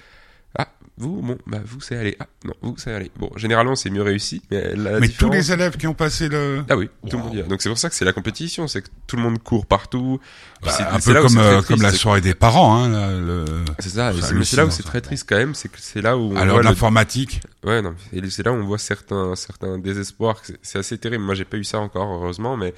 ah, 0.59 0.69
vous, 0.97 1.21
bon, 1.23 1.39
bah 1.47 1.59
vous, 1.65 1.81
c'est 1.81 1.97
aller. 1.97 2.17
Ah, 2.21 2.27
non, 2.45 2.55
vous, 2.63 2.75
c'est 2.79 2.93
aller. 2.93 3.11
Bon, 3.17 3.29
généralement, 3.37 3.75
c'est 3.75 3.91
mieux 3.91 4.03
réussi, 4.03 4.43
mais 4.51 4.77
la 4.77 5.01
mais 5.01 5.09
tous 5.09 5.29
les 5.29 5.51
élèves 5.51 5.77
qui 5.77 5.89
ont 5.89 5.95
passé 5.95 6.29
le... 6.29 6.65
Ah 6.69 6.77
oui, 6.77 6.89
tout 7.11 7.17
le 7.17 7.23
monde 7.25 7.35
y 7.35 7.41
a. 7.41 7.43
Donc 7.43 7.63
c'est 7.63 7.69
pour 7.69 7.79
ça 7.79 7.89
que 7.89 7.97
c'est 7.97 8.05
la 8.05 8.13
compétition, 8.13 8.69
c'est 8.69 8.83
que 8.83 8.89
tout 9.09 9.17
le 9.17 9.23
monde 9.23 9.43
court 9.43 9.67
partout. 9.67 10.21
Bah, 10.63 10.71
c'est- 10.71 10.85
un 10.85 11.01
peu 11.01 11.21
comme, 11.21 11.39
euh, 11.39 11.55
triste, 11.57 11.69
comme 11.69 11.83
la 11.83 11.93
soirée 11.93 12.21
des 12.21 12.35
parents, 12.35 12.77
hein, 12.77 12.89
là, 12.89 13.11
le... 13.19 13.45
C'est 13.81 13.89
ça, 13.89 14.13
mais 14.13 14.45
c'est 14.45 14.57
là 14.57 14.67
où 14.67 14.71
c'est 14.71 14.85
très 14.85 15.01
triste 15.01 15.27
quand 15.29 15.37
même, 15.37 15.55
c'est 15.57 15.69
que 15.69 15.79
c'est 15.81 16.01
là 16.01 16.17
où 16.17 16.33
on 16.33 16.37
Alors 16.37 16.55
voit 16.57 16.63
le 16.63 16.69
l'informatique, 16.69 17.41
Ouais, 17.65 17.83
non, 17.83 17.95
c'est 18.31 18.45
là 18.45 18.53
où 18.53 18.57
on 18.57 18.65
voit 18.65 18.79
certains, 18.79 19.35
certains 19.35 19.79
désespoirs. 19.79 20.41
C'est- 20.63 20.79
assez 20.79 20.99
terrible. 20.99 21.25
Moi, 21.25 21.35
j'ai 21.35 21.45
pas 21.45 21.57
eu 21.57 21.65
ça 21.65 21.79
encore, 21.79 22.09
heureusement, 22.13 22.57
mais 22.57 22.75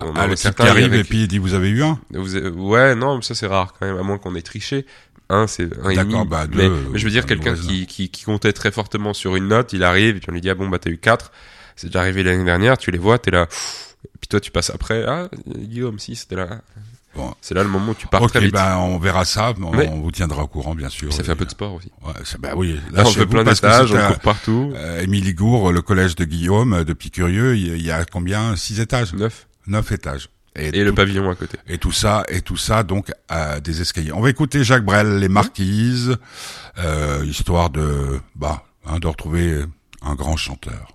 on 0.00 0.14
ah, 0.14 0.26
le 0.26 0.34
type 0.34 0.42
certains 0.44 0.64
qui 0.64 0.70
arrive 0.70 0.84
avec- 0.92 1.00
et 1.00 1.08
puis 1.08 1.22
il 1.22 1.28
dit 1.28 1.38
vous 1.38 1.54
avez 1.54 1.70
eu 1.70 1.82
un? 1.82 1.98
Vous 2.10 2.36
avez- 2.36 2.50
ouais, 2.50 2.94
non, 2.94 3.16
mais 3.16 3.22
ça 3.22 3.34
c'est 3.34 3.46
rare 3.46 3.74
quand 3.78 3.86
même, 3.86 3.96
à 3.98 4.02
moins 4.02 4.18
qu'on 4.18 4.34
ait 4.36 4.42
triché. 4.42 4.86
Un, 5.30 5.46
c'est 5.46 5.64
un 5.84 5.90
et 5.90 5.96
demi. 5.96 6.12
D'accord, 6.12 6.26
bah, 6.26 6.46
deux, 6.46 6.56
mais, 6.58 6.64
euh, 6.64 6.76
mais 6.92 6.98
je 6.98 7.04
veux 7.04 7.10
dire, 7.10 7.22
c'est 7.22 7.28
quelqu'un 7.28 7.54
qui, 7.54 7.86
qui, 7.86 8.08
qui 8.08 8.24
comptait 8.24 8.52
très 8.52 8.70
fortement 8.70 9.12
sur 9.12 9.36
une 9.36 9.48
note, 9.48 9.72
il 9.74 9.82
arrive 9.84 10.16
et 10.16 10.20
puis 10.20 10.26
on 10.30 10.32
lui 10.32 10.40
dit 10.40 10.48
ah 10.50 10.54
bon 10.54 10.68
bah 10.68 10.78
t'as 10.78 10.90
eu 10.90 10.98
4 10.98 11.30
C'est 11.76 11.88
déjà 11.88 12.00
arrivé 12.00 12.22
l'année 12.22 12.44
dernière. 12.44 12.78
Tu 12.78 12.90
les 12.90 12.98
vois, 12.98 13.18
t'es 13.18 13.30
là. 13.30 13.46
Et 14.04 14.18
puis 14.20 14.28
toi, 14.28 14.40
tu 14.40 14.50
passes 14.50 14.70
après. 14.70 15.04
Ah, 15.06 15.28
Guillaume, 15.46 15.98
si 15.98 16.16
c'était 16.16 16.36
là. 16.36 16.60
Bon. 17.16 17.34
C'est 17.40 17.54
là 17.54 17.62
le 17.62 17.68
moment 17.68 17.92
où 17.92 17.94
tu 17.94 18.06
pars 18.06 18.22
Ok, 18.22 18.30
très 18.30 18.40
vite. 18.40 18.52
ben 18.52 18.76
on 18.76 18.98
verra 18.98 19.24
ça, 19.24 19.52
on, 19.60 19.64
on 19.76 20.00
vous 20.02 20.12
tiendra 20.12 20.42
au 20.44 20.46
courant 20.46 20.74
bien 20.74 20.88
sûr. 20.88 21.12
ça 21.12 21.24
fait 21.24 21.32
un 21.32 21.36
peu 21.36 21.46
de 21.46 21.50
sport 21.50 21.74
aussi. 21.74 21.90
ouais, 22.06 22.12
ça- 22.24 22.36
bah 22.38 22.52
oui, 22.54 22.78
Là, 22.92 23.02
on 23.06 23.10
chez 23.10 23.20
fait 23.20 23.26
plein 23.26 23.42
d'étages, 23.44 23.92
on 23.92 24.06
court 24.08 24.18
partout. 24.20 24.72
euh, 24.76 25.00
Émilie 25.02 25.34
Gour, 25.34 25.72
le 25.72 25.82
collège 25.82 26.14
de 26.16 26.24
Guillaume, 26.24 26.74
euh, 26.74 26.84
de 26.84 26.92
Picurieux, 26.92 27.56
il 27.56 27.78
y 27.78 27.84
y 27.84 27.90
a 27.90 28.04
combien? 28.04 28.54
Six 28.56 28.78
étages? 28.80 29.14
Neuf. 29.14 29.48
Neuf 29.66 29.90
étages. 29.90 30.28
Et 30.56 30.70
le 30.82 30.90
tout- 30.90 30.96
pavillon 30.96 31.30
à 31.30 31.34
côté. 31.34 31.56
Et 31.68 31.78
tout 31.78 31.92
ça, 31.92 32.24
et 32.28 32.40
tout 32.42 32.56
ça, 32.56 32.82
donc, 32.82 33.12
à 33.28 33.60
des 33.60 33.80
escaliers. 33.80 34.12
On 34.12 34.20
va 34.20 34.30
écouter 34.30 34.64
Jacques 34.64 34.84
Brel, 34.84 35.18
Les 35.18 35.28
Marquises, 35.28 36.16
euh, 36.78 37.24
histoire 37.26 37.70
de, 37.70 38.20
bah, 38.34 38.64
hein, 38.84 38.98
de 38.98 39.06
retrouver 39.06 39.64
un 40.02 40.14
grand 40.14 40.36
chanteur. 40.36 40.88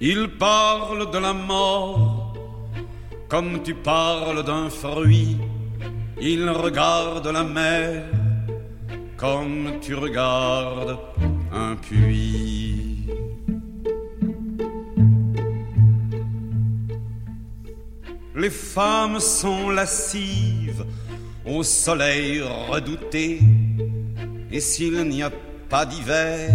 Il 0.00 0.28
parle 0.38 1.10
de 1.10 1.18
la 1.18 1.32
mort 1.34 2.09
comme 3.30 3.62
tu 3.62 3.74
parles 3.74 4.44
d'un 4.44 4.68
fruit 4.68 5.38
Il 6.20 6.50
regarde 6.50 7.28
la 7.28 7.44
mer 7.44 8.02
comme 9.16 9.78
tu 9.80 9.94
regardes 9.94 10.98
un 11.52 11.76
puits. 11.76 13.06
Les 18.34 18.50
femmes 18.50 19.20
sont 19.20 19.68
lascives 19.68 20.84
au 21.44 21.62
soleil 21.62 22.40
redouté, 22.70 23.40
et 24.50 24.60
s'il 24.60 25.06
n'y 25.08 25.22
a 25.22 25.30
pas 25.68 25.84
d'hiver, 25.84 26.50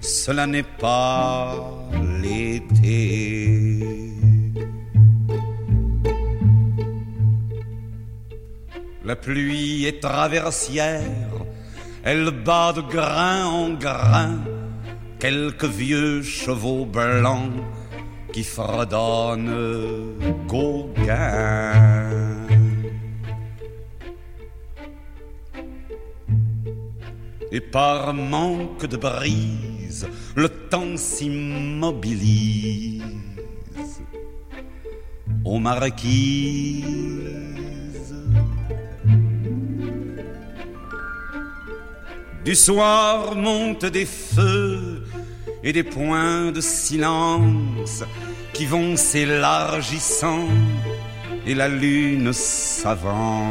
cela 0.00 0.48
n'est 0.48 0.64
pas 0.64 1.54
l'été. 2.20 4.11
La 9.04 9.16
pluie 9.16 9.84
est 9.84 10.00
traversière, 10.00 11.10
elle 12.04 12.30
bat 12.30 12.72
de 12.72 12.82
grain 12.82 13.46
en 13.46 13.70
grain 13.70 14.38
quelques 15.18 15.64
vieux 15.64 16.22
chevaux 16.22 16.86
blancs 16.86 17.50
qui 18.32 18.44
fredonnent 18.44 20.14
Gauguin. 20.46 21.72
Et 27.50 27.60
par 27.60 28.14
manque 28.14 28.86
de 28.86 28.96
brise, 28.96 30.06
le 30.36 30.48
temps 30.48 30.96
s'immobilise 30.96 33.02
aux 35.44 35.58
marquises. 35.58 37.51
Du 42.44 42.56
soir 42.56 43.36
montent 43.36 43.86
des 43.86 44.04
feux 44.04 45.04
et 45.62 45.72
des 45.72 45.84
points 45.84 46.50
de 46.50 46.60
silence 46.60 48.02
qui 48.52 48.66
vont 48.66 48.96
s'élargissant 48.96 50.48
et 51.46 51.54
la 51.54 51.68
lune 51.68 52.32
s'avance. 52.32 53.46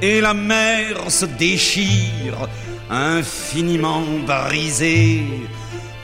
Et 0.00 0.22
la 0.22 0.32
mer 0.32 1.10
se 1.10 1.26
déchire, 1.26 2.48
infiniment 2.88 4.02
brisée 4.26 5.24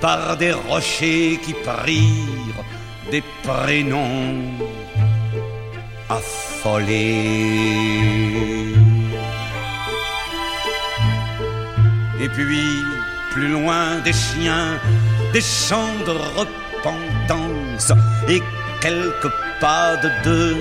par 0.03 0.37
des 0.37 0.53
rochers 0.53 1.41
qui 1.43 1.55
prirent 1.55 2.65
des 3.11 3.23
prénoms 3.43 4.43
affolés. 6.09 7.97
Et 12.21 12.29
puis, 12.29 12.85
plus 13.33 13.49
loin 13.49 13.99
des 14.05 14.13
chiens, 14.13 14.81
des 15.33 15.41
chants 15.41 15.99
de 16.07 16.13
repentance, 16.41 17.93
et 18.29 18.41
quelques 18.81 19.33
pas 19.61 19.97
de 19.97 20.11
deux, 20.25 20.57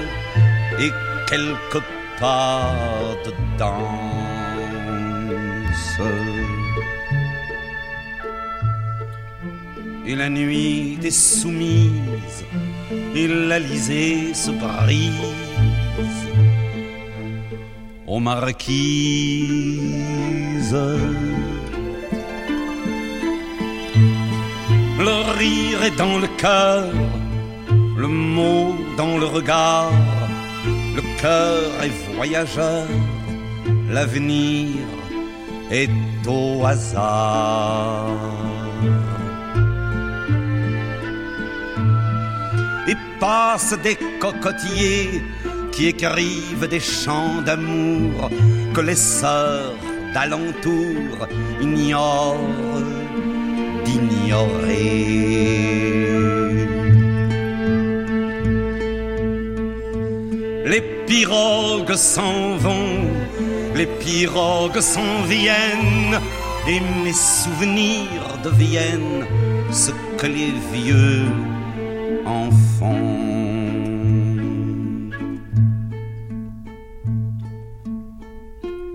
et 0.80 0.91
quelques 1.30 1.84
pas 2.20 2.74
de 3.26 3.32
danse. 3.58 3.96
Et 10.08 10.16
la 10.16 10.30
nuit 10.30 11.00
est 11.04 11.10
soumise, 11.10 12.14
et 13.16 13.28
l'Alizé 13.28 14.34
se 14.34 14.51
brise 14.51 15.11
aux 18.05 18.20
marquises. 18.20 18.76
Le 25.07 25.16
rire 25.39 25.84
est 25.84 25.97
dans 25.97 26.18
le 26.20 26.28
cœur, 26.38 26.91
le 27.97 28.07
mot 28.07 28.76
dans 28.97 29.18
le 29.18 29.26
regard, 29.26 29.91
le 30.95 31.03
cœur 31.22 31.84
est 31.84 32.16
voyageur, 32.16 32.88
l'avenir 33.89 34.76
est 35.72 35.89
au 36.28 36.66
hasard. 36.66 38.07
Passent 43.20 43.78
des 43.84 43.97
cocotiers 44.20 45.22
qui 45.72 45.88
écrivent 45.88 46.68
des 46.70 46.80
chants 46.80 47.41
d'amour 47.45 48.30
que 48.74 48.82
les 48.82 48.95
sœurs 48.95 49.74
d'alentour 50.13 51.28
ignorent 51.61 52.84
d'ignorer. 53.84 55.45
Les 60.66 60.82
pirogues 61.05 61.95
s'en 61.95 62.57
vont, 62.57 63.03
les 63.76 63.86
pirogues 63.86 64.80
s'en 64.80 65.22
viennent, 65.28 66.20
et 66.68 66.80
mes 67.03 67.13
souvenirs 67.13 68.39
deviennent 68.43 69.26
ce 69.72 69.91
que 70.18 70.28
les 70.28 70.53
vieux 70.74 71.28
en 72.26 72.51
font. 72.51 73.45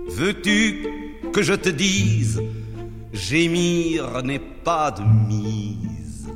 Veux-tu 0.08 0.86
que 1.32 1.42
je 1.42 1.54
te 1.54 1.68
dise, 1.68 2.42
gémir 3.12 4.22
n'est 4.22 4.38
pas 4.38 4.90
de 4.90 5.02
mise 5.02 6.28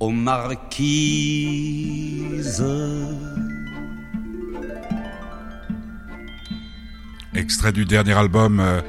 aux 0.00 0.10
marquises. 0.10 0.72
Extrait 7.34 7.72
du 7.72 7.84
dernier 7.84 8.12
album 8.12 8.60
euh, 8.60 8.80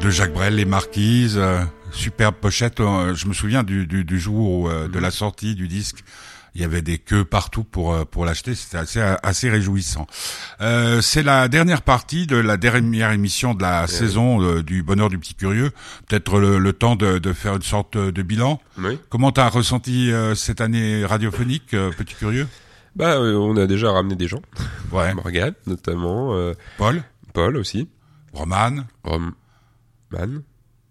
de 0.00 0.10
Jacques 0.10 0.32
Brel, 0.32 0.56
Les 0.56 0.64
Marquises. 0.64 1.40
Superbe 1.92 2.34
pochette. 2.36 2.80
euh, 2.80 3.14
je 3.14 3.26
me 3.26 3.32
souviens 3.32 3.62
du, 3.62 3.86
du, 3.86 4.04
du 4.04 4.18
jour 4.20 4.60
où, 4.62 4.68
euh, 4.68 4.88
de 4.88 4.98
la 4.98 5.10
sortie 5.10 5.54
du 5.54 5.68
disque. 5.68 6.04
Il 6.56 6.60
y 6.60 6.64
avait 6.64 6.82
des 6.82 6.98
queues 6.98 7.24
partout 7.24 7.62
pour 7.62 7.94
euh, 7.94 8.04
pour 8.04 8.24
l'acheter. 8.24 8.56
C'était 8.56 8.78
assez 8.78 9.00
assez 9.00 9.48
réjouissant. 9.48 10.08
Euh, 10.60 11.00
c'est 11.00 11.22
la 11.22 11.46
dernière 11.46 11.82
partie 11.82 12.26
de 12.26 12.34
la 12.34 12.56
dernière 12.56 13.12
émission 13.12 13.54
de 13.54 13.62
la 13.62 13.86
saison 13.86 14.42
euh, 14.42 14.60
du 14.60 14.82
Bonheur 14.82 15.10
du 15.10 15.18
Petit 15.18 15.34
Curieux. 15.36 15.70
Peut-être 16.08 16.40
le, 16.40 16.58
le 16.58 16.72
temps 16.72 16.96
de, 16.96 17.18
de 17.18 17.32
faire 17.32 17.54
une 17.54 17.62
sorte 17.62 17.96
de 17.96 18.22
bilan. 18.22 18.60
Oui. 18.78 18.98
Comment 19.10 19.30
t'as 19.30 19.48
ressenti 19.48 20.10
euh, 20.10 20.34
cette 20.34 20.60
année 20.60 21.04
radiophonique, 21.04 21.72
euh, 21.74 21.92
Petit 21.96 22.16
Curieux? 22.16 22.48
Bah, 22.96 23.20
on 23.20 23.56
a 23.56 23.68
déjà 23.68 23.92
ramené 23.92 24.16
des 24.16 24.26
gens. 24.26 24.42
Ouais. 24.90 25.14
Morgane, 25.14 25.54
notamment. 25.68 26.34
euh, 26.34 26.54
Paul, 26.78 27.04
Paul 27.32 27.56
aussi. 27.58 27.88
Roman? 28.32 28.78
Roman. 29.04 29.30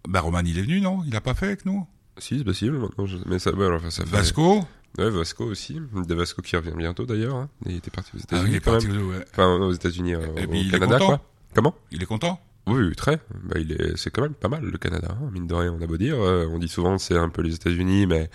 Ben 0.08 0.20
Roman, 0.20 0.40
il 0.44 0.58
est 0.58 0.62
venu, 0.62 0.80
non? 0.80 1.02
Il 1.06 1.14
a 1.16 1.20
pas 1.20 1.34
fait 1.34 1.46
avec 1.46 1.64
nous? 1.66 1.86
Si, 2.18 2.38
c'est 2.38 2.44
possible 2.44 2.78
maintenant. 2.78 3.06
je- 3.06 3.18
Mais 3.26 3.38
ça, 3.38 3.52
ouais, 3.54 3.66
enfin, 3.72 3.90
ça 3.90 4.04
fait... 4.04 4.10
Vasco? 4.10 4.64
Ouais, 4.98 5.10
Vasco 5.10 5.44
aussi. 5.44 5.78
De 5.94 6.14
Vasco 6.14 6.42
qui 6.42 6.56
revient 6.56 6.72
bientôt 6.76 7.06
d'ailleurs. 7.06 7.36
hein. 7.36 7.48
Il 7.66 7.76
était 7.76 7.90
parti 7.90 8.10
aux 8.14 8.18
Ah, 8.18 8.22
États-Unis 8.24 8.50
il 8.50 8.56
est 8.56 8.60
parti, 8.60 8.88
même. 8.88 9.08
ouais. 9.08 9.24
Enfin, 9.32 9.46
aux 9.54 9.72
États-unis, 9.72 10.14
euh, 10.14 10.46
au 10.48 10.52
il 10.54 10.70
Canada, 10.70 10.98
quoi. 10.98 11.20
Comment? 11.54 11.74
Il 11.90 12.02
est 12.02 12.06
content? 12.06 12.40
Oui, 12.66 12.94
très. 12.94 13.16
Bah, 13.44 13.58
il 13.58 13.72
est, 13.72 13.96
c'est 13.96 14.10
quand 14.10 14.22
même 14.22 14.34
pas 14.34 14.48
mal 14.48 14.62
le 14.64 14.78
Canada, 14.78 15.08
hein, 15.10 15.30
mine 15.32 15.46
de 15.46 15.54
rien. 15.54 15.72
On 15.72 15.82
a 15.82 15.86
beau 15.86 15.96
dire, 15.96 16.16
euh, 16.20 16.46
on 16.50 16.58
dit 16.58 16.68
souvent 16.68 16.98
c'est 16.98 17.16
un 17.16 17.28
peu 17.28 17.42
les 17.42 17.54
États-Unis, 17.54 18.06
mais 18.06 18.30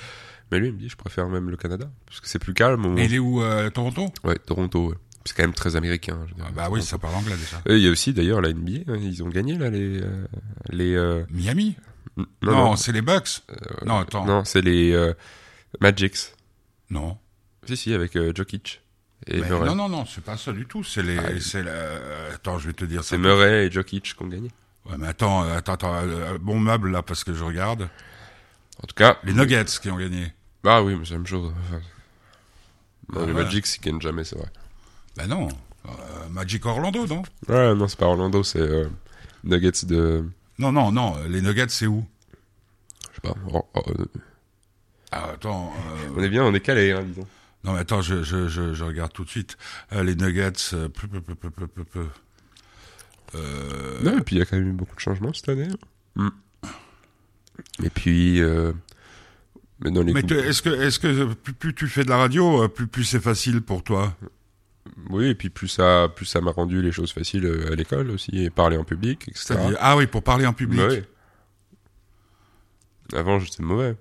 mais 0.52 0.60
lui 0.60 0.68
il 0.70 0.74
me 0.74 0.80
dit 0.80 0.90
je 0.90 0.96
préfère 0.98 1.30
même 1.30 1.50
le 1.50 1.58
Canada 1.58 1.90
parce 2.08 2.20
que 2.22 2.28
c'est 2.28 2.40
plus 2.40 2.54
calme. 2.54 2.98
Et 2.98 3.06
il 3.06 3.14
est 3.14 3.20
où, 3.20 3.42
euh, 3.42 3.70
Toronto? 3.70 4.08
Ouais, 4.24 4.36
Toronto. 4.38 4.90
ouais. 4.90 4.96
C'est 5.26 5.36
quand 5.36 5.44
même 5.44 5.54
très 5.54 5.76
américain. 5.76 6.20
je. 6.28 6.34
Ah 6.44 6.52
Bah 6.54 6.68
oui, 6.70 6.84
ça 6.84 6.98
parle 6.98 7.16
anglais 7.16 7.36
déjà. 7.36 7.62
Il 7.68 7.80
y 7.80 7.88
a 7.88 7.92
aussi 7.92 8.14
d'ailleurs 8.14 8.42
la 8.42 8.54
NBA. 8.54 8.92
hein, 8.92 8.98
ils 9.02 9.24
ont 9.24 9.30
gagné 9.30 9.58
là 9.58 9.70
les 9.70 10.02
euh, 10.02 10.26
les. 10.70 10.94
euh, 10.96 11.24
Miami 11.32 11.76
Non, 12.18 12.26
non, 12.44 12.52
non, 12.52 12.76
c'est 12.76 12.92
les 12.92 13.02
Bucks. 13.02 13.42
non, 13.86 14.00
attends. 14.00 14.26
non, 14.26 14.46
c'est 14.46 14.62
les 14.62 14.92
euh, 14.94 15.14
Magics. 15.82 16.18
Non. 16.92 17.18
Si 17.68 17.76
si 17.76 17.94
avec 17.94 18.16
euh, 18.16 18.32
Jokic 18.36 18.82
et 19.26 19.40
Mais 19.42 19.50
Murray. 19.50 19.66
non, 19.70 19.76
non, 19.76 19.90
non, 19.90 20.06
c'est 20.06 20.24
pas 20.24 20.38
ça 20.38 20.52
du 20.54 20.68
tout. 20.68 20.84
C'est 20.84 21.02
les, 21.02 21.18
Ah, 21.18 21.30
c'est 21.40 21.64
la... 21.64 21.72
euh, 21.72 22.36
Attends, 22.36 22.60
je 22.60 22.68
vais 22.68 22.74
te 22.74 22.86
dire 22.86 23.04
ça. 23.04 23.10
C'est 23.12 23.18
Murray 23.18 23.66
et 23.66 23.72
Jokic 23.72 24.04
qui 24.16 24.22
ont 24.24 24.28
gagné. 24.28 24.52
Ouais, 24.86 24.98
mais 25.00 25.08
attends, 25.08 25.44
euh, 25.44 25.58
attends, 25.58 25.74
attends, 25.74 25.96
euh, 25.96 26.38
bon 26.40 26.60
meuble 26.60 26.92
là 26.92 27.02
parce 27.02 27.24
que 27.24 27.34
je 27.34 27.44
regarde. 27.44 27.90
En 28.84 28.86
tout 28.88 28.94
cas, 28.96 29.18
Les 29.24 29.34
Nuggets 29.34 29.66
qui 29.82 29.90
ont 29.90 29.98
gagné. 29.98 30.32
Ah 30.64 30.84
oui, 30.84 30.96
mais 30.96 31.06
c'est 31.06 31.14
la 31.14 31.18
même 31.18 31.26
chose. 31.28 31.52
Enfin, 31.68 31.82
non, 33.14 33.22
Ah, 33.22 33.26
les 33.26 33.32
voilà. 33.32 33.46
Magic, 33.46 33.66
ils 33.76 33.82
gagnent 33.82 34.02
jamais, 34.02 34.24
c'est 34.24 34.38
vrai. 34.38 34.50
Ben 35.18 35.28
non. 35.28 35.48
Euh, 35.86 35.90
Magic 36.32 36.66
Orlando, 36.66 37.06
non 37.08 37.22
Ouais, 37.48 37.76
non, 37.76 37.88
c'est 37.88 38.00
pas 38.00 38.08
Orlando, 38.08 38.44
c'est 38.44 38.60
euh, 38.60 38.88
Nuggets 39.44 39.86
de. 39.86 40.26
Non, 40.60 40.72
non, 40.72 40.92
non. 40.92 41.16
Les 41.28 41.42
Nuggets, 41.42 41.68
c'est 41.70 41.86
où 41.88 42.06
Je 43.12 43.16
sais 43.16 43.22
pas. 43.22 43.36
Or- 43.52 43.68
or- 43.74 43.92
euh, 44.00 44.06
Ah, 45.12 45.32
attends. 45.34 45.72
euh, 45.78 46.10
On 46.18 46.24
est 46.24 46.30
bien, 46.30 46.44
on 46.44 46.54
est 46.54 46.60
calé, 46.60 46.92
hein, 46.92 47.04
disons. 47.04 47.28
Non, 47.64 47.74
mais 47.74 47.80
attends, 47.80 48.02
je, 48.02 48.24
je, 48.24 48.48
je, 48.48 48.74
je 48.74 48.84
regarde 48.84 49.12
tout 49.14 49.24
de 49.24 49.30
suite. 49.30 49.58
Euh, 49.94 50.04
les 50.04 50.16
Nuggets. 50.16 50.52
euh, 50.74 50.90
peu, 50.90 51.08
peu, 51.08 51.22
peu. 51.84 52.08
Euh, 53.36 54.02
Non, 54.04 54.18
et 54.20 54.22
puis 54.22 54.36
il 54.36 54.40
y 54.40 54.42
a 54.42 54.46
quand 54.46 54.58
même 54.58 54.70
eu 54.70 54.74
beaucoup 54.74 54.96
de 54.96 55.00
changements 55.00 55.34
cette 55.34 55.50
année. 55.50 55.68
Mm. 56.16 56.30
Et 57.84 57.90
puis, 57.90 58.42
euh, 58.42 58.72
mais 59.80 59.92
mais 59.92 60.24
tu- 60.24 60.34
est-ce 60.38 60.62
que, 60.62 60.70
est-ce 60.70 61.00
que 61.00 61.34
plus, 61.34 61.54
plus 61.54 61.74
tu 61.76 61.88
fais 61.88 62.04
de 62.04 62.10
la 62.10 62.18
radio, 62.18 62.64
euh, 62.64 62.68
plus, 62.68 62.88
plus 62.88 63.04
c'est 63.04 63.20
facile 63.20 63.62
pour 63.62 63.84
toi? 63.84 64.16
Oui, 65.10 65.28
et 65.28 65.36
puis 65.36 65.50
plus 65.50 65.68
ça, 65.68 66.08
plus 66.16 66.26
ça 66.26 66.42
m'a 66.42 66.52
rendu 66.52 66.82
les 66.82 66.92
choses 66.92 67.12
faciles 67.12 67.46
euh, 67.46 67.72
à 67.72 67.76
l'école 67.76 68.12
aussi, 68.12 68.32
et 68.34 68.50
parler 68.50 68.78
en 68.78 68.84
public, 68.84 69.28
etc. 69.28 69.56
Ah 69.80 69.98
oui, 69.98 70.08
pour 70.08 70.24
parler 70.24 70.46
en 70.46 70.54
public. 70.54 70.80
Bah 70.80 70.88
oui. 70.90 71.04
Avant, 73.14 73.40
j'étais 73.40 73.64
mauvais. 73.64 73.96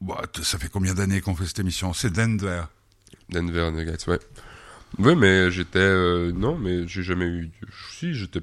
Bah, 0.00 0.22
ça 0.42 0.58
fait 0.58 0.68
combien 0.68 0.94
d'années 0.94 1.20
qu'on 1.20 1.34
fait 1.34 1.46
cette 1.46 1.58
émission? 1.58 1.92
C'est 1.92 2.10
Denver. 2.10 2.64
Denver 3.30 3.70
Nuggets, 3.72 4.08
ouais. 4.08 4.18
Oui, 4.98 5.14
mais 5.16 5.50
j'étais. 5.50 5.78
euh, 5.78 6.32
non, 6.32 6.56
mais 6.56 6.86
j'ai 6.86 7.02
jamais 7.02 7.26
eu. 7.26 7.50
Si, 7.92 8.14
j'étais 8.14 8.40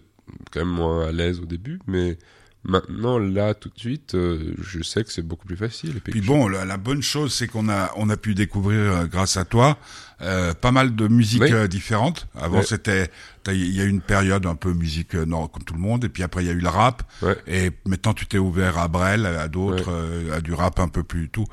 quand 0.51 0.59
même 0.59 0.73
moins 0.73 1.07
à 1.07 1.11
l'aise 1.11 1.39
au 1.39 1.45
début, 1.45 1.79
mais 1.87 2.17
maintenant, 2.63 3.17
là, 3.19 3.53
tout 3.53 3.69
de 3.69 3.79
suite, 3.79 4.15
euh, 4.15 4.53
je 4.61 4.81
sais 4.83 5.03
que 5.03 5.11
c'est 5.11 5.21
beaucoup 5.21 5.45
plus 5.45 5.57
facile. 5.57 5.99
Puis, 6.03 6.21
bon, 6.21 6.47
la, 6.47 6.65
la 6.65 6.77
bonne 6.77 7.01
chose, 7.01 7.33
c'est 7.33 7.47
qu'on 7.47 7.69
a, 7.69 7.91
on 7.97 8.09
a 8.09 8.17
pu 8.17 8.33
découvrir, 8.35 8.79
euh, 8.79 9.05
grâce 9.05 9.37
à 9.37 9.45
toi, 9.45 9.77
euh, 10.21 10.53
pas 10.53 10.71
mal 10.71 10.95
de 10.95 11.07
musiques 11.09 11.41
Oui. 11.41 11.51
euh, 11.51 11.67
différentes. 11.67 12.27
Avant, 12.35 12.59
Ouais. 12.59 12.63
c'était, 12.63 13.09
il 13.49 13.75
y 13.75 13.81
a 13.81 13.83
eu 13.83 13.89
une 13.89 13.99
période 13.99 14.45
un 14.45 14.55
peu 14.55 14.71
musique, 14.71 15.15
euh, 15.15 15.25
non, 15.25 15.47
comme 15.47 15.63
tout 15.63 15.73
le 15.73 15.81
monde, 15.81 16.05
et 16.05 16.09
puis 16.09 16.23
après, 16.23 16.43
il 16.43 16.47
y 16.47 16.49
a 16.49 16.53
eu 16.53 16.59
le 16.61 16.69
rap. 16.69 17.03
Ouais. 17.21 17.35
Et 17.47 17.71
maintenant, 17.85 18.13
tu 18.13 18.25
t'es 18.25 18.37
ouvert 18.37 18.77
à 18.77 18.87
Brel, 18.87 19.25
à 19.25 19.47
d'autres, 19.49 19.89
euh, 19.91 20.37
à 20.37 20.39
du 20.39 20.53
rap 20.53 20.79
un 20.79 20.87
peu 20.87 21.03
plus 21.03 21.27
tout. 21.29 21.45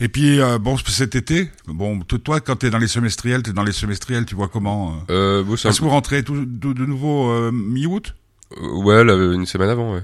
Et 0.00 0.08
puis, 0.08 0.40
euh, 0.40 0.58
bon, 0.58 0.76
cet 0.76 1.14
été, 1.16 1.50
bon, 1.66 2.00
toi, 2.00 2.40
quand 2.40 2.56
t'es 2.56 2.68
dans 2.68 2.78
les 2.78 2.88
semestriels, 2.88 3.42
t'es 3.42 3.52
dans 3.54 3.64
les 3.64 3.72
semestriels, 3.72 4.26
tu 4.26 4.34
vois 4.34 4.48
comment 4.48 5.02
euh, 5.08 5.42
Est-ce 5.54 5.78
que 5.78 5.84
vous 5.84 5.88
rentrez 5.90 6.22
tout, 6.22 6.44
de, 6.44 6.72
de 6.74 6.84
nouveau 6.84 7.30
euh, 7.30 7.50
mi-août? 7.50 8.14
Ouais, 8.60 9.04
là, 9.04 9.14
une 9.34 9.46
semaine 9.46 9.70
avant, 9.70 9.94
ouais. 9.94 10.02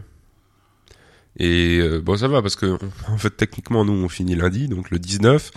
Et 1.39 1.79
euh, 1.81 2.01
bon, 2.01 2.17
ça 2.17 2.29
va 2.29 2.43
parce 2.43 2.57
que 2.57 2.79
en 3.09 3.19
fait, 3.19 3.31
techniquement, 3.31 3.85
nous, 3.85 3.93
on 3.93 4.09
finit 4.09 4.35
lundi, 4.37 4.69
donc 4.69 4.91
le 4.91 4.99
19. 4.99 5.51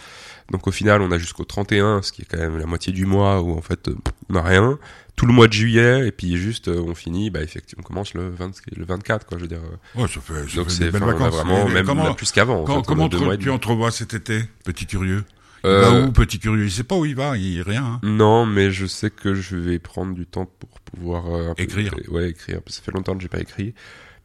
Donc 0.51 0.65
au 0.67 0.71
final, 0.71 1.01
on 1.01 1.11
a 1.11 1.17
jusqu'au 1.17 1.43
31, 1.43 2.01
ce 2.01 2.11
qui 2.11 2.21
est 2.21 2.25
quand 2.25 2.37
même 2.37 2.57
la 2.57 2.65
moitié 2.65 2.93
du 2.93 3.05
mois 3.05 3.41
où 3.41 3.57
en 3.57 3.61
fait, 3.61 3.89
on 4.29 4.33
n'a 4.33 4.41
rien. 4.41 4.79
Tout 5.17 5.25
le 5.25 5.33
mois 5.33 5.47
de 5.47 5.53
juillet, 5.53 6.07
et 6.07 6.11
puis 6.11 6.37
juste, 6.37 6.67
euh, 6.67 6.79
on 6.87 6.93
finit, 6.93 7.31
bah 7.31 7.41
effectivement, 7.41 7.81
on 7.83 7.87
commence 7.87 8.13
le, 8.13 8.29
20, 8.29 8.51
le 8.77 8.85
24, 8.85 9.25
quoi, 9.25 9.37
je 9.39 9.43
veux 9.43 9.47
dire. 9.47 9.57
euh. 9.97 10.01
Ouais, 10.01 10.07
ça 10.07 10.21
fait, 10.21 10.47
ça 10.47 10.55
Donc 10.57 10.69
c'est 10.71 10.89
vraiment, 10.89 11.67
même 11.67 11.85
comment, 11.87 12.13
plus 12.13 12.31
qu'avant. 12.31 12.61
en 12.61 12.63
quand- 12.65 12.75
fait, 12.81 12.85
comment 12.87 13.07
deux 13.07 13.17
tu- 13.37 13.49
entrevois 13.49 13.89
cet 13.91 14.13
été, 14.13 14.43
petit 14.63 14.85
curieux? 14.85 15.23
Il 15.63 15.69
Euh, 15.71 15.81
va 15.81 16.01
où, 16.07 16.11
petit 16.11 16.37
curieux? 16.37 16.65
Il 16.65 16.71
sait 16.71 16.83
pas 16.83 16.95
où 16.95 17.03
il 17.03 17.15
va, 17.15 17.35
il 17.35 17.61
rien. 17.63 17.83
Hein. 17.83 17.99
Non, 18.03 18.45
mais 18.45 18.69
je 18.69 18.85
sais 18.85 19.09
que 19.09 19.33
je 19.33 19.55
vais 19.57 19.79
prendre 19.79 20.13
du 20.13 20.27
temps 20.27 20.45
pour 20.45 20.79
pouvoir 20.81 21.25
euh, 21.35 21.53
peu- 21.55 21.63
Écrire. 21.63 21.95
ouais, 22.09 22.29
écrire. 22.29 22.59
Ça 22.67 22.81
fait 22.83 22.91
longtemps 22.91 23.15
que 23.15 23.21
j'ai 23.23 23.27
pas 23.27 23.39
écrit. 23.41 23.73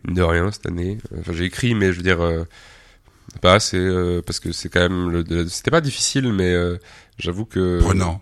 De 0.04 0.22
rien 0.22 0.50
cette 0.50 0.66
année. 0.66 0.98
Enfin, 1.18 1.32
j'ai 1.32 1.44
écrit, 1.44 1.74
mais 1.74 1.92
je 1.92 1.98
veux 1.98 2.02
dire 2.02 2.20
euh, 2.20 2.44
pas 3.40 3.54
assez 3.54 3.76
euh, 3.78 4.20
parce 4.24 4.40
que 4.40 4.52
c'est 4.52 4.68
quand 4.68 4.80
même. 4.80 5.10
Le, 5.10 5.48
c'était 5.48 5.70
pas 5.70 5.80
difficile, 5.80 6.32
mais 6.32 6.52
euh, 6.52 6.76
j'avoue 7.18 7.44
que. 7.44 7.78
Prenant. 7.80 8.20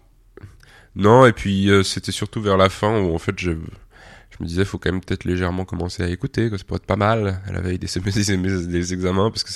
Non, 0.97 1.25
et 1.27 1.33
puis 1.33 1.71
euh, 1.71 1.83
c'était 1.83 2.13
surtout 2.13 2.43
vers 2.43 2.57
la 2.57 2.69
fin 2.69 3.01
où 3.01 3.15
en 3.15 3.19
fait 3.19 3.39
je. 3.39 3.53
Je 3.53 4.45
me 4.45 4.49
disais, 4.49 4.65
faut 4.65 4.79
quand 4.79 4.91
même 4.91 5.03
peut-être 5.03 5.25
légèrement 5.25 5.67
commencer 5.67 6.03
à 6.03 6.09
écouter, 6.09 6.49
que 6.49 6.57
ça 6.57 6.65
pourrait 6.65 6.79
être 6.79 6.87
pas 6.87 6.97
mal 6.97 7.43
à 7.47 7.53
la 7.53 7.61
veille 7.61 7.79
des, 7.79 7.89
des, 8.37 8.67
des 8.67 8.93
examens, 8.95 9.31
parce 9.31 9.45
que 9.45 9.51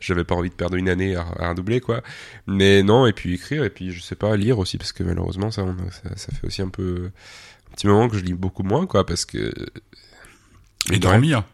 j'avais 0.00 0.24
pas 0.24 0.34
envie 0.34 0.48
de 0.48 0.54
perdre 0.54 0.76
une 0.76 0.88
année 0.88 1.14
à, 1.14 1.26
à 1.38 1.50
redoubler, 1.50 1.80
quoi. 1.80 2.02
Mais 2.46 2.82
non, 2.82 3.06
et 3.06 3.12
puis 3.12 3.34
écrire, 3.34 3.64
et 3.64 3.68
puis 3.70 3.92
je 3.92 4.00
sais 4.00 4.14
pas, 4.14 4.34
lire 4.38 4.58
aussi, 4.58 4.78
parce 4.78 4.92
que 4.92 5.02
malheureusement, 5.02 5.50
ça, 5.50 5.62
on- 5.64 5.76
ça, 5.90 6.16
ça 6.16 6.32
fait 6.32 6.46
aussi 6.46 6.62
un 6.62 6.70
peu, 6.70 7.10
un 7.70 7.74
petit 7.74 7.86
moment 7.86 8.08
que 8.08 8.16
je 8.16 8.22
lis 8.24 8.32
beaucoup 8.32 8.62
moins, 8.62 8.86
quoi, 8.86 9.04
parce 9.04 9.26
que. 9.26 9.52
Et 10.90 10.98
dormir. 10.98 11.44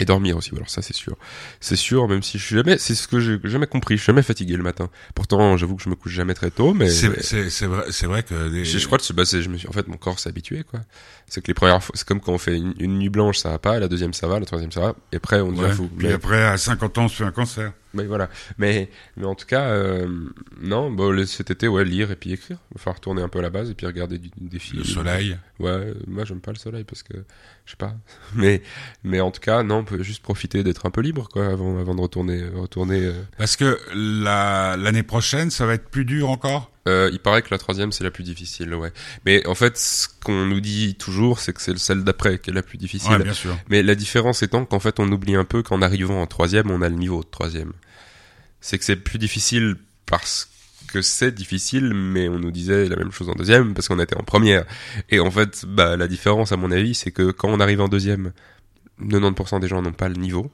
Et 0.00 0.04
dormir 0.04 0.36
aussi, 0.36 0.50
alors 0.54 0.68
ça 0.68 0.82
c'est 0.82 0.92
sûr. 0.94 1.16
C'est 1.60 1.76
sûr, 1.76 2.08
même 2.08 2.22
si 2.22 2.36
je 2.38 2.44
suis 2.44 2.56
jamais, 2.56 2.78
c'est 2.78 2.96
ce 2.96 3.06
que 3.06 3.20
j'ai 3.20 3.38
jamais 3.44 3.68
compris, 3.68 3.96
je 3.96 4.02
suis 4.02 4.06
jamais 4.10 4.22
fatigué 4.22 4.56
le 4.56 4.62
matin. 4.64 4.90
Pourtant, 5.14 5.56
j'avoue 5.56 5.76
que 5.76 5.82
je 5.84 5.88
me 5.88 5.94
couche 5.94 6.12
jamais 6.12 6.34
très 6.34 6.50
tôt, 6.50 6.74
mais. 6.74 6.90
C'est 6.90 7.22
c'est- 7.22 7.48
c'est 7.50 7.66
vrai, 7.66 7.84
c'est 7.90 8.06
vrai 8.06 8.22
que. 8.24 8.34
les- 8.48 8.64
Je, 8.64 8.78
je 8.78 8.86
crois 8.86 8.98
que 8.98 9.04
c'est- 9.04 9.14
bah, 9.14 9.22
je 9.24 9.48
me 9.48 9.56
suis, 9.56 9.68
en 9.68 9.72
fait, 9.72 9.86
mon 9.86 9.96
corps 9.96 10.18
s'est 10.18 10.28
habitué, 10.28 10.64
quoi. 10.68 10.80
C'est 11.28 11.40
que 11.42 11.46
les 11.46 11.54
premières 11.54 11.82
fois, 11.82 11.94
c'est 11.96 12.06
comme 12.06 12.20
quand 12.20 12.32
on 12.32 12.38
fait 12.38 12.56
une, 12.56 12.74
une 12.80 12.98
nuit 12.98 13.08
blanche, 13.08 13.38
ça 13.38 13.50
va 13.50 13.58
pas, 13.60 13.78
la 13.78 13.86
deuxième 13.88 14.12
ça 14.14 14.26
va, 14.26 14.40
la 14.40 14.46
troisième 14.46 14.72
ça 14.72 14.80
va, 14.80 14.94
et 15.12 15.16
après 15.16 15.40
on 15.40 15.52
devient 15.52 15.62
Ouais. 15.62 15.72
fou. 15.72 15.88
Puis 15.96 16.08
Mais, 16.08 16.12
après, 16.12 16.42
à 16.44 16.56
50 16.56 16.98
ans, 16.98 17.04
on 17.04 17.08
se 17.08 17.16
fait 17.16 17.24
un 17.24 17.30
cancer. 17.30 17.72
Mais 17.94 18.04
voilà. 18.04 18.28
Mais, 18.58 18.90
mais 19.16 19.24
en 19.26 19.34
tout 19.34 19.46
cas, 19.46 19.68
euh, 19.68 20.06
non, 20.60 20.90
bon, 20.90 21.10
le- 21.10 21.26
cet 21.26 21.50
été, 21.50 21.68
ouais, 21.68 21.84
lire 21.84 22.10
et 22.10 22.16
puis 22.16 22.32
écrire. 22.32 22.58
Falloir 22.76 22.96
retourner 22.96 23.22
un 23.22 23.28
peu 23.28 23.38
à 23.38 23.42
la 23.42 23.50
base 23.50 23.70
et 23.70 23.74
puis 23.74 23.86
regarder 23.86 24.18
du- 24.18 24.30
des 24.40 24.58
films. 24.58 24.82
Le 24.82 24.88
soleil. 24.88 25.38
Ouais, 25.60 25.94
moi 26.06 26.24
j'aime 26.24 26.40
pas 26.40 26.50
le 26.52 26.58
soleil 26.58 26.84
parce 26.84 27.02
que, 27.02 27.14
je 27.64 27.70
sais 27.70 27.76
pas. 27.76 27.94
Mais, 28.34 28.62
mais 29.04 29.20
en 29.20 29.30
tout 29.30 29.40
cas, 29.40 29.62
non, 29.62 29.76
on 29.78 29.84
peut 29.84 30.02
juste 30.02 30.22
profiter 30.22 30.62
d'être 30.64 30.86
un 30.86 30.90
peu 30.90 31.00
libre, 31.00 31.28
quoi, 31.32 31.46
avant, 31.46 31.78
avant 31.78 31.94
de 31.94 32.00
retourner, 32.00 32.44
retourner, 32.48 33.04
euh, 33.04 33.22
Parce 33.38 33.56
que 33.56 33.78
la- 33.94 34.76
l'année 34.76 35.02
prochaine, 35.04 35.50
ça 35.50 35.64
va 35.66 35.74
être 35.74 35.88
plus 35.88 36.04
dur 36.04 36.28
encore? 36.30 36.70
Euh, 36.86 37.08
il 37.12 37.18
paraît 37.18 37.40
que 37.42 37.48
la 37.50 37.56
troisième 37.58 37.92
c'est 37.92 38.04
la 38.04 38.10
plus 38.10 38.24
difficile, 38.24 38.74
ouais. 38.74 38.92
Mais 39.24 39.46
en 39.46 39.54
fait, 39.54 39.78
ce 39.78 40.06
qu'on 40.22 40.44
nous 40.44 40.60
dit 40.60 40.94
toujours, 40.96 41.40
c'est 41.40 41.52
que 41.54 41.62
c'est 41.62 41.78
celle 41.78 42.04
d'après 42.04 42.38
qui 42.38 42.50
est 42.50 42.52
la 42.52 42.62
plus 42.62 42.76
difficile. 42.78 43.12
Ouais, 43.12 43.22
bien 43.22 43.32
sûr. 43.32 43.56
Mais 43.70 43.82
la 43.82 43.94
différence 43.94 44.42
étant 44.42 44.64
qu'en 44.66 44.80
fait, 44.80 45.00
on 45.00 45.10
oublie 45.10 45.34
un 45.34 45.44
peu 45.44 45.62
qu'en 45.62 45.80
arrivant 45.80 46.20
en 46.20 46.26
troisième, 46.26 46.70
on 46.70 46.82
a 46.82 46.88
le 46.90 46.96
niveau 46.96 47.22
de 47.22 47.28
troisième. 47.30 47.72
C'est 48.60 48.78
que 48.78 48.84
c'est 48.84 48.96
plus 48.96 49.18
difficile 49.18 49.76
parce 50.06 50.50
que 50.88 51.00
c'est 51.00 51.34
difficile, 51.34 51.94
mais 51.94 52.28
on 52.28 52.38
nous 52.38 52.50
disait 52.50 52.86
la 52.88 52.96
même 52.96 53.10
chose 53.12 53.30
en 53.30 53.34
deuxième 53.34 53.72
parce 53.74 53.88
qu'on 53.88 53.98
était 53.98 54.16
en 54.16 54.22
première. 54.22 54.64
Et 55.10 55.20
en 55.20 55.30
fait, 55.30 55.64
bah, 55.66 55.96
la 55.96 56.06
différence, 56.06 56.52
à 56.52 56.56
mon 56.58 56.70
avis, 56.70 56.94
c'est 56.94 57.10
que 57.12 57.30
quand 57.30 57.48
on 57.48 57.60
arrive 57.60 57.80
en 57.80 57.88
deuxième, 57.88 58.32
90% 59.00 59.60
des 59.60 59.68
gens 59.68 59.80
n'ont 59.82 59.92
pas 59.92 60.08
le 60.08 60.16
niveau. 60.16 60.52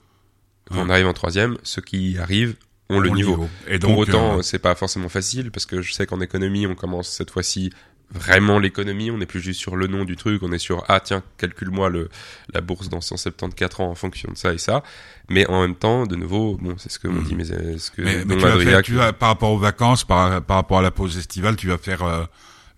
Quand 0.68 0.76
Ouais. 0.76 0.82
on 0.86 0.90
arrive 0.90 1.06
en 1.08 1.12
troisième, 1.12 1.58
ceux 1.64 1.82
qui 1.82 2.12
y 2.12 2.18
arrivent 2.18 2.54
ont 2.91 3.01
le 3.01 3.11
Au 3.11 3.14
niveau. 3.14 3.49
Et 3.68 3.78
Pour 3.78 3.91
donc, 3.91 3.99
autant, 4.01 4.38
euh, 4.38 4.43
c'est 4.43 4.59
pas 4.59 4.74
forcément 4.74 5.09
facile 5.09 5.51
parce 5.51 5.64
que 5.66 5.80
je 5.82 5.93
sais 5.93 6.07
qu'en 6.07 6.20
économie, 6.20 6.66
on 6.66 6.74
commence 6.74 7.09
cette 7.09 7.30
fois-ci 7.30 7.72
vraiment 8.12 8.59
l'économie. 8.59 9.11
On 9.11 9.18
n'est 9.18 9.26
plus 9.26 9.41
juste 9.41 9.61
sur 9.61 9.76
le 9.76 9.86
nom 9.86 10.05
du 10.05 10.16
truc. 10.16 10.43
On 10.43 10.51
est 10.53 10.59
sur 10.59 10.84
ah 10.88 10.99
tiens, 11.01 11.22
calcule-moi 11.38 11.88
le 11.88 12.09
la 12.53 12.61
bourse 12.61 12.88
dans 12.88 13.01
174 13.01 13.80
ans 13.80 13.91
en 13.91 13.95
fonction 13.95 14.30
de 14.32 14.36
ça 14.36 14.53
et 14.53 14.59
ça. 14.59 14.82
Mais 15.28 15.47
en 15.49 15.62
même 15.62 15.76
temps, 15.76 16.07
de 16.07 16.16
nouveau, 16.16 16.59
bon, 16.61 16.74
c'est 16.78 16.91
ce 16.91 16.99
que 16.99 17.07
m'ont 17.09 17.20
Mhm. 17.22 17.43
dit 17.43 17.53
euh, 17.53 17.78
ce 17.78 17.91
que 17.93 18.03
mais, 18.03 18.24
mais 18.26 18.34
tu 18.36 18.43
vas 18.43 18.59
faire, 18.59 18.82
tu 18.82 18.95
vas, 18.95 19.12
par 19.12 19.28
rapport 19.28 19.53
aux 19.53 19.59
vacances, 19.59 20.03
par, 20.05 20.43
par 20.43 20.57
rapport 20.57 20.78
à 20.80 20.82
la 20.82 20.91
pause 20.91 21.16
estivale, 21.16 21.55
tu 21.55 21.68
vas 21.68 21.78
faire 21.78 22.03
euh, 22.03 22.24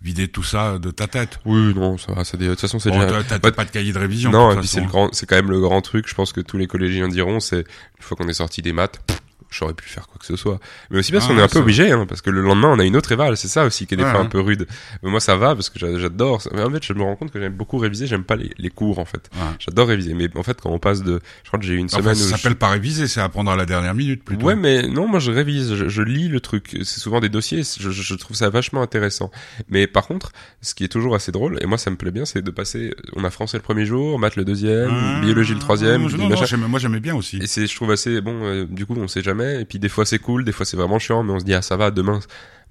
vider 0.03 0.27
tout 0.27 0.43
ça 0.43 0.77
de 0.77 0.91
ta 0.91 1.07
tête. 1.07 1.39
Oui, 1.45 1.73
non, 1.73 1.97
ça 1.97 2.13
va. 2.13 2.23
ça 2.25 2.37
De 2.37 2.47
toute 2.49 2.59
façon, 2.59 2.77
c'est 2.77 2.91
Bon, 2.91 2.99
déjà. 2.99 3.23
t'as- 3.23 3.39
pas 3.39 3.49
de 3.65 3.71
cahier 3.71 3.91
de 3.93 3.97
révision. 3.97 4.29
non, 4.29 4.49
de 4.49 4.55
et 4.57 4.59
puis 4.59 4.67
c'est 4.67 4.81
le 4.81 4.85
grand, 4.87 5.11
c'est 5.15 5.25
quand 5.25 5.37
même 5.37 5.49
le 5.49 5.61
grand 5.61 5.81
truc. 5.81 6.07
Je 6.07 6.13
pense 6.13 6.31
que 6.31 6.41
tous 6.41 6.57
les 6.59 6.67
collégiens 6.67 7.07
diront, 7.07 7.39
c'est 7.39 7.61
une 7.61 8.01
fois 8.01 8.15
qu'on 8.17 8.27
est 8.27 8.33
sorti 8.33 8.61
des 8.61 8.73
maths, 8.73 8.99
pff, 9.07 9.19
j'aurais 9.53 9.73
pu 9.73 9.87
faire 9.87 10.07
quoi 10.07 10.17
que 10.19 10.25
ce 10.25 10.35
soit. 10.35 10.59
Mais 10.89 10.99
aussi 10.99 11.11
parce 11.11 11.25
Ah, 11.25 11.33
qu'on 11.33 11.39
est 11.39 11.41
un 11.43 11.47
peu 11.47 11.59
obligé, 11.59 11.91
hein, 11.91 12.05
parce 12.07 12.21
que 12.21 12.29
le 12.29 12.41
lendemain 12.41 12.69
on 12.73 12.79
a 12.79 12.83
une 12.85 12.95
autre 12.95 13.11
éval. 13.11 13.37
C'est 13.37 13.47
ça 13.47 13.65
aussi 13.65 13.87
qui 13.87 13.93
est 13.93 13.97
des 13.97 14.03
Ouais, 14.03 14.11
fois 14.11 14.19
un 14.21 14.25
peu 14.25 14.39
rude. 14.39 14.67
Mais 15.03 15.09
moi 15.09 15.19
ça 15.19 15.35
va 15.35 15.55
parce 15.55 15.69
que 15.69 15.79
j'a- 15.79 15.97
j'adore. 15.99 16.41
Mais 16.53 16.63
en 16.63 16.69
fait, 16.71 16.83
je 16.83 16.93
me 16.93 17.03
rends 17.03 17.15
compte 17.15 17.31
que 17.31 17.39
j'aime 17.39 17.53
beaucoup 17.53 17.77
réviser. 17.77 18.07
J'aime 18.07 18.23
pas 18.23 18.35
les, 18.35 18.51
les 18.57 18.69
cours 18.69 18.99
en 18.99 19.05
fait. 19.05 19.29
Ouais. 19.35 19.41
J'adore 19.59 19.87
réviser. 19.87 20.13
Mais 20.13 20.29
en 20.35 20.43
fait, 20.43 20.59
quand 20.61 20.69
on 20.71 20.79
passe 20.79 21.03
de, 21.03 21.19
je 21.43 21.47
crois 21.49 21.59
que 21.59 21.65
j'ai 21.65 21.73
eu 21.73 21.77
une 21.77 21.85
Enfin, 21.85 21.99
semaine 21.99 22.15
ça 22.15 22.25
je- 22.35 22.41
s'appelle 22.41 22.55
pas 22.57 22.69
réviser, 22.69 23.07
c'est 23.07 23.21
apprendre 23.21 23.51
à 23.51 23.55
la 23.55 23.65
dernière 23.65 23.93
minute 23.95 24.23
plutôt. 24.23 24.45
Ouais, 24.47 24.55
mais 24.55 24.87
non, 24.87 25.07
moi 25.07 25.19
je 25.19 25.31
révise, 25.31 25.75
je, 25.75 25.87
je 25.87 26.01
lis 26.01 26.27
le 26.27 26.39
truc. 26.39 26.69
C'est 26.83 26.99
souvent 26.99 27.19
des 27.19 27.29
dossiers, 27.29 27.61
je, 27.63 28.15
trouve 28.15 28.35
ça 28.37 28.49
vachement 28.49 28.81
intéressant. 28.81 29.31
Mais 29.69 29.87
par 29.87 30.07
contre, 30.07 30.31
ce 30.61 30.73
qui 30.73 30.83
est 30.83 30.87
toujours 30.87 31.15
assez 31.15 31.31
drôle, 31.31 31.57
et 31.61 31.65
moi 31.65 31.77
ça 31.77 31.89
me 31.91 31.95
plaît 31.95 32.11
bien, 32.11 32.25
c'est 32.25 32.41
de 32.41 32.51
passer. 32.51 32.93
On 33.15 33.23
a 33.23 33.29
français 33.29 33.57
le 33.57 33.63
premier 33.63 33.85
jour, 33.85 34.17
maths 34.19 34.35
le 34.35 34.45
deuxième, 34.45 34.89
Ah, 34.91 35.19
biologie 35.21 35.53
le 35.53 35.59
troisième, 35.59 36.03
non, 36.07 36.67
moi 36.69 36.79
j'aimais 36.79 36.99
bien 36.99 37.15
aussi. 37.15 37.37
Et 37.37 37.47
c'est, 37.47 37.67
je 37.67 37.75
trouve 37.75 37.91
assez 37.91 38.21
bon. 38.21 38.39
euh, 38.43 38.65
du 38.69 38.85
coup, 38.85 38.95
on 38.97 39.07
sait 39.07 39.21
jamais. 39.23 39.42
Et 39.61 39.65
puis 39.65 39.79
des 39.79 39.89
fois 39.89 40.05
c'est 40.05 40.19
cool, 40.19 40.43
des 40.45 40.51
fois 40.51 40.65
c'est 40.65 40.77
vraiment 40.77 40.99
chiant, 40.99 41.23
mais 41.23 41.33
on 41.33 41.39
se 41.39 41.45
dit 41.45 41.53
ah 41.53 41.61
ça 41.61 41.77
va 41.77 41.91
demain. 41.91 42.19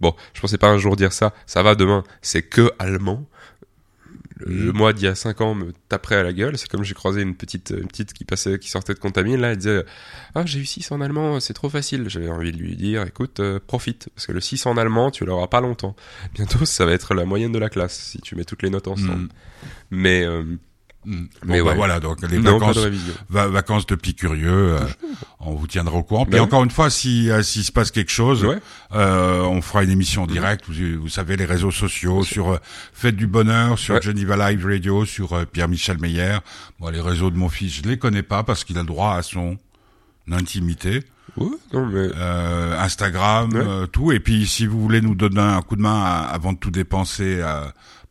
Bon, 0.00 0.14
je 0.34 0.40
pensais 0.40 0.58
pas 0.58 0.68
un 0.68 0.78
jour 0.78 0.96
dire 0.96 1.12
ça. 1.12 1.32
Ça 1.46 1.62
va 1.62 1.74
demain. 1.74 2.02
C'est 2.22 2.42
que 2.42 2.72
allemand. 2.78 3.24
Le, 4.44 4.46
le 4.66 4.72
Mm. 4.72 4.76
mois 4.76 4.92
d'il 4.92 5.04
y 5.04 5.06
a 5.06 5.14
5 5.14 5.40
ans 5.40 5.54
me 5.54 5.72
taperait 5.88 6.16
à 6.16 6.22
la 6.24 6.32
gueule. 6.32 6.58
C'est 6.58 6.68
comme 6.68 6.82
j'ai 6.82 6.94
croisé 6.94 7.22
une 7.22 7.36
petite, 7.36 7.70
une 7.76 7.86
petite 7.86 8.12
qui 8.12 8.24
passait, 8.24 8.58
qui 8.58 8.68
sortait 8.70 8.94
de 8.94 8.98
Contamine. 8.98 9.40
Là, 9.40 9.52
elle 9.52 9.56
disait 9.58 9.84
ah 10.34 10.42
j'ai 10.44 10.58
eu 10.58 10.64
6 10.66 10.90
en 10.90 11.00
allemand, 11.00 11.38
c'est 11.38 11.54
trop 11.54 11.68
facile. 11.68 12.08
J'avais 12.08 12.28
envie 12.28 12.50
de 12.50 12.56
lui 12.56 12.74
dire 12.74 13.02
écoute, 13.06 13.38
euh, 13.38 13.60
profite 13.64 14.08
parce 14.16 14.26
que 14.26 14.32
le 14.32 14.40
6 14.40 14.66
en 14.66 14.76
allemand, 14.76 15.12
tu 15.12 15.24
l'auras 15.24 15.46
pas 15.46 15.60
longtemps. 15.60 15.94
Bientôt, 16.34 16.64
ça 16.64 16.84
va 16.84 16.92
être 16.92 17.14
la 17.14 17.24
moyenne 17.24 17.52
de 17.52 17.58
la 17.60 17.68
classe 17.70 17.96
si 17.96 18.18
tu 18.20 18.34
mets 18.34 18.44
toutes 18.44 18.62
les 18.62 18.70
notes 18.70 18.88
ensemble. 18.88 19.22
Mm. 19.24 19.28
Mais 19.92 20.24
euh, 20.24 20.42
Mm. 21.05 21.24
Mais 21.44 21.59
Bon, 21.59 21.64
bah, 21.64 21.70
ouais. 21.72 21.76
voilà, 21.76 21.98
donc 22.00 22.22
les 22.28 22.38
non, 22.38 22.59
vacances, 22.59 22.76
de 22.76 22.92
va- 23.28 23.48
vacances 23.48 23.86
de 23.86 23.94
petits 23.96 24.14
curieux, 24.14 24.76
euh, 24.76 24.80
on 25.40 25.55
vous 25.55 25.66
tiendra 25.66 25.96
au 25.96 26.03
courant. 26.05 26.24
Puis 26.26 26.34
oui. 26.34 26.40
encore 26.40 26.62
une 26.62 26.70
fois, 26.70 26.90
si 26.90 27.28
euh, 27.30 27.42
s'il 27.42 27.64
se 27.64 27.72
passe 27.72 27.90
quelque 27.90 28.12
chose, 28.12 28.44
Ouais. 28.44 28.59
euh, 28.94 29.42
on 29.42 29.61
fera 29.62 29.82
une 29.82 29.90
émission 29.90 30.22
en 30.22 30.26
direct. 30.28 30.64
Vous, 30.68 31.00
vous 31.00 31.09
savez 31.09 31.36
les 31.36 31.44
réseaux 31.44 31.72
sociaux 31.72 32.22
sur 32.22 32.53
euh, 32.53 32.59
Fête 32.92 33.16
du 33.16 33.26
Bonheur, 33.26 33.78
sur 33.78 33.94
Ouais. 33.96 34.03
Geneva 34.03 34.50
Live 34.53 34.64
Radio, 34.64 35.05
sur 35.05 35.32
euh, 35.32 35.44
Pierre-Michel 35.44 35.98
Meyer. 36.00 36.38
Moi, 36.78 36.92
les 36.92 37.00
réseaux 37.00 37.30
de 37.30 37.36
mon 37.36 37.48
fils, 37.48 37.74
je 37.74 37.82
les 37.82 37.98
connais 37.98 38.22
pas 38.22 38.44
parce 38.44 38.62
qu'il 38.62 38.78
a 38.78 38.82
le 38.82 38.86
droit 38.86 39.14
à 39.14 39.22
son 39.22 39.57
intimité. 40.30 41.03
Ouais, 41.36 41.46
non, 41.72 41.86
mais 41.86 42.09
euh, 42.16 42.78
Instagram, 42.78 43.50
euh, 43.55 43.86
tout. 43.86 44.12
Et 44.12 44.20
puis, 44.20 44.46
si 44.46 44.66
vous 44.66 44.80
voulez 44.80 45.00
nous 45.00 45.14
donner 45.14 45.40
un 45.40 45.62
coup 45.62 45.76
de 45.76 45.80
main 45.82 46.03
à- 46.05 46.20
avant 46.32 46.53
de 46.53 46.59
tout 46.59 46.70
dépenser 46.70 47.38
euh, 47.40 47.62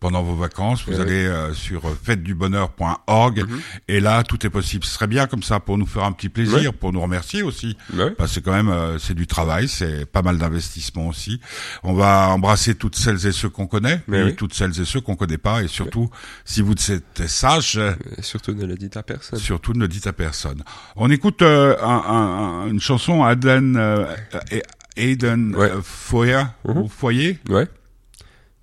pendant 0.01 0.23
vos 0.23 0.35
vacances, 0.35 0.83
vous 0.87 0.99
allez 0.99 1.25
euh, 1.25 1.53
sur 1.53 1.83
fêtedubonheur.org 2.03 3.39
Mhm. 3.47 3.61
et 3.87 3.99
là, 3.99 4.23
tout 4.23 4.45
est 4.45 4.49
possible. 4.49 4.83
Ce 4.83 4.95
serait 4.95 5.07
bien 5.07 5.27
comme 5.27 5.43
ça 5.43 5.59
pour 5.59 5.77
nous 5.77 5.85
faire 5.85 6.03
un 6.03 6.11
petit 6.11 6.27
plaisir, 6.27 6.73
pour 6.73 6.91
nous 6.91 6.99
remercier 7.01 7.43
aussi. 7.43 7.77
ouais. 7.93 8.09
Parce 8.11 8.35
que 8.35 8.39
quand 8.41 8.51
même, 8.51 8.69
euh, 8.69 8.97
c'est 8.97 9.13
du 9.13 9.27
travail, 9.27 9.67
c'est 9.67 10.05
pas 10.05 10.23
mal 10.23 10.37
d'investissement 10.39 11.07
aussi. 11.07 11.39
On 11.83 11.93
va 11.93 12.29
embrasser 12.29 12.73
toutes 12.75 12.95
celles 12.95 13.25
et 13.27 13.31
ceux 13.31 13.49
qu'on 13.49 13.67
connaît, 13.67 14.01
Mais 14.07 14.23
oui. 14.23 14.35
toutes 14.35 14.55
celles 14.55 14.77
et 14.81 14.85
ceux 14.85 15.01
qu'on 15.01 15.15
connaît 15.15 15.37
pas. 15.37 15.61
Et 15.63 15.67
surtout, 15.67 16.09
si 16.45 16.61
vous 16.63 16.73
êtes 16.91 17.27
sage, 17.27 17.77
euh, 17.77 17.93
surtout 18.21 18.53
ne 18.55 18.65
le 18.65 18.75
dites 18.75 18.97
à 18.97 19.03
personne. 19.03 19.37
surtout 19.39 19.73
ne 19.73 19.79
le 19.81 19.87
dites 19.87 20.07
à 20.07 20.13
personne. 20.13 20.63
On 20.95 21.11
écoute 21.11 21.43
euh, 21.43 21.77
un- 21.81 21.85
un- 21.87 22.63
un- 22.63 22.67
une 22.67 22.79
chanson 22.81 23.23
Aden, 23.23 23.75
euh, 23.77 24.05
et- 24.49 24.63
Aiden 24.97 25.55
Ouais. 25.55 25.69
euh, 25.71 25.81
Foyer, 25.83 26.41
Mhm. 26.65 26.77
ou 26.79 26.87
Foyer. 26.89 27.39
Ouais. 27.49 27.67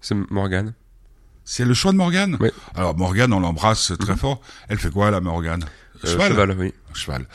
C'est 0.00 0.16
Morgane. 0.30 0.74
C'est 1.50 1.64
le 1.64 1.72
choix 1.72 1.92
de 1.92 1.96
Morgane 1.96 2.36
Ouais. 2.40 2.52
Alors 2.74 2.94
Morgane, 2.94 3.32
on 3.32 3.40
l'embrasse 3.40 3.92
très 3.98 4.12
Mhm. 4.12 4.18
fort. 4.18 4.40
Elle 4.68 4.78
fait 4.78 4.90
quoi 4.90 5.10
la 5.10 5.22
Morgane? 5.22 5.64
Euh, 6.04 6.06
cheval, 6.12 6.54
oui. 6.58 6.74
cheval. 6.92 7.26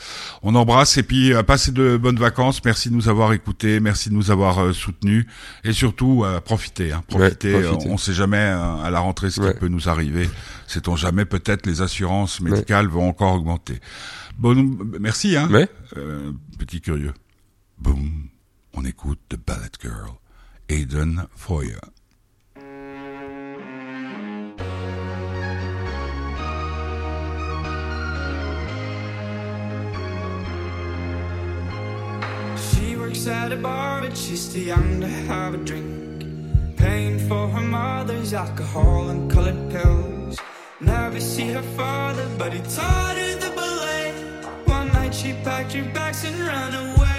On 0.42 0.54
embrasse 0.54 0.96
et 0.98 1.02
puis 1.02 1.34
euh, 1.34 1.42
passez 1.42 1.72
de 1.72 1.96
bonnes 1.96 2.18
vacances. 2.18 2.64
Merci 2.64 2.90
de 2.90 2.94
nous 2.94 3.08
avoir 3.08 3.32
écoutés, 3.32 3.80
merci 3.80 4.10
de 4.10 4.14
nous 4.14 4.30
avoir 4.30 4.58
euh, 4.62 4.72
soutenus 4.72 5.26
et 5.64 5.72
surtout 5.72 6.24
profitez. 6.44 6.92
Hein, 6.92 7.02
profitez. 7.08 7.54
Ouais, 7.56 7.62
profitez. 7.64 7.90
On 7.90 7.98
sait 7.98 8.14
jamais 8.14 8.38
euh, 8.38 8.76
à 8.84 8.90
la 8.90 9.00
rentrée 9.00 9.30
ce 9.30 9.40
Ouais. 9.40 9.52
qui 9.52 9.58
peut 9.58 9.68
nous 9.68 9.88
arriver. 9.88 10.30
Sait-on 10.68 10.94
jamais 10.94 11.24
peut-être 11.24 11.66
les 11.66 11.82
assurances 11.82 12.40
médicales 12.40 12.86
vont 12.86 13.08
encore 13.08 13.34
augmenter. 13.34 13.80
Bon, 14.38 14.54
merci. 15.00 15.36
Hein, 15.36 15.48
euh, 15.96 16.30
petit 16.58 16.80
curieux. 16.80 17.12
Boum. 17.78 18.28
On 18.74 18.84
écoute 18.84 19.18
The 19.28 19.36
Ballet 19.44 19.70
Girl, 19.82 20.08
Aiden 20.68 21.26
Foyer. 21.36 21.76
At 33.26 33.52
a 33.52 33.56
bar, 33.56 34.02
but 34.02 34.14
she's 34.14 34.52
too 34.52 34.60
young 34.60 35.00
to 35.00 35.08
have 35.08 35.54
a 35.54 35.56
drink. 35.56 36.26
Paying 36.76 37.18
for 37.26 37.48
her 37.48 37.62
mother's 37.62 38.34
alcohol 38.34 39.08
and 39.08 39.30
colored 39.32 39.70
pills. 39.70 40.38
Never 40.78 41.20
see 41.20 41.48
her 41.48 41.62
father, 41.74 42.28
but 42.36 42.52
he 42.52 42.60
taught 42.60 43.16
her 43.16 43.34
the 43.36 43.50
ballet. 43.56 44.12
One 44.66 44.88
night 44.88 45.14
she 45.14 45.32
packed 45.42 45.72
her 45.72 45.90
bags 45.94 46.22
and 46.24 46.38
ran 46.38 46.74
away. 46.74 47.13